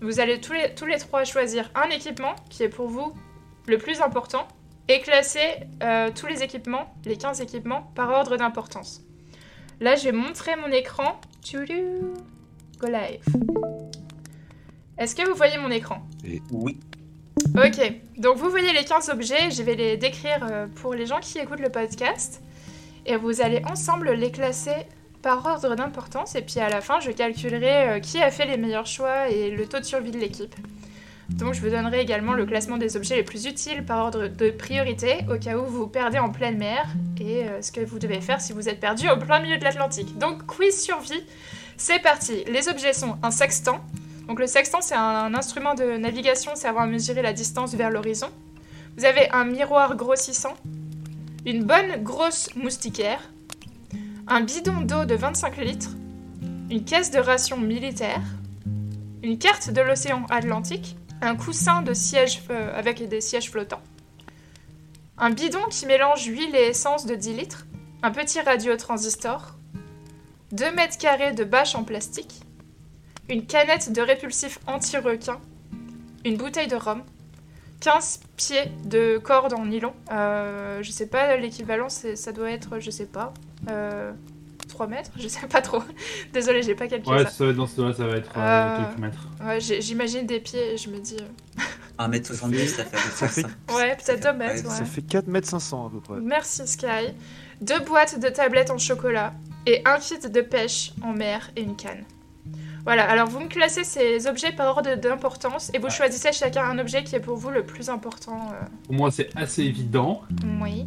[0.00, 3.12] Vous allez tous les, tous les trois choisir un équipement qui est pour vous
[3.66, 4.48] le plus important
[4.88, 5.66] et classer
[6.14, 9.02] tous les équipements, les 15 équipements, par ordre d'importance.
[9.78, 11.20] Là, je vais montrer mon écran.
[11.52, 13.79] Go live.
[15.00, 16.06] Est-ce que vous voyez mon écran
[16.52, 16.78] Oui.
[17.56, 21.20] Ok, donc vous voyez les 15 objets, je vais les décrire euh, pour les gens
[21.20, 22.42] qui écoutent le podcast.
[23.06, 24.76] Et vous allez ensemble les classer
[25.22, 26.34] par ordre d'importance.
[26.34, 29.50] Et puis à la fin, je calculerai euh, qui a fait les meilleurs choix et
[29.50, 30.54] le taux de survie de l'équipe.
[31.30, 34.50] Donc je vous donnerai également le classement des objets les plus utiles par ordre de
[34.50, 36.86] priorité au cas où vous perdez en pleine mer
[37.18, 39.64] et euh, ce que vous devez faire si vous êtes perdu au plein milieu de
[39.64, 40.18] l'Atlantique.
[40.18, 41.24] Donc quiz survie,
[41.78, 42.44] c'est parti.
[42.48, 43.80] Les objets sont un sextant.
[44.30, 48.28] Donc le sextant c'est un instrument de navigation servant à mesurer la distance vers l'horizon.
[48.96, 50.54] Vous avez un miroir grossissant,
[51.44, 53.18] une bonne grosse moustiquaire,
[54.28, 55.90] un bidon d'eau de 25 litres,
[56.70, 58.22] une caisse de ration militaire,
[59.24, 62.40] une carte de l'océan Atlantique, un coussin de siège
[62.72, 63.82] avec des sièges flottants,
[65.18, 67.66] un bidon qui mélange huile et essence de 10 litres,
[68.04, 69.56] un petit radiotransistor,
[70.52, 72.42] 2 mètres carrés de bâche en plastique,
[73.30, 75.38] une canette de répulsif anti-requin,
[76.24, 77.02] une bouteille de rhum,
[77.80, 79.92] 15 pieds de corde en nylon.
[80.12, 83.32] Euh, je sais pas l'équivalent, ça doit être, je sais pas,
[83.70, 84.12] euh,
[84.68, 85.82] 3 mètres, je sais pas trop.
[86.32, 87.30] Désolée, j'ai pas calculé Ouais, ça.
[87.30, 89.28] ça va être dans ce là ça va être Euh, euh, quelques mètres.
[89.44, 91.16] Ouais, j'imagine des pieds et je me dis.
[91.20, 91.62] euh,
[92.06, 93.46] 1m70, ça fait Ça fait-.
[93.74, 94.70] Ouais, peut-être 2 Ouais, mètres.
[94.70, 96.20] Ça fait 4 mètres 500 à peu près.
[96.20, 97.14] Merci Sky.
[97.60, 99.32] Deux boîtes de tablettes en chocolat
[99.66, 102.04] et un kit de pêche en mer et une canne.
[102.84, 106.78] Voilà, alors vous me classez ces objets par ordre d'importance et vous choisissez chacun un
[106.78, 108.48] objet qui est pour vous le plus important.
[108.52, 110.22] euh, Pour moi, c'est assez évident.
[110.62, 110.86] Oui.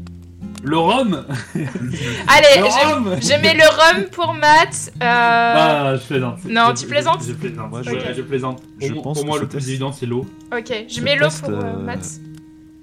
[0.63, 1.25] Le rhum
[1.55, 4.91] Allez, Le je, rhum je mets le rhum pour Matt.
[4.95, 6.43] euh, Ah, je plaisante.
[6.45, 7.23] non, Je- tu plaisantes?
[7.25, 7.69] Je, plaisante.
[7.69, 8.61] Moi, je, plaisante.
[8.61, 10.25] Pour, je moi- pense pour moi, que le plus évident, c'est l'eau.
[10.55, 12.05] Ok, je Ce mets l'eau pour euh, Matt.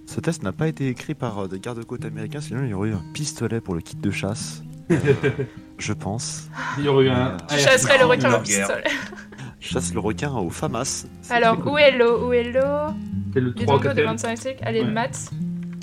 [0.06, 2.94] Ce test n'a pas été écrit par des gardes-côtes américains, sinon il y aurait eu
[2.94, 4.62] un pistolet pour le kit de chasse.
[5.78, 6.48] je pense.
[6.78, 7.36] Il y aurait eu un.
[7.50, 8.84] Je chasserai le requin au pistolet.
[9.60, 11.06] Je chasse le requin au FAMAS.
[11.28, 12.94] Alors, où est l'eau Où est l'eau
[13.34, 14.62] C'est le Les 3 d'eau de 4 25 litres.
[14.62, 14.90] Allez, Ouais.
[14.90, 15.18] Matt.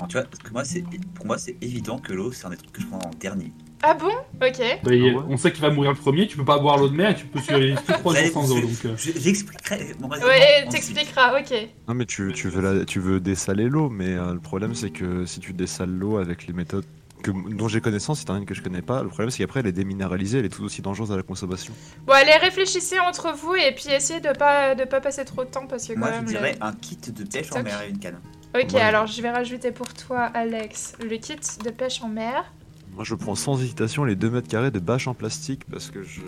[0.00, 0.84] Alors, tu vois, parce que moi, c'est,
[1.14, 3.52] pour moi, c'est évident que l'eau, c'est un des trucs que je prends en dernier.
[3.82, 4.08] Ah bon?
[4.08, 4.58] Ok.
[4.58, 6.88] Bah, Ah ouais On sait qu'il va mourir le premier, tu peux pas boire l'eau
[6.88, 8.60] de mer et tu peux survivre plus de 3 Vous allez- jours sans eau.
[8.60, 9.94] Donc, euh, Je- J'expliquerai.
[10.02, 11.68] Ouais, t'expliqueras, ok.
[11.86, 14.90] Non mais tu, tu veux la- tu veux dessaler l'eau, mais euh, le problème c'est
[14.90, 16.84] que si tu dessales l'eau avec les méthodes
[17.22, 19.66] que, dont j'ai connaissance, c'est un que je connais pas, le problème c'est qu'après elle
[19.66, 21.72] est déminéralisée, elle est tout aussi dangereuse à la consommation.
[22.06, 25.50] Bon, allez, réfléchissez entre vous et puis essayez de pas, de pas passer trop de
[25.50, 26.24] temps parce que quand Moi, je même.
[26.26, 28.18] dirais le- un kit de pêche en mer et une canne.
[28.54, 28.80] Ok, Ouais.
[28.80, 32.50] alors je vais rajouter pour toi, Alex, le kit de pêche en mer.
[32.98, 36.02] Moi je prends sans hésitation les 2 mètres carrés de bâche en plastique parce que
[36.02, 36.20] je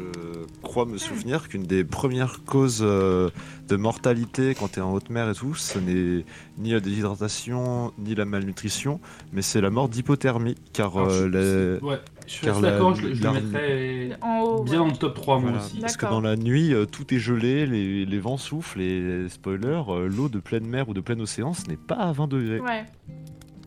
[0.62, 3.28] crois me souvenir qu'une des premières causes euh,
[3.66, 6.24] de mortalité quand t'es en haute mer et tout, ce n'est
[6.58, 9.00] ni la déshydratation ni la malnutrition,
[9.32, 11.98] mais c'est la mort d'hypothermie car alors, je- euh, les- Ouais,
[12.28, 14.62] je suis car assez la- d'accord, je, je le mettrais En haut.
[14.62, 15.64] bien dans le top 3 moi Voilà.
[15.66, 15.80] aussi.
[15.80, 19.82] Parce que dans la nuit, euh, tout est gelé, les, les vents soufflent et spoiler,
[20.08, 22.60] l'eau de pleine mer ou de plein océan, ce n'est pas à 20 degrés.
[22.60, 22.84] Ouais.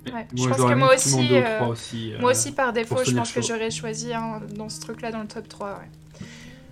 [0.06, 3.12] Ouais, je Moi, pense que moi aussi, euh, aussi, euh, Moi aussi, par défaut, je
[3.16, 5.70] pense que j'aurais choisi un dans ce truc-là dans le top 3.
[5.80, 6.26] Ouais.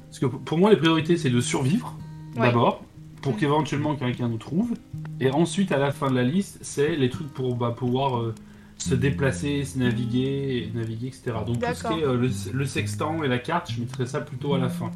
[0.07, 1.95] Parce que pour moi, les priorités, c'est de survivre,
[2.35, 2.47] Ouais.
[2.47, 2.83] d'abord,
[3.21, 3.37] pour Mm.
[3.37, 4.73] qu'éventuellement quelqu'un nous trouve.
[5.21, 8.35] Et ensuite, à la fin de la liste, c'est les trucs pour bah, pouvoir euh,
[8.77, 11.31] se déplacer, se naviguer, naviguer, etc.
[11.45, 14.19] Donc tout ce qui est euh, le, le sextant et la carte, je mettrais ça
[14.21, 14.91] plutôt à la fin.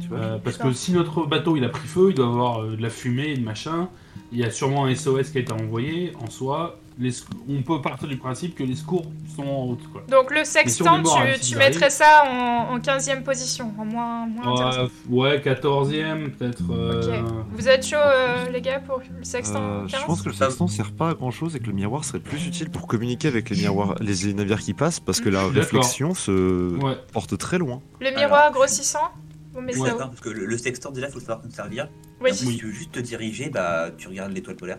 [0.00, 2.62] Tu vois, Euh, parce que si notre bateau il a pris feu, il doit avoir
[2.62, 3.88] euh, de la fumée et de machin.
[4.32, 6.12] Il y a sûrement un SOS qui a été envoyé.
[6.22, 7.12] En soi, les
[7.48, 9.86] on peut partir du principe que les secours sont en route.
[9.92, 10.02] Quoi.
[10.08, 11.02] Donc le sextant,
[11.40, 14.28] tu, mettrais ça en, en 15e position, en moins.
[14.28, 16.62] Ouais, ouais, 14ème peut-être.
[16.70, 17.32] euh, Ok.
[17.52, 20.34] Vous êtes chaud, euh, les gars, pour le sextant Euh, 15 je pense que le
[20.34, 23.28] sextant sert pas à grand chose et que le miroir serait plus utile pour communiquer
[23.28, 27.58] avec les miroirs, les navires qui passent parce que la réflexion se Ouais, porte très
[27.58, 27.80] loin.
[28.00, 29.10] Le miroir grossissant
[29.54, 31.50] Vous mettez Je suis ça parce que le, le sextant, déjà, il faut savoir s'en
[31.50, 31.88] servir.
[32.20, 32.34] Oui.
[32.34, 34.78] si tu veux juste te diriger, bah, tu regardes l'étoile polaire.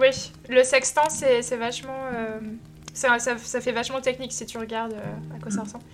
[0.00, 2.08] Oui, le sextant, c'est c'est vachement.
[2.12, 2.40] euh,
[2.92, 5.84] ça, ça- ça fait vachement technique si tu regardes euh, à quoi ça ressemble.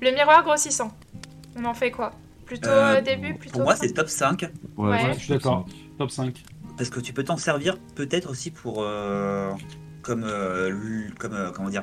[0.00, 0.90] Le miroir grossissant,
[1.56, 2.12] on en fait quoi?
[2.44, 4.42] Plutôt Euh, début, plutôt Pour moi, c'est top 5.
[4.76, 4.90] Ouais.
[4.90, 5.66] ouais, je suis d'accord.
[5.98, 6.42] Top 5.
[6.76, 8.82] Parce que tu peux t'en servir peut-être aussi pour.
[8.82, 9.50] euh,
[10.02, 10.24] comme.
[10.24, 11.82] euh, comme euh, comment dire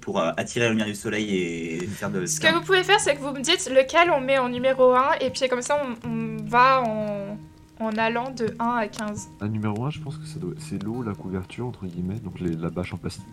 [0.00, 2.24] Pour euh, attirer la lumière du soleil et faire de.
[2.26, 4.92] Ce que vous pouvez faire, c'est que vous me dites lequel on met en numéro
[4.94, 7.36] 1, et puis comme ça, on, on va en,
[7.80, 9.28] en allant de 1 à 15.
[9.40, 12.40] Un numéro 1, je pense que ça doit- c'est l'eau, la couverture, entre guillemets, donc
[12.40, 13.24] les- la bâche en plastique.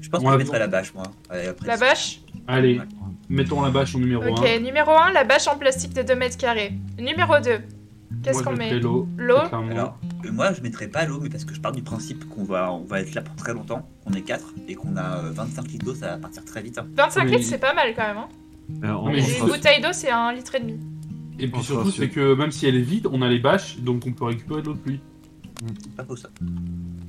[0.00, 1.04] Je pense On que je va- mettrai la bâche, moi.
[1.30, 2.20] Allez, après, La bâche?
[2.46, 2.84] Allez, Ouais.
[3.28, 4.28] mettons la bâche en numéro 1.
[4.30, 6.72] Ok, numéro 1, la bâche en plastique de 2 mètres carrés.
[6.98, 7.58] Numéro 2,
[8.22, 8.78] qu'est-ce qu'on met?
[8.78, 9.08] l'eau.
[9.18, 12.44] Alors, euh, moi, je mettrais pas l'eau, mais parce que je pars du principe qu'on
[12.44, 15.30] va, on va être là pour très longtemps, qu'on est 4 et qu'on a euh,
[15.32, 16.78] 25 litres d'eau, ça va partir très vite.
[16.78, 16.86] hein.
[16.94, 17.30] 25 Oui.
[17.32, 18.18] litres, c'est pas mal quand même.
[18.18, 18.28] Hein.
[18.84, 20.78] Euh, Une bouteille d'eau, c'est un litre et demi.
[21.38, 24.04] Et puis surtout, c'est- que même si elle est vide, on a les bâches, donc
[24.06, 25.00] on peut récupérer de l'eau de pluie.
[25.82, 26.28] C'est pas faux ça.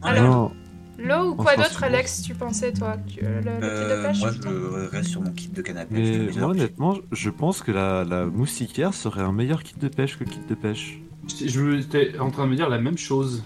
[0.02, 0.54] Alors,
[0.98, 4.20] L'eau ou quoi d'autre, Alex, tu pensais toi tu, le, le kit de Euh, pêche
[4.20, 5.76] moi, je reste sur mon kit de pêche.
[5.92, 9.90] mais euh, moi honnêtement, je pense que la, la moustiquaire serait un meilleur kit de
[9.90, 11.02] pêche que le kit de pêche.
[11.28, 13.44] Je je- j'étais en train de me dire la même chose.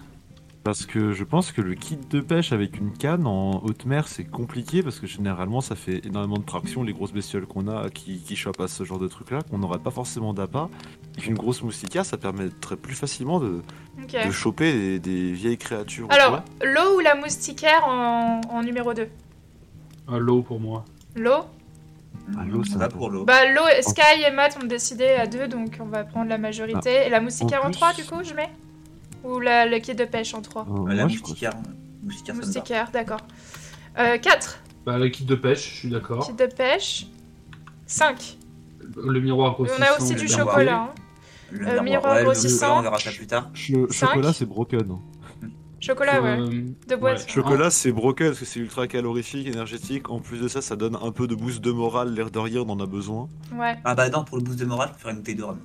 [0.70, 4.08] Parce que je pense que le kit de pêche avec une canne en haute mer
[4.08, 7.90] c'est compliqué parce que généralement ça fait énormément de traction les grosses bestioles qu'on a
[7.90, 10.70] qui, qui chopent à ce genre de truc là qu'on n'aurait pas forcément d'appât
[11.18, 13.64] et qu'une grosse moustiquaire ça permettrait plus facilement de,
[14.30, 16.06] choper des, des vieilles créatures.
[16.12, 19.08] Alors, l'eau ou la moustiquaire en, en numéro 2
[20.08, 20.86] Ah, l'eau pour moi.
[21.16, 21.46] L'eau?
[22.38, 23.26] Ah, l'eau, ça va pour l'eau.
[23.26, 27.08] Bah, l'eau, Sky et Matt ont décidé à deux, donc on va prendre la majorité.
[27.08, 28.52] Et la moustiquaire En en plus- 3, du coup, je mets?
[29.24, 31.54] Ou la, le kit de pêche en 3 Euh, Euh, la moi, je moustiquaire,
[32.04, 32.46] moustiquaire, ça me va.
[32.46, 33.22] Moustiquaire, d'accord.
[33.98, 36.26] Euh, 4, Bah, le kit de pêche, je suis d'accord.
[36.26, 37.08] kit de pêche.
[37.86, 38.38] 5.
[38.96, 39.78] Le miroir grossissant.
[39.80, 40.48] On a aussi le du miroir.
[40.48, 40.78] chocolat.
[40.84, 40.90] hein.
[41.52, 42.58] Le Euh, miroir ouais, le grossissant.
[42.68, 43.50] chocolat, on verra ça plus tard.
[43.54, 44.08] Cho- Cinq.
[44.10, 44.98] chocolat c'est broken.
[45.80, 46.40] Chocolat, ouais.
[46.40, 47.30] Euh, De boîte.
[47.30, 50.10] Chocolat c'est broken parce que c'est ultra calorifique, énergétique.
[50.10, 52.62] En plus de ça, ça donne un peu de boost de morale, l'air de rien,
[52.62, 53.30] on en a besoin.
[53.54, 53.78] Ouais.
[53.86, 55.60] Ah bah non, pour le boost de morale, je préfère une bouteille de rhum.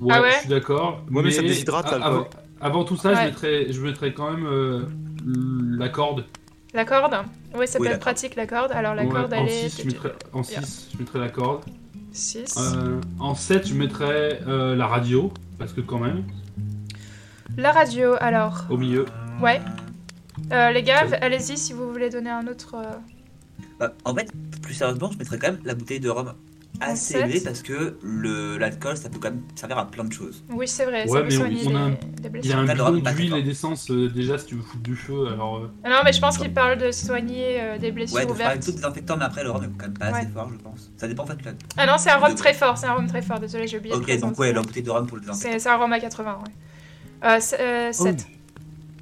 [0.00, 1.04] Ouais, Ah ouais je suis d'accord.
[1.10, 2.12] Ouais, mais ça déshydrate, a- l'alcool.
[2.12, 2.28] Avant,
[2.62, 3.16] avant tout ça, Ouais.
[3.16, 4.82] je, mettrais, je mettrais quand même euh,
[5.76, 6.24] la corde.
[6.74, 7.14] La corde
[7.54, 8.72] Oui, ça Oui, peut être pratique, la corde.
[8.72, 9.68] Alors, la Ouais, corde, en elle est...
[9.68, 11.62] 6, je mettrais, en six, je mettrais la corde.
[12.12, 12.56] 6.
[12.58, 16.24] Euh, en 7, je mettrais euh, la radio, parce que quand même,
[17.56, 18.64] La radio, alors.
[18.70, 19.04] au milieu.
[19.42, 19.60] Ouais.
[20.52, 22.76] Euh, les gars, allez-y si vous voulez donner un autre...
[23.78, 24.30] Bah, en fait,
[24.62, 26.32] plus sérieusement, je mettrais quand même la bouteille de rhum
[26.80, 27.22] assez sept.
[27.26, 30.42] élevée parce que le l'alcool, ça peut quand même servir à plein de choses.
[30.50, 31.96] Oui, c'est vrai, Ouais, ça peut mais soigner on a un- les,
[32.32, 34.82] les Il y a un bidon d'huile et d'essence, euh, déjà, si tu veux foutre
[34.82, 35.56] du feu, alors...
[35.58, 38.28] euh, Ah non, mais je pense qu'il parle de soigner euh, des blessures Ouais, de
[38.28, 38.50] faire ouvertes.
[38.52, 40.32] avec tout désinfectant, mais après, le rhum est quand même pas assez Ouais.
[40.32, 40.90] fort, je pense.
[40.96, 41.44] Ça dépend en fait.
[41.44, 41.52] Là.
[41.76, 43.94] Ah non, c'est un rhum très fort, c'est un rhum très fort, désolé, j'ai oublié
[43.94, 45.58] de Ok, donc ouais, la bouteille de rhum pour le désinfectant.
[45.58, 47.28] C'est un rhum à 80, ouais.
[47.28, 48.26] Euh, c'est- euh, 7.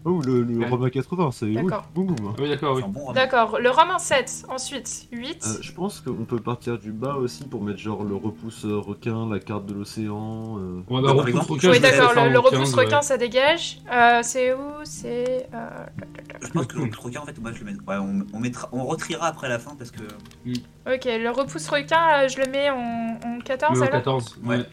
[0.06, 0.86] Oh, le, le Ouais.
[0.86, 1.85] à 80, c'est oui, D'accord.
[1.94, 2.32] boum boum.
[2.35, 2.82] Ah oui, d'accord, oui.
[2.89, 3.12] Bon.
[3.12, 4.47] D'accord, le en 7.
[4.48, 5.44] Ensuite, 8.
[5.47, 8.78] Euh, je pense qu'on peut partir du bas aussi pour mettre genre le repousse euh,
[8.78, 10.56] requin, la carte de l'océan.
[10.59, 10.81] euh.
[10.89, 12.85] On va Bah, repousse exemple, requin, oui, d'accord, le, le repousse 15, ouais.
[12.85, 13.78] requin, ça dégage.
[13.93, 14.59] Euh, c'est où?
[14.85, 15.48] C'est...
[15.52, 15.68] euh,
[16.40, 17.78] Je pense que le requin, en fait, moi je le mets.
[17.86, 20.01] Ouais, on, on, mettra, on retriera après la fin parce que.
[20.86, 24.64] Ok, le repousse requin, je le mets en, en 14 Mais au alors 14, ouais.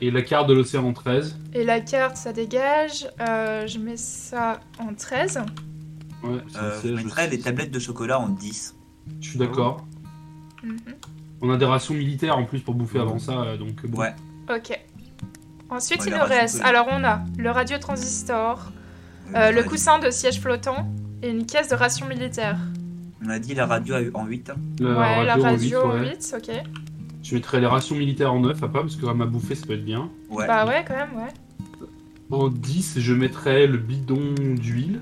[0.00, 1.38] Et la carte de l'océan en 13.
[1.54, 3.08] Et la carte, ça dégage.
[3.20, 5.40] Euh, je mets ça en 13.
[6.22, 8.74] Ouais, Euh, je mettrais les tablettes de chocolat en 10.
[9.20, 9.86] je suis d'accord.
[10.62, 10.76] Mhm.
[11.42, 14.00] On a des rations militaires en plus pour bouffer avant ça, euh, donc bon.
[14.00, 14.14] Ouais.
[14.54, 14.78] Ok.
[15.70, 16.60] Ensuite, Ouais, il la nous reste.
[16.62, 18.72] Alors, on a le radiotransistor,
[19.34, 20.88] Euh, euh, on le coussin de siège flottant
[21.22, 22.56] et une caisse de ration militaire.
[23.24, 24.52] On a dit la radio en 8.
[24.80, 26.10] La ouais, la en radio en 8, ouais.
[26.10, 26.50] 8, ok.
[27.26, 29.66] Je mettrais les rations militaires en 9 à pas, parce que à ma bouffée ça
[29.66, 30.10] peut être bien.
[30.30, 30.46] Ouais.
[30.46, 31.88] Bah ouais, quand même, ouais.
[32.30, 35.00] En 10, je mettrais le bidon d'huile.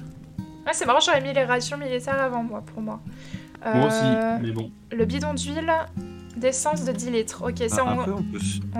[0.66, 3.00] Ouais, c'est marrant, j'aurais mis les rations militaires avant, moi, pour moi.
[3.74, 4.70] Moi aussi, Euh, mais bon.
[4.92, 5.70] Le bidon d'huile
[6.36, 7.44] d'essence de 10 litres.
[7.46, 8.00] Ok, ça, Ah, on...
[8.00, 8.22] Après, on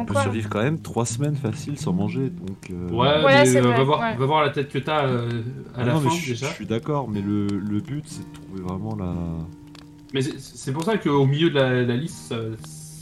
[0.04, 2.30] peut, on survivre quand même 3 semaines facile sans manger.
[2.30, 4.16] Donc, euh, Ouais, Ouais, mais c'est euh, vrai, va, voir, ouais.
[4.16, 5.42] va voir la tête que t'as euh,
[5.74, 6.48] à Ah la non, mais fin je, déjà.
[6.48, 9.12] je suis d'accord, mais le, le but c'est de trouver vraiment la.
[10.14, 12.36] Mais c'est- c'est pour ça qu'au milieu de la, la liste, ça-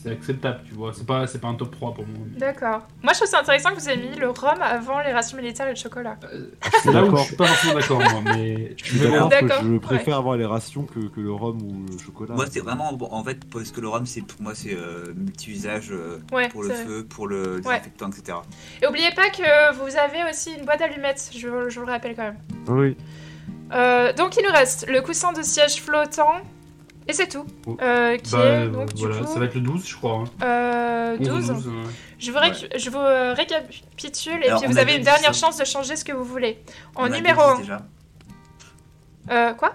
[0.03, 0.93] c'est acceptable, tu vois.
[0.95, 2.27] C'est pas, c'est pas un top 3 pour moi.
[2.37, 2.87] D'accord.
[3.03, 5.67] Moi, je trouve ça intéressant que vous ayez mis le rhum avant les rations militaires
[5.67, 6.17] et le chocolat.
[6.83, 7.19] C'est là où d'accord.
[7.19, 8.33] je suis pas forcément d'accord, moi.
[8.37, 9.13] Mais Je suis mais bon.
[9.13, 9.79] d'accord D'accord, que je ouais.
[9.81, 12.35] préfère avoir les rations que, que le rhum ou le chocolat.
[12.35, 12.93] Moi, c'est vraiment.
[12.95, 16.49] bon, en fait, parce que le rhum, c'est pour moi, c'est euh, multi-usage euh, Ouais,
[16.49, 16.85] pour le c'est vrai.
[16.85, 18.39] feu, pour le désinfectant, etc.
[18.83, 22.15] Et oubliez pas que vous avez aussi une boîte d'allumettes, je, je vous le rappelle
[22.17, 22.39] quand même.
[22.69, 22.97] Oui.
[23.73, 26.35] Euh, donc il nous reste le coussin de siège flottant,
[27.09, 27.45] et c'est tout.
[27.67, 27.77] Oh.
[27.83, 29.97] Euh, qui Bah, est euh, donc du voilà, coup ça va être le 12, je
[29.97, 30.25] crois.
[30.41, 30.45] hein.
[30.45, 31.47] euh, 11 ou 12.
[31.49, 31.73] 12, ouais.
[32.19, 34.99] Je vous, réc- je vous euh, récapitule, et Alors, puis on vous a avez une
[34.99, 35.33] dix, dernière hein.
[35.33, 36.59] chance de changer ce que vous voulez.
[36.95, 37.59] En On a numéro 2,10 1.
[37.61, 37.87] déjà.
[39.31, 39.75] Euh, quoi?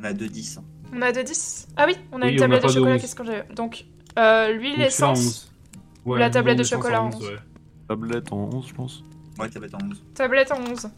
[0.00, 0.58] On a 2-10.
[0.94, 2.94] On a de 10 Ah oui, on a Oui, une a tablette pas de chocolat,
[2.94, 3.00] 11.
[3.00, 3.84] qu'est-ce qu'on j'ai Donc,
[4.18, 5.50] euh, l'huile, 11.
[6.04, 7.22] Ouais, la tablette de chocolat en 11, 11.
[7.28, 7.36] ouais.
[7.88, 9.02] Tablette en 11, je pense.
[9.38, 10.02] Ouais, ça être en 11.
[10.14, 10.90] tablette en 11.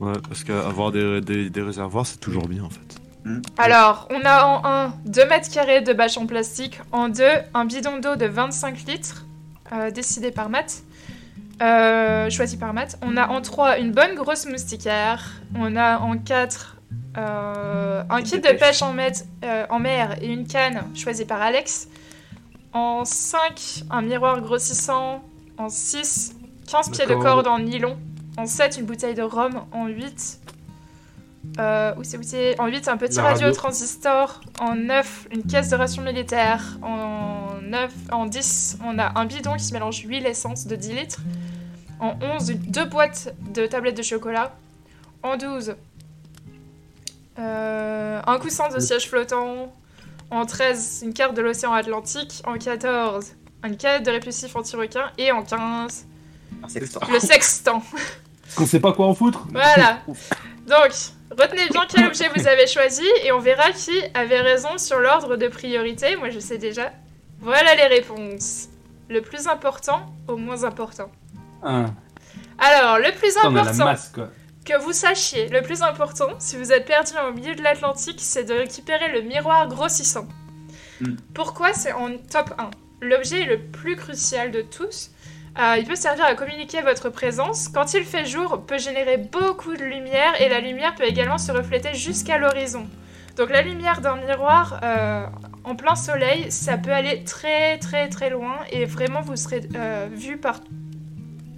[0.00, 2.98] Ouais, parce qu'avoir des, des, des réservoirs, c'est toujours bien en fait.
[3.26, 3.40] Hmm.
[3.58, 7.24] Alors, on a en 1 2 mètres carrés de bâche en plastique, en 2
[7.54, 9.26] un bidon d'eau de 25 litres,
[9.72, 10.84] euh, décidé par Matt,
[11.60, 12.96] euh, choisi par Matt.
[13.02, 16.76] On a en 3 une bonne grosse moustiquaire, on a en 4
[17.18, 18.60] euh, un Kit de pêche.
[18.60, 18.94] pêche en,
[19.70, 21.88] en mer et une canne choisi par Alex.
[22.72, 25.24] En 5, un miroir grossissant.
[25.58, 26.36] En 6,
[26.68, 27.96] 15 pieds de corde en nylon.
[28.36, 29.62] En 7, une bouteille de rhum.
[29.72, 30.45] En 8,
[31.58, 33.52] euh, où c'est où c'est En 8, un petit radio, radio.
[33.52, 34.40] transistor.
[34.60, 36.78] En 9, une caisse de ration militaire.
[36.82, 40.92] En 9, en 10, on a un bidon qui se mélange huile essence de 10
[40.92, 41.20] litres.
[42.00, 44.54] En 11, deux boîtes de tablettes de chocolat.
[45.22, 45.74] En 12,
[47.38, 49.74] euh, un coussin de siège flottant.
[50.30, 52.42] En 13, une carte de l'océan Atlantique.
[52.46, 53.32] En 14,
[53.64, 55.10] une canette de répulsif anti-requin.
[55.18, 56.06] Et en 15,
[56.64, 57.00] Un sextant.
[57.10, 57.82] le sextant.
[58.42, 59.46] Parce qu'on sait pas quoi en foutre.
[59.52, 60.00] Voilà.
[60.66, 60.92] Donc,
[61.30, 65.36] retenez bien quel objet vous avez choisi et on verra qui avait raison sur l'ordre
[65.36, 66.16] de priorité.
[66.16, 66.92] Moi, je sais déjà.
[67.40, 68.68] Voilà les réponses.
[69.08, 71.10] Le plus important au moins important.
[71.62, 71.86] Ah,
[72.58, 74.30] Alors, le plus on a la important masse quoi.
[74.64, 78.44] que vous sachiez, le plus important, si vous êtes perdu au milieu de l'Atlantique, c'est
[78.44, 80.26] de récupérer le miroir grossissant.
[81.00, 81.14] Hmm.
[81.34, 82.70] Pourquoi c'est en top 1
[83.02, 85.10] L'objet est le plus crucial de tous.
[85.58, 87.68] Euh, il peut servir à communiquer votre présence.
[87.68, 91.50] Quand il fait jour, peut générer beaucoup de lumière et la lumière peut également se
[91.50, 92.86] refléter jusqu'à l'horizon.
[93.36, 95.24] Donc la lumière d'un miroir euh,
[95.64, 100.08] en plein soleil, ça peut aller très très très loin et vraiment vous serez euh,
[100.10, 100.60] vu par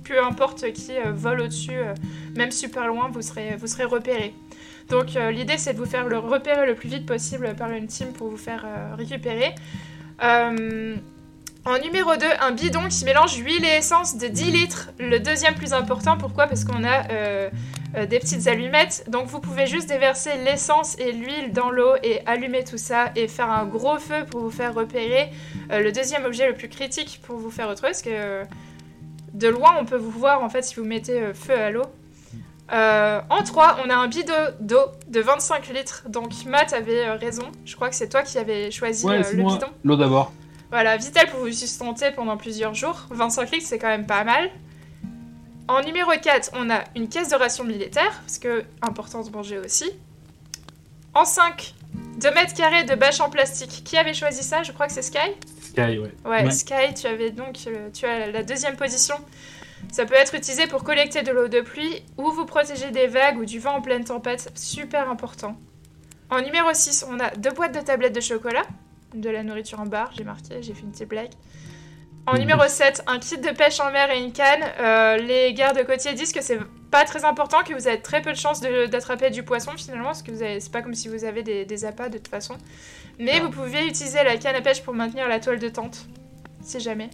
[0.05, 1.81] peu importe qui vole au-dessus,
[2.35, 4.35] même super loin, vous serez, repéré.
[4.89, 8.15] Donc l'idée c'est de vous faire le repérer le plus vite possible par une team
[8.15, 8.65] pour vous faire
[8.97, 9.55] récupérer.
[11.69, 14.91] En numéro 2, un bidon qui mélange huile et essence de 10 litres.
[14.99, 16.47] Le deuxième plus important, pourquoi?
[16.47, 17.51] Parce qu'on a euh,
[17.97, 19.05] euh, des petites allumettes.
[19.09, 23.29] Donc vous pouvez juste déverser l'essence et l'huile dans l'eau et allumer tout ça et
[23.29, 25.31] faire un gros feu pour vous faire repérer.
[25.71, 28.45] Euh, le deuxième objet le plus critique pour vous faire retrouver, parce que euh,
[29.35, 31.85] de loin on peut vous voir en fait si vous mettez feu à l'eau.
[32.73, 36.05] Euh, en 3, on a un bidon d'eau de 25 litres.
[36.09, 37.45] Donc Matt avait euh, raison.
[37.65, 39.55] Je crois que c'est toi qui avais choisi Ouais, euh, le moi.
[39.55, 39.69] bidon.
[39.85, 40.33] L'eau d'abord.
[40.71, 43.07] Voilà, vital pour vous sustenter pendant plusieurs jours.
[43.11, 44.51] 25 litres, c'est quand même pas mal.
[45.67, 49.59] En numéro 4, on a une caisse de ration militaire, parce que important de manger
[49.59, 49.91] aussi.
[51.15, 51.75] En 5,
[52.21, 53.83] 2 mètres carrés de bâche en plastique.
[53.85, 54.63] Qui avait choisi ça?
[54.63, 55.19] Je crois que c'est Sky
[55.63, 56.13] Sky, ouais.
[56.25, 56.51] Ouais, Ouais.
[56.51, 59.15] Sky, tu avais donc le- tu as la deuxième position.
[59.93, 63.39] Ça peut être utilisé pour collecter de l'eau de pluie ou vous protéger des vagues
[63.39, 64.51] ou du vent en pleine tempête.
[64.55, 65.57] Super important.
[66.31, 68.65] En numéro 6, on a deux boîtes de tablettes de chocolat.
[69.15, 71.31] De la nourriture en barre, j'ai marqué, j'ai fait une petite blague.
[72.27, 72.41] En Mhm.
[72.41, 74.61] numéro 7, un kit de pêche en mer et une canne.
[74.81, 76.59] Euh, les gardes côtiers disent que c'est
[76.91, 80.07] pas très important, que vous avez très peu de chances de- d'attraper du poisson finalement,
[80.09, 82.29] parce que vous avez- c'est pas comme si vous avez des, des appâts de toute
[82.29, 82.57] façon.
[83.19, 83.45] Mais Ah.
[83.45, 86.07] vous pouvez utiliser la canne à pêche pour maintenir la toile de tente,
[86.63, 87.09] si jamais.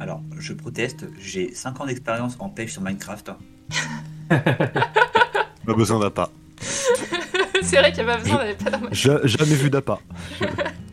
[0.00, 3.30] Alors, je proteste, j'ai 5 ans d'expérience en pêche sur Minecraft.
[4.28, 6.30] Pas besoin d'appât.
[7.62, 9.98] c'est vrai qu'il n'y a pas besoin d'aller pas dans ma- Ja- jamais vu d'appât.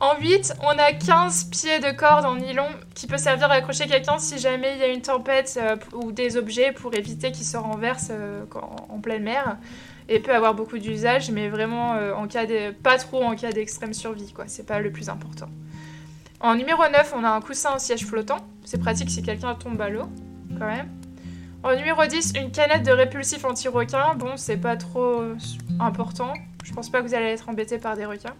[0.00, 3.86] En 8, on a 15 pieds de corde en nylon qui peut servir à accrocher
[3.86, 7.46] quelqu'un si jamais il y a une tempête euh, ou des objets pour éviter qu'ils
[7.46, 8.44] se renversent euh,
[8.88, 9.56] en pleine mer.
[10.08, 12.72] Et peut avoir beaucoup d'usage, mais vraiment euh, en cas de...
[12.72, 14.44] pas trop en cas d'extrême survie, quoi.
[14.48, 15.48] C'est pas le plus important.
[16.40, 18.38] En numéro 9, on a un coussin en siège flottant.
[18.64, 20.06] C'est pratique si quelqu'un tombe à l'eau,
[20.58, 20.90] quand même.
[21.62, 24.14] En numéro 10, une canette de répulsif anti-requin.
[24.16, 25.22] Bon, c'est pas trop
[25.80, 26.34] important.
[26.64, 28.34] Je pense pas que vous allez être embêté par des requins.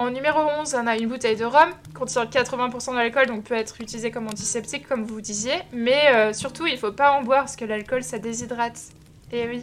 [0.00, 3.78] En numéro 11, on a une bouteille de rhum, contient 80% d'alcool, donc peut être
[3.82, 5.52] utilisé comme antiseptique, comme vous disiez.
[5.74, 8.80] Mais euh, surtout, il faut pas en boire, parce que l'alcool, ça déshydrate.
[9.30, 9.62] Et oui.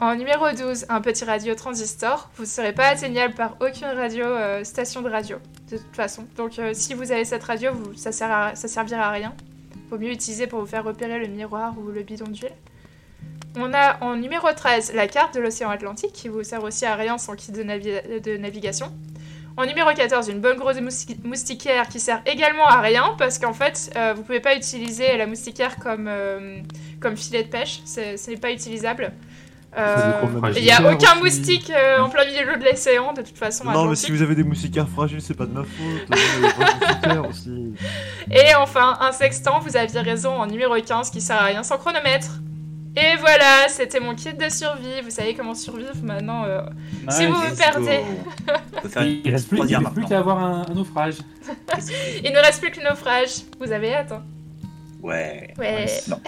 [0.00, 2.28] En numéro 12, un petit radio transistor.
[2.34, 5.36] Vous ne serez pas atteignable par aucune radio, euh, station de radio,
[5.70, 6.24] de toute façon.
[6.36, 9.32] Donc euh, si vous avez cette radio, ça, sert à- ça servira à rien.
[9.90, 12.50] Vaut mieux utiliser pour vous faire repérer le miroir ou le bidon d'huile.
[13.56, 16.96] On a en numéro 13 la carte de l'océan Atlantique, qui vous sert aussi à
[16.96, 18.92] rien sans kit de, de navigation.
[19.56, 23.54] En numéro 14, une bonne grosse mousti- moustiquaire qui sert également à rien parce qu'en
[23.54, 26.58] fait, euh, vous pouvez pas utiliser la moustiquaire comme, euh,
[27.00, 27.80] comme filet de pêche.
[27.86, 29.12] C'est- Ce n'est pas utilisable.
[29.78, 30.12] Euh,
[30.56, 31.20] Il n'y a aucun aussi.
[31.22, 33.64] moustique euh, en plein milieu de l'océan, de toute façon.
[33.64, 37.28] Non, mais si vous avez des moustiquaires fragiles, c'est pas de ma faute.
[37.28, 37.74] Aussi.
[38.30, 41.76] Et enfin, un sextant, vous aviez raison, en numéro 15, qui sert à rien sans
[41.78, 42.28] chronomètre.
[42.96, 45.02] Et voilà, c'était mon kit de survie.
[45.02, 46.44] Vous savez comment survivre maintenant.
[46.44, 46.62] euh,
[47.10, 48.00] Si vous vous perdez.
[49.24, 51.16] Il reste plus, il croisière reste plus qu'à avoir un, un naufrage.
[52.24, 53.42] Il ne reste plus que le naufrage.
[53.60, 54.22] Vous avez hâte, hein
[55.02, 55.52] Ouais.
[55.58, 55.86] Ouais.
[56.08, 56.20] Non.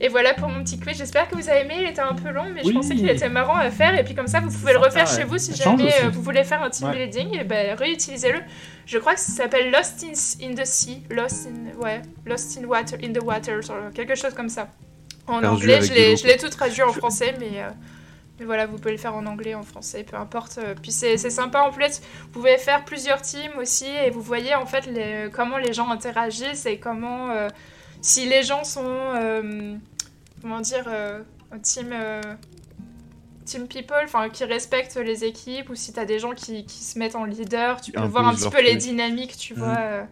[0.00, 0.96] Et voilà pour mon petit quiz.
[0.96, 1.74] J'espère que vous avez aimé.
[1.80, 3.98] Il était un peu long, mais je pensais qu'il était marrant à faire.
[3.98, 5.16] Et puis comme ça, vous pouvez le refaire ouais.
[5.16, 7.06] chez vous si Ça jamais euh, vous voulez faire un team Ouais.
[7.06, 7.38] building.
[7.40, 8.40] Et ben réutilisez-le.
[8.86, 12.66] Je crois que ça s'appelle Lost in, in the Sea, Lost in ouais, Lost in
[12.66, 13.60] Water, in the Water,
[13.94, 14.68] quelque chose comme ça.
[15.26, 17.70] En anglais, je l'ai tout traduit en français, mais euh,
[18.40, 20.58] Mais voilà, vous pouvez le faire en anglais, en français, peu importe.
[20.58, 22.00] Euh, Puis c'est sympa en plus.
[22.24, 25.90] Vous pouvez faire plusieurs teams aussi et vous voyez en fait les- comment les gens
[25.90, 27.30] interagissent et comment.
[27.30, 27.48] euh,
[28.00, 29.12] si les gens sont.
[30.40, 30.86] comment dire.
[31.62, 31.94] team.
[33.44, 36.96] Team people, enfin qui respectent les équipes, ou si t'as des gens qui, qui se
[36.98, 39.58] mettent en leader, tu peux voir un petit peu les dynamiques, tu Mhm.
[39.58, 40.04] vois, euh,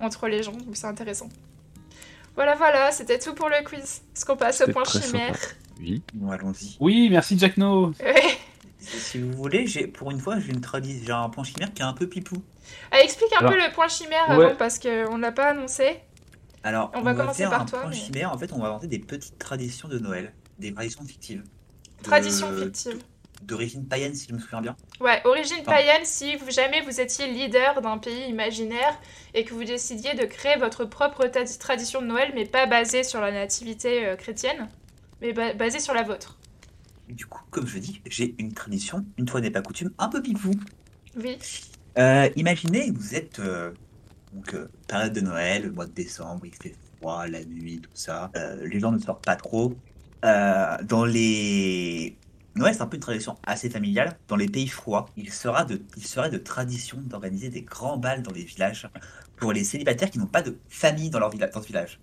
[0.00, 1.28] entre les gens, donc c'est intéressant.
[2.34, 4.02] Voilà, voilà, c'était tout pour le quiz.
[4.14, 5.36] Est-ce qu'on passe au point chimère
[5.78, 6.02] Oui.
[6.14, 6.76] Bon, allons-y.
[6.80, 7.92] Oui, merci Jack No.
[8.00, 8.22] Ouais.
[8.78, 11.82] Si vous voulez, j'ai pour une fois, j'ai une tradition, j'ai un plan chimère qui
[11.82, 12.42] est un peu pipou.
[12.90, 14.44] Ah, explique un Alors, peu le point chimère ouais.
[14.46, 16.00] avant parce qu'on l'a pas annoncé.
[16.64, 18.32] Alors, On va commencer faire par un toi, mais- chimère.
[18.32, 21.42] En fait, on va inventer des petites traditions de Noël, des traditions fictives.
[21.42, 22.98] De- Tradition fictive.
[23.42, 24.76] D'origine païenne, si je me souviens bien.
[25.00, 28.98] Ouais, origine païenne, si vous- jamais vous étiez leader d'un pays imaginaire
[29.34, 31.26] et que vous décidiez de créer votre propre
[31.58, 34.68] tradition de Noël, mais pas basée sur la nativité euh, chrétienne,
[35.20, 36.38] mais ba- basée sur la vôtre.
[37.08, 40.22] Du coup, comme je dis, j'ai une tradition, une fois n'est pas coutume, un peu
[40.22, 40.52] pipou.
[41.16, 41.36] Oui.
[41.98, 43.72] Euh, imaginez, vous êtes euh,
[44.32, 44.56] donc
[44.86, 48.30] période de Noël, le mois de décembre, il fait froid, la nuit, tout ça.
[48.62, 49.74] Les gens ne sortent pas trop.
[50.22, 52.16] Dans les
[52.54, 54.16] Noël, c'est un peu une tradition assez familiale.
[54.28, 58.22] Dans les pays froids, il sera de, il serait de tradition d'organiser des grands bals
[58.22, 58.88] dans les villages
[59.36, 61.98] pour les célibataires qui n'ont pas de famille dans leur village, dans ce village.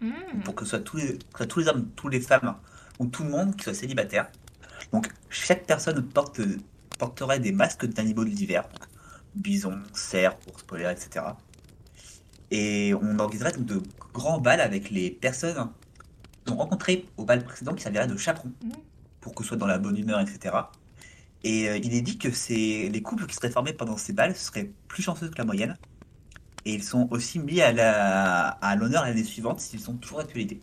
[0.00, 0.42] Mmh.
[0.44, 2.56] Pour que ce soit tous les, soit tous les hommes, toutes les femmes
[2.98, 4.28] ou tout le monde qui soit célibataire.
[4.92, 6.40] Donc chaque personne porte,
[6.98, 8.68] porterait des masques d'animaux de l'hiver,
[9.34, 11.24] bison, cerf, ours polaire, etc.
[12.50, 13.82] Et on organiserait donc de
[14.12, 15.70] grands bals avec les personnes
[16.44, 18.72] qui ont rencontré au bal précédent qui serviraient de chaperons Mhm.
[19.26, 20.54] Pour que ce soit dans la bonne humeur, etc.
[21.42, 24.36] Et euh, il est dit que c'est les couples qui seraient formés pendant ces bals
[24.36, 25.76] seraient plus chanceux que la moyenne.
[26.64, 30.60] Et ils sont aussi mis à la- à l'honneur l'année suivante s'ils sont toujours d'actualité.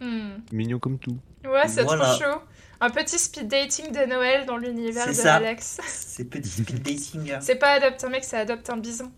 [0.00, 0.30] Mmh.
[0.50, 1.16] Mignon comme tout.
[1.44, 2.04] Ouais, c'est Voilà.
[2.16, 2.40] trop chaud.
[2.80, 5.36] Un petit speed dating de Noël dans l'univers de ça.
[5.36, 5.78] Alex.
[5.86, 7.36] C'est petit speed dating.
[7.40, 9.12] C'est pas adopte un mec, c'est adopte un bison.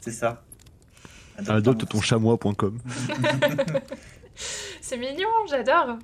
[0.00, 0.42] C'est ça.
[1.46, 2.78] Adopte ton chamois.com.
[4.80, 5.98] C'est mignon, j'adore.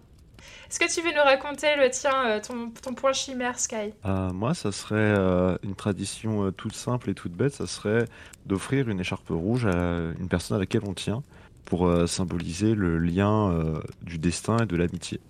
[0.70, 3.92] Est-ce que tu veux nous raconter le tien, euh, ton, ton point chimère, Sky?
[4.06, 7.52] Euh, moi, ça serait euh, une tradition euh, toute simple et toute bête.
[7.55, 8.05] Ça serait
[8.47, 11.22] d'offrir une écharpe rouge à une personne à laquelle on tient
[11.64, 15.20] pour symboliser le lien du destin et de l'amitié.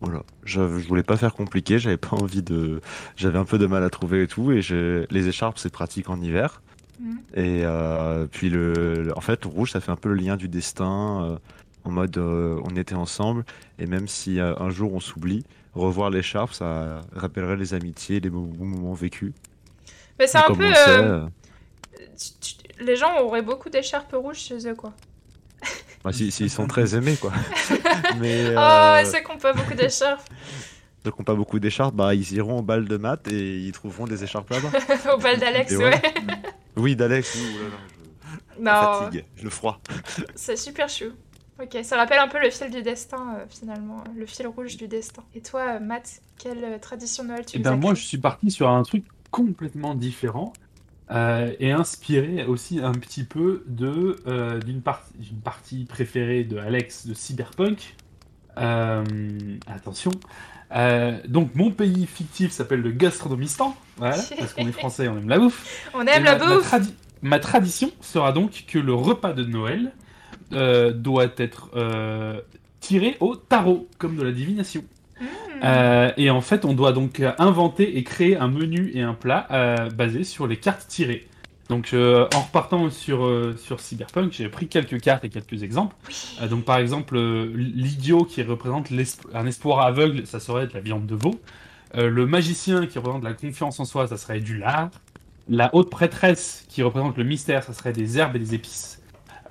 [0.00, 0.22] Voilà.
[0.44, 1.80] Je, je voulais pas faire compliqué.
[1.80, 2.80] J'avais pas envie de.
[3.16, 4.52] J'avais un peu de mal à trouver et tout.
[4.52, 4.60] Et
[5.10, 6.62] les écharpes, c'est pratique en hiver.
[7.00, 7.18] Mhm.
[7.34, 7.64] Et
[8.30, 8.72] puis le,
[9.02, 11.38] le- en fait, le rouge, ça fait un peu le lien du destin.
[11.88, 13.44] En mode, euh, on était ensemble.
[13.78, 15.44] Et même si euh, un jour on s'oublie,
[15.74, 19.32] revoir l'écharpe, ça rappellerait les amitiés, les bons moments vécus.
[20.18, 20.72] Mais c'est un peu.
[20.74, 21.26] sait, euh,
[22.40, 24.92] tu- tu- les gens auraient beaucoup d'écharpes rouges chez eux, quoi.
[26.04, 27.32] bah, si- s'ils sont très aimés, quoi.
[28.20, 30.22] Mais Oh, euh, c'est qu'on pas beaucoup d'écharpes
[31.04, 33.72] ceux qui n'ont pas beaucoup d'écharpes, bah, ils iront au bal de maths et ils
[33.72, 34.70] trouveront des écharpes là-bas.
[35.14, 36.02] au bal d'Alex, ouais.
[36.76, 37.76] oui, d'Alex, oui, oulala,
[38.58, 38.64] je...
[38.64, 39.80] la Non, fatigue, le froid.
[40.34, 41.06] c'est super chou.
[41.60, 44.86] Ok, ça rappelle un peu le fil du destin, euh, finalement, le fil rouge du
[44.86, 45.24] destin.
[45.34, 48.02] Et toi, euh, Matt, quelle euh, tradition de Noël tu Et nous ben moi, je
[48.02, 50.52] suis parti sur un truc complètement différent
[51.10, 57.14] euh, et inspiré aussi un petit peu de euh, d'une partie préférée de Alex de
[57.14, 57.96] Cyberpunk.
[58.58, 59.04] Euh,
[59.66, 60.10] attention.
[60.72, 65.28] Euh, donc mon pays fictif s'appelle le Gastronomistan, voilà, parce qu'on est français, on aime
[65.28, 65.66] la bouffe.
[65.94, 69.32] On Et aime la ma, ma bouffe tradi- ma tradition sera donc que le repas
[69.32, 69.92] de Noël
[70.52, 72.40] euh, doit être euh,
[72.80, 74.82] tiré au tarot, comme de la divination.
[75.20, 75.24] Mmh.
[75.62, 79.88] Euh, et en fait, on doit donc inventer et créer un menu et un plat
[79.94, 81.26] basé sur les cartes tirées.
[81.68, 85.94] Donc, en repartant sur, sur Cyberpunk, j'ai pris quelques cartes et quelques exemples.
[86.48, 88.88] Donc, par exemple, l'idiot qui représente
[89.34, 91.38] un espoir aveugle, ça serait de la viande de veau.
[91.94, 94.90] Le magicien qui représente la confiance en soi, ça serait du lard.
[95.50, 98.97] La haute prêtresse qui représente le mystère, ça serait des herbes et des épices.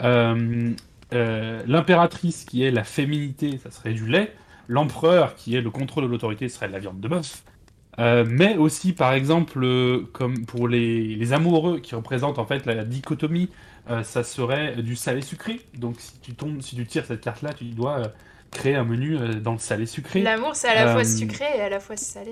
[0.03, 0.72] Euh,
[1.14, 4.34] euh, L'impératrice qui est la féminité, ça serait du lait.
[4.68, 7.44] L'empereur qui est le contrôle de l'autorité, serait de la viande de bœuf.
[7.99, 12.65] Euh, mais aussi, par exemple, euh, comme pour les, les amoureux qui représentent en fait
[12.65, 13.49] la, dichotomie,
[13.90, 15.61] euh, ça serait du salé sucré.
[15.78, 18.02] Donc, si tu tombes, si tu tires cette carte-là, tu dois
[18.52, 20.22] créer un menu dans le salé sucré.
[20.22, 22.32] L'amour, c'est à la fois sucré et à la fois salé.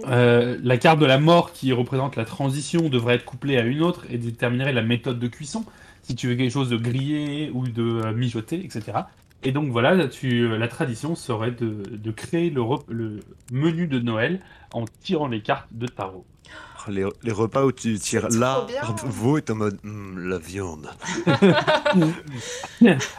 [0.63, 4.05] La carte de la mort qui représente la transition devrait être couplée à une autre
[4.09, 5.65] et déterminerait la méthode de cuisson.
[6.07, 8.99] Si tu veux quelque chose de grillé ou de euh, mijoté, etc.
[9.43, 13.19] Et donc voilà, tu, euh, la tradition serait de, de créer le, rep- le
[13.51, 14.39] menu de Noël
[14.73, 16.25] en tirant les cartes de tarot.
[16.87, 18.67] Les, les repas où tu tires là,
[19.05, 20.87] veau est en mode Hum, la viande.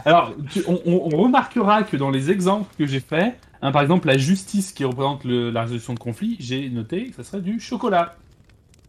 [0.05, 3.81] Alors, tu- on, on- on remarquera que dans les exemples que j'ai faits, Hein, par
[3.81, 7.41] exemple, la justice qui représente le- la résolution de conflit, j'ai noté que ça serait
[7.41, 8.15] du chocolat.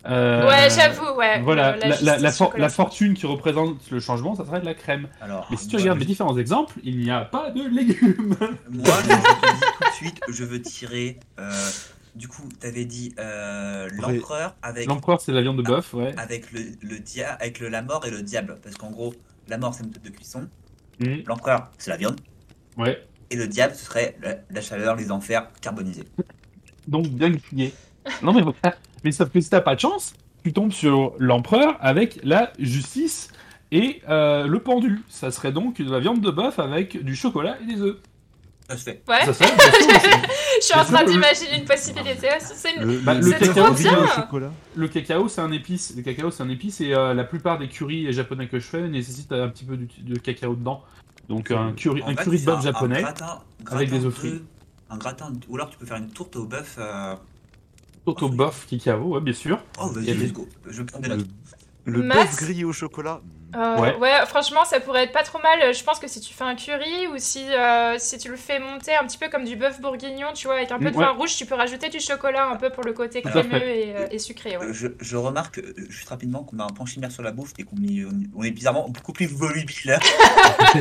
[0.07, 1.41] Euh, Ouais, j'avoue, ouais.
[1.41, 4.45] Voilà, la, la- justice la for- chocolat, la c'est- fortune qui représente le changement, ça
[4.45, 5.07] serait de la crème.
[5.21, 7.61] Alors, Mais si tu moi, regardes je- les différents exemples, il n'y a pas de
[7.67, 8.35] légumes.
[8.69, 11.19] Moi, je te dis tout de suite, je veux tirer.
[11.39, 11.51] euh,
[12.15, 16.15] du coup, t'avais dit euh, l'empereur avec, L'empereur, c'est la viande de bœuf, ouais.
[16.17, 18.57] avec, le, le dia avec le, la mort et le diable.
[18.63, 19.13] Parce qu'en gros,
[19.49, 20.47] la mort, c'est une méthode de cuisson.
[20.99, 22.19] Mhm, L'empereur, c'est la viande.
[22.77, 23.03] ouais.
[23.29, 26.05] Et le diable, ce serait la, la chaleur, les enfers carbonisés.
[26.88, 27.73] Donc bien grillé.
[28.23, 28.77] non mais voilà.
[29.07, 30.13] Mais sauf que si t'as pas de chance,
[30.43, 33.29] tu tombes sur l'empereur avec la justice
[33.71, 35.01] et euh, le pendu.
[35.07, 37.95] Ça serait donc de la viande de bœuf avec du chocolat et des œufs.
[38.69, 39.01] Ça se fait.
[39.07, 40.09] Ouais, Ça serait bien sûr, c'est-
[40.59, 42.27] je suis en train d'imaginer une possibilité.
[42.41, 43.97] C'est une- Le, Bah, trop c'est bien.
[43.97, 44.51] au un- chocolat.
[44.75, 45.93] Le cacao, c'est un épice.
[45.95, 48.85] Le cacao, c'est un épice et euh, la plupart des currys japonais que je fais
[48.89, 50.84] nécessitent un petit peu de cacao dedans.
[51.29, 52.97] Donc un curry, En un fait, curry de bœuf japonais.
[52.97, 53.39] Un gratin,
[53.71, 54.41] avec des œufs de- frits.
[54.89, 56.75] Un gratin, ou alors tu peux faire une tourte au bœuf.
[56.77, 57.15] euh,
[58.07, 59.59] Tourte au bœuf, cacao, ouais, bien sûr.
[59.81, 60.47] Oh, vas-y, Et let's go.
[60.65, 61.27] Je prends des Le, notes.
[61.84, 63.19] le Max bœuf grillé au chocolat.
[63.56, 63.95] Euh, Ouais.
[63.95, 64.11] ouais.
[64.28, 65.74] franchement, ça pourrait être pas trop mal.
[65.74, 68.60] Je pense que si tu fais un curry ou si, euh, si tu le fais
[68.60, 70.98] monter un petit peu comme du bœuf bourguignon, tu vois, avec un peu Mm, de
[70.98, 71.06] ouais.
[71.06, 74.07] vin rouge, tu peux rajouter du chocolat un peu pour le côté crémeux et, euh,
[74.11, 74.57] et sucré.
[74.57, 74.68] Ouais.
[74.72, 77.78] Je, je remarque juste rapidement qu'on a un point chimère sur la bouffe et qu'on
[77.78, 78.06] est,
[78.36, 79.98] on est bizarrement beaucoup plus volubile.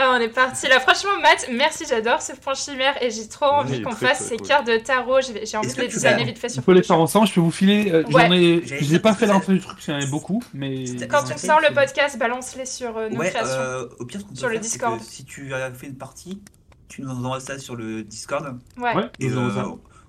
[0.00, 0.78] Ah, on est parti là.
[0.78, 4.64] Franchement, Matt, merci, j'adore ce point chimère et j'ai trop envie qu'on fasse ces cartes
[4.64, 5.18] de tarot.
[5.42, 7.40] J'ai envie de les designer vite fait sur Il faut les faire ensemble, je peux
[7.40, 7.90] vous filer.
[7.92, 8.04] euh.
[8.08, 10.40] J'en ai, j'ai dire pas fait l'entrée du truc, parce qu'il y en avait beaucoup,
[10.54, 10.84] mais.
[11.28, 13.58] Quand on sort le podcast, balance-les sur euh, nos Ouais, créations.
[13.58, 14.98] euh, au pire, ce qu'on peut Sur le faire, c'est Discord.
[14.98, 16.42] que si tu as fait une partie,
[16.88, 18.94] tu nous envoies ça sur le Discord Ouais.
[18.94, 19.66] Ouais, et nous euh, ça.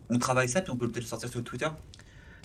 [0.09, 1.67] on travaille ça, puis on peut peut-être le sortir sur Twitter.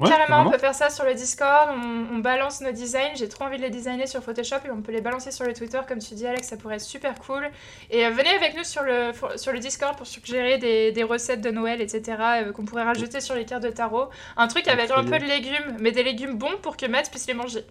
[0.01, 3.29] Ouais, Carrément, on peut faire ça sur le Discord, on, on balance nos designs, j'ai
[3.29, 5.79] trop envie de les designer sur Photoshop et on peut les balancer sur le Twitter
[5.87, 7.49] comme tu dis Alex, ça pourrait être super cool.
[7.93, 11.43] Et euh, venez avec nous sur le, sur le Discord pour suggérer des, des recettes
[11.43, 12.03] de Noël, etc.
[12.43, 14.09] euh, qu'on pourrait rajouter sur les cartes de tarot.
[14.37, 17.29] Un truc avec un peu de légumes, mais des légumes bons pour que Matt puisse
[17.29, 17.65] les manger.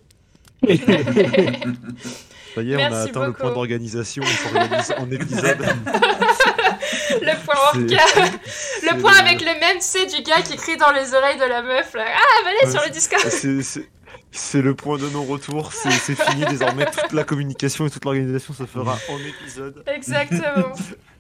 [2.56, 4.24] Ça y est, on a atteint le point d'organisation.
[4.98, 5.58] En épisode.
[7.22, 8.06] le point orca,
[8.84, 11.62] le point avec le même, c'est du gars qui crie dans les oreilles de la
[11.64, 12.06] meuf là.
[12.08, 13.24] Ah, venez Ouais, sur le Discord
[14.32, 15.74] C'est- le point de non-retour.
[15.74, 16.86] C'est fini désormais.
[16.86, 19.84] Toute la communication et toute l'organisation se fera en épisode.
[19.88, 20.74] Exactement.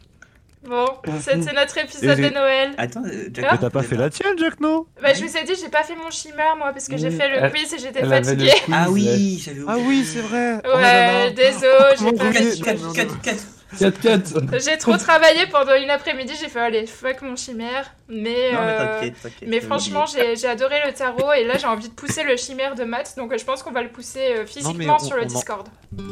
[0.67, 0.85] Bon,
[1.21, 2.71] c'était notre épisode de Noël.
[2.77, 3.57] Attends, euh, Jack, Ah.
[3.59, 4.85] T'as pas fait la tienne, Jack, non?
[5.01, 7.27] Bah, je vous ai dit, j'ai pas fait mon chimère moi parce que j'ai fait
[7.29, 8.51] le elle- quiz et j'étais fatiguée.
[8.71, 10.61] Ah oui, j'avais Ah oui, c'est vrai.
[10.65, 11.29] Oh Ouais, là.
[11.31, 12.93] désolé, j'ai pas- vous
[13.77, 14.41] Cut, voulez- cut, Non, cut, non.
[14.41, 14.55] cut.
[14.57, 17.91] 4-4 j'ai trop travaillé pendant une après-midi, j'ai fait allez, fuck mon chimère.
[18.09, 19.49] Mais, Non, mais euh, t'inquiète, t'inquiète.
[19.49, 22.75] mais franchement, j'ai j'ai adoré le tarot et là j'ai envie de pousser le chimère
[22.75, 25.25] de maths, donc je pense qu'on va le pousser euh, physiquement on- sur le on
[25.25, 25.67] en- Discord.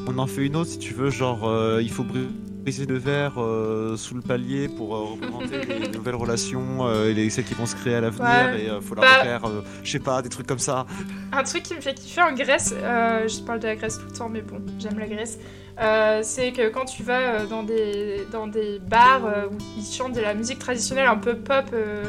[0.07, 3.33] On en fait une autre si tu veux, genre euh, il faut briser le verre
[3.41, 7.53] euh, sous le palier pour euh, représenter les nouvelles relations euh, et les, celles qui
[7.55, 8.63] vont se créer à l'avenir Ouais.
[8.63, 10.85] et euh, faut la Bah- refaire, euh, je sais pas, des trucs comme ça.
[11.33, 14.05] Un truc qui me fait kiffer en Grèce, euh, je parle de la Grèce tout
[14.09, 15.37] le temps, mais bon, j'aime la Grèce,
[15.79, 20.13] euh, c'est que quand tu vas dans des, dans des bars euh, où ils chantent
[20.13, 22.03] de la musique traditionnelle un peu pop euh,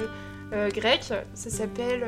[0.52, 2.06] euh, grecque, ça s'appelle...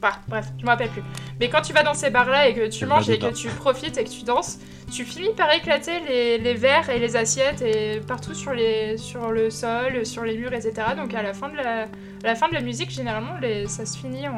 [0.00, 1.02] bah, bref, je me rappelle plus.
[1.38, 3.98] Mais quand tu vas dans ces bars-là et que tu manges et que tu profites
[3.98, 4.58] et que tu danses,
[4.90, 9.30] tu finis par éclater les, les verres et les assiettes et partout sur, les, sur
[9.32, 10.72] le sol, sur les murs, etc.
[10.96, 11.86] Donc à la fin de la, à
[12.24, 14.36] la, fin de la musique, généralement, les, ça se finit en,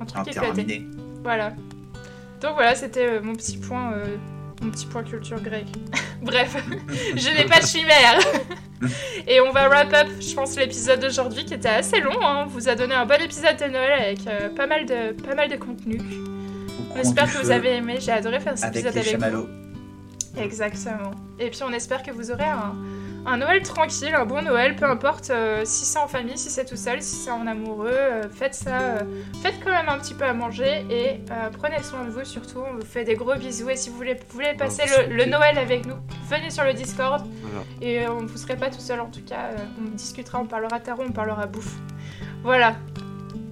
[0.00, 0.84] en truc éclaté.
[1.22, 1.54] Voilà.
[2.40, 4.16] Donc voilà, c'était mon petit point, euh,
[4.62, 5.68] mon petit point culture grecque.
[6.22, 6.56] Bref,
[7.16, 8.18] je n'ai pas de chimère.
[9.26, 12.20] Et on va wrap up, je pense, l'épisode d'aujourd'hui qui était assez long.
[12.22, 12.44] hein.
[12.44, 15.34] On vous a donné un bon épisode de Noël avec euh, pas mal de, pas
[15.34, 15.98] mal de contenu.
[15.98, 17.98] Au On espère coin que vous avez aimé.
[18.00, 19.48] J'ai adoré faire cet Avec épisode les avec vous.
[20.40, 21.10] Exactement.
[21.38, 22.74] Et puis on espère que vous aurez un,
[23.30, 26.64] un Noël tranquille, un bon Noël, peu importe euh, si c'est en famille, si c'est
[26.64, 28.98] tout seul, si c'est en amoureux, euh, faites ça, euh,
[29.42, 32.60] faites quand même un petit peu à manger et euh, prenez soin de vous surtout.
[32.60, 35.24] On vous fait des gros bisous et si vous voulez, vous voulez passer le.
[35.26, 35.96] Noël avec nous,
[36.30, 37.64] venez sur le Discord Voilà.
[37.82, 39.50] et on ne vous serez pas tout seul en tout cas.
[39.52, 41.74] euh, on discutera, on parlera tarot, on parlera bouffe.
[42.42, 42.76] Voilà.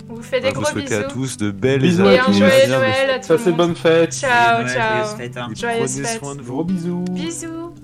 [0.08, 0.94] On vous fait des On va vous gros bisous.
[0.94, 2.32] à tous de belles Bisous Et à un tous.
[2.38, 3.56] joyeux Noël à c'est monde.
[3.56, 5.04] bonne fête Ciao, ciao.
[5.36, 5.48] hein.
[5.54, 6.18] Joyeuses Prenez fêtes.
[6.20, 6.52] soin de vous.
[6.52, 7.75] Gros bisous Bisous.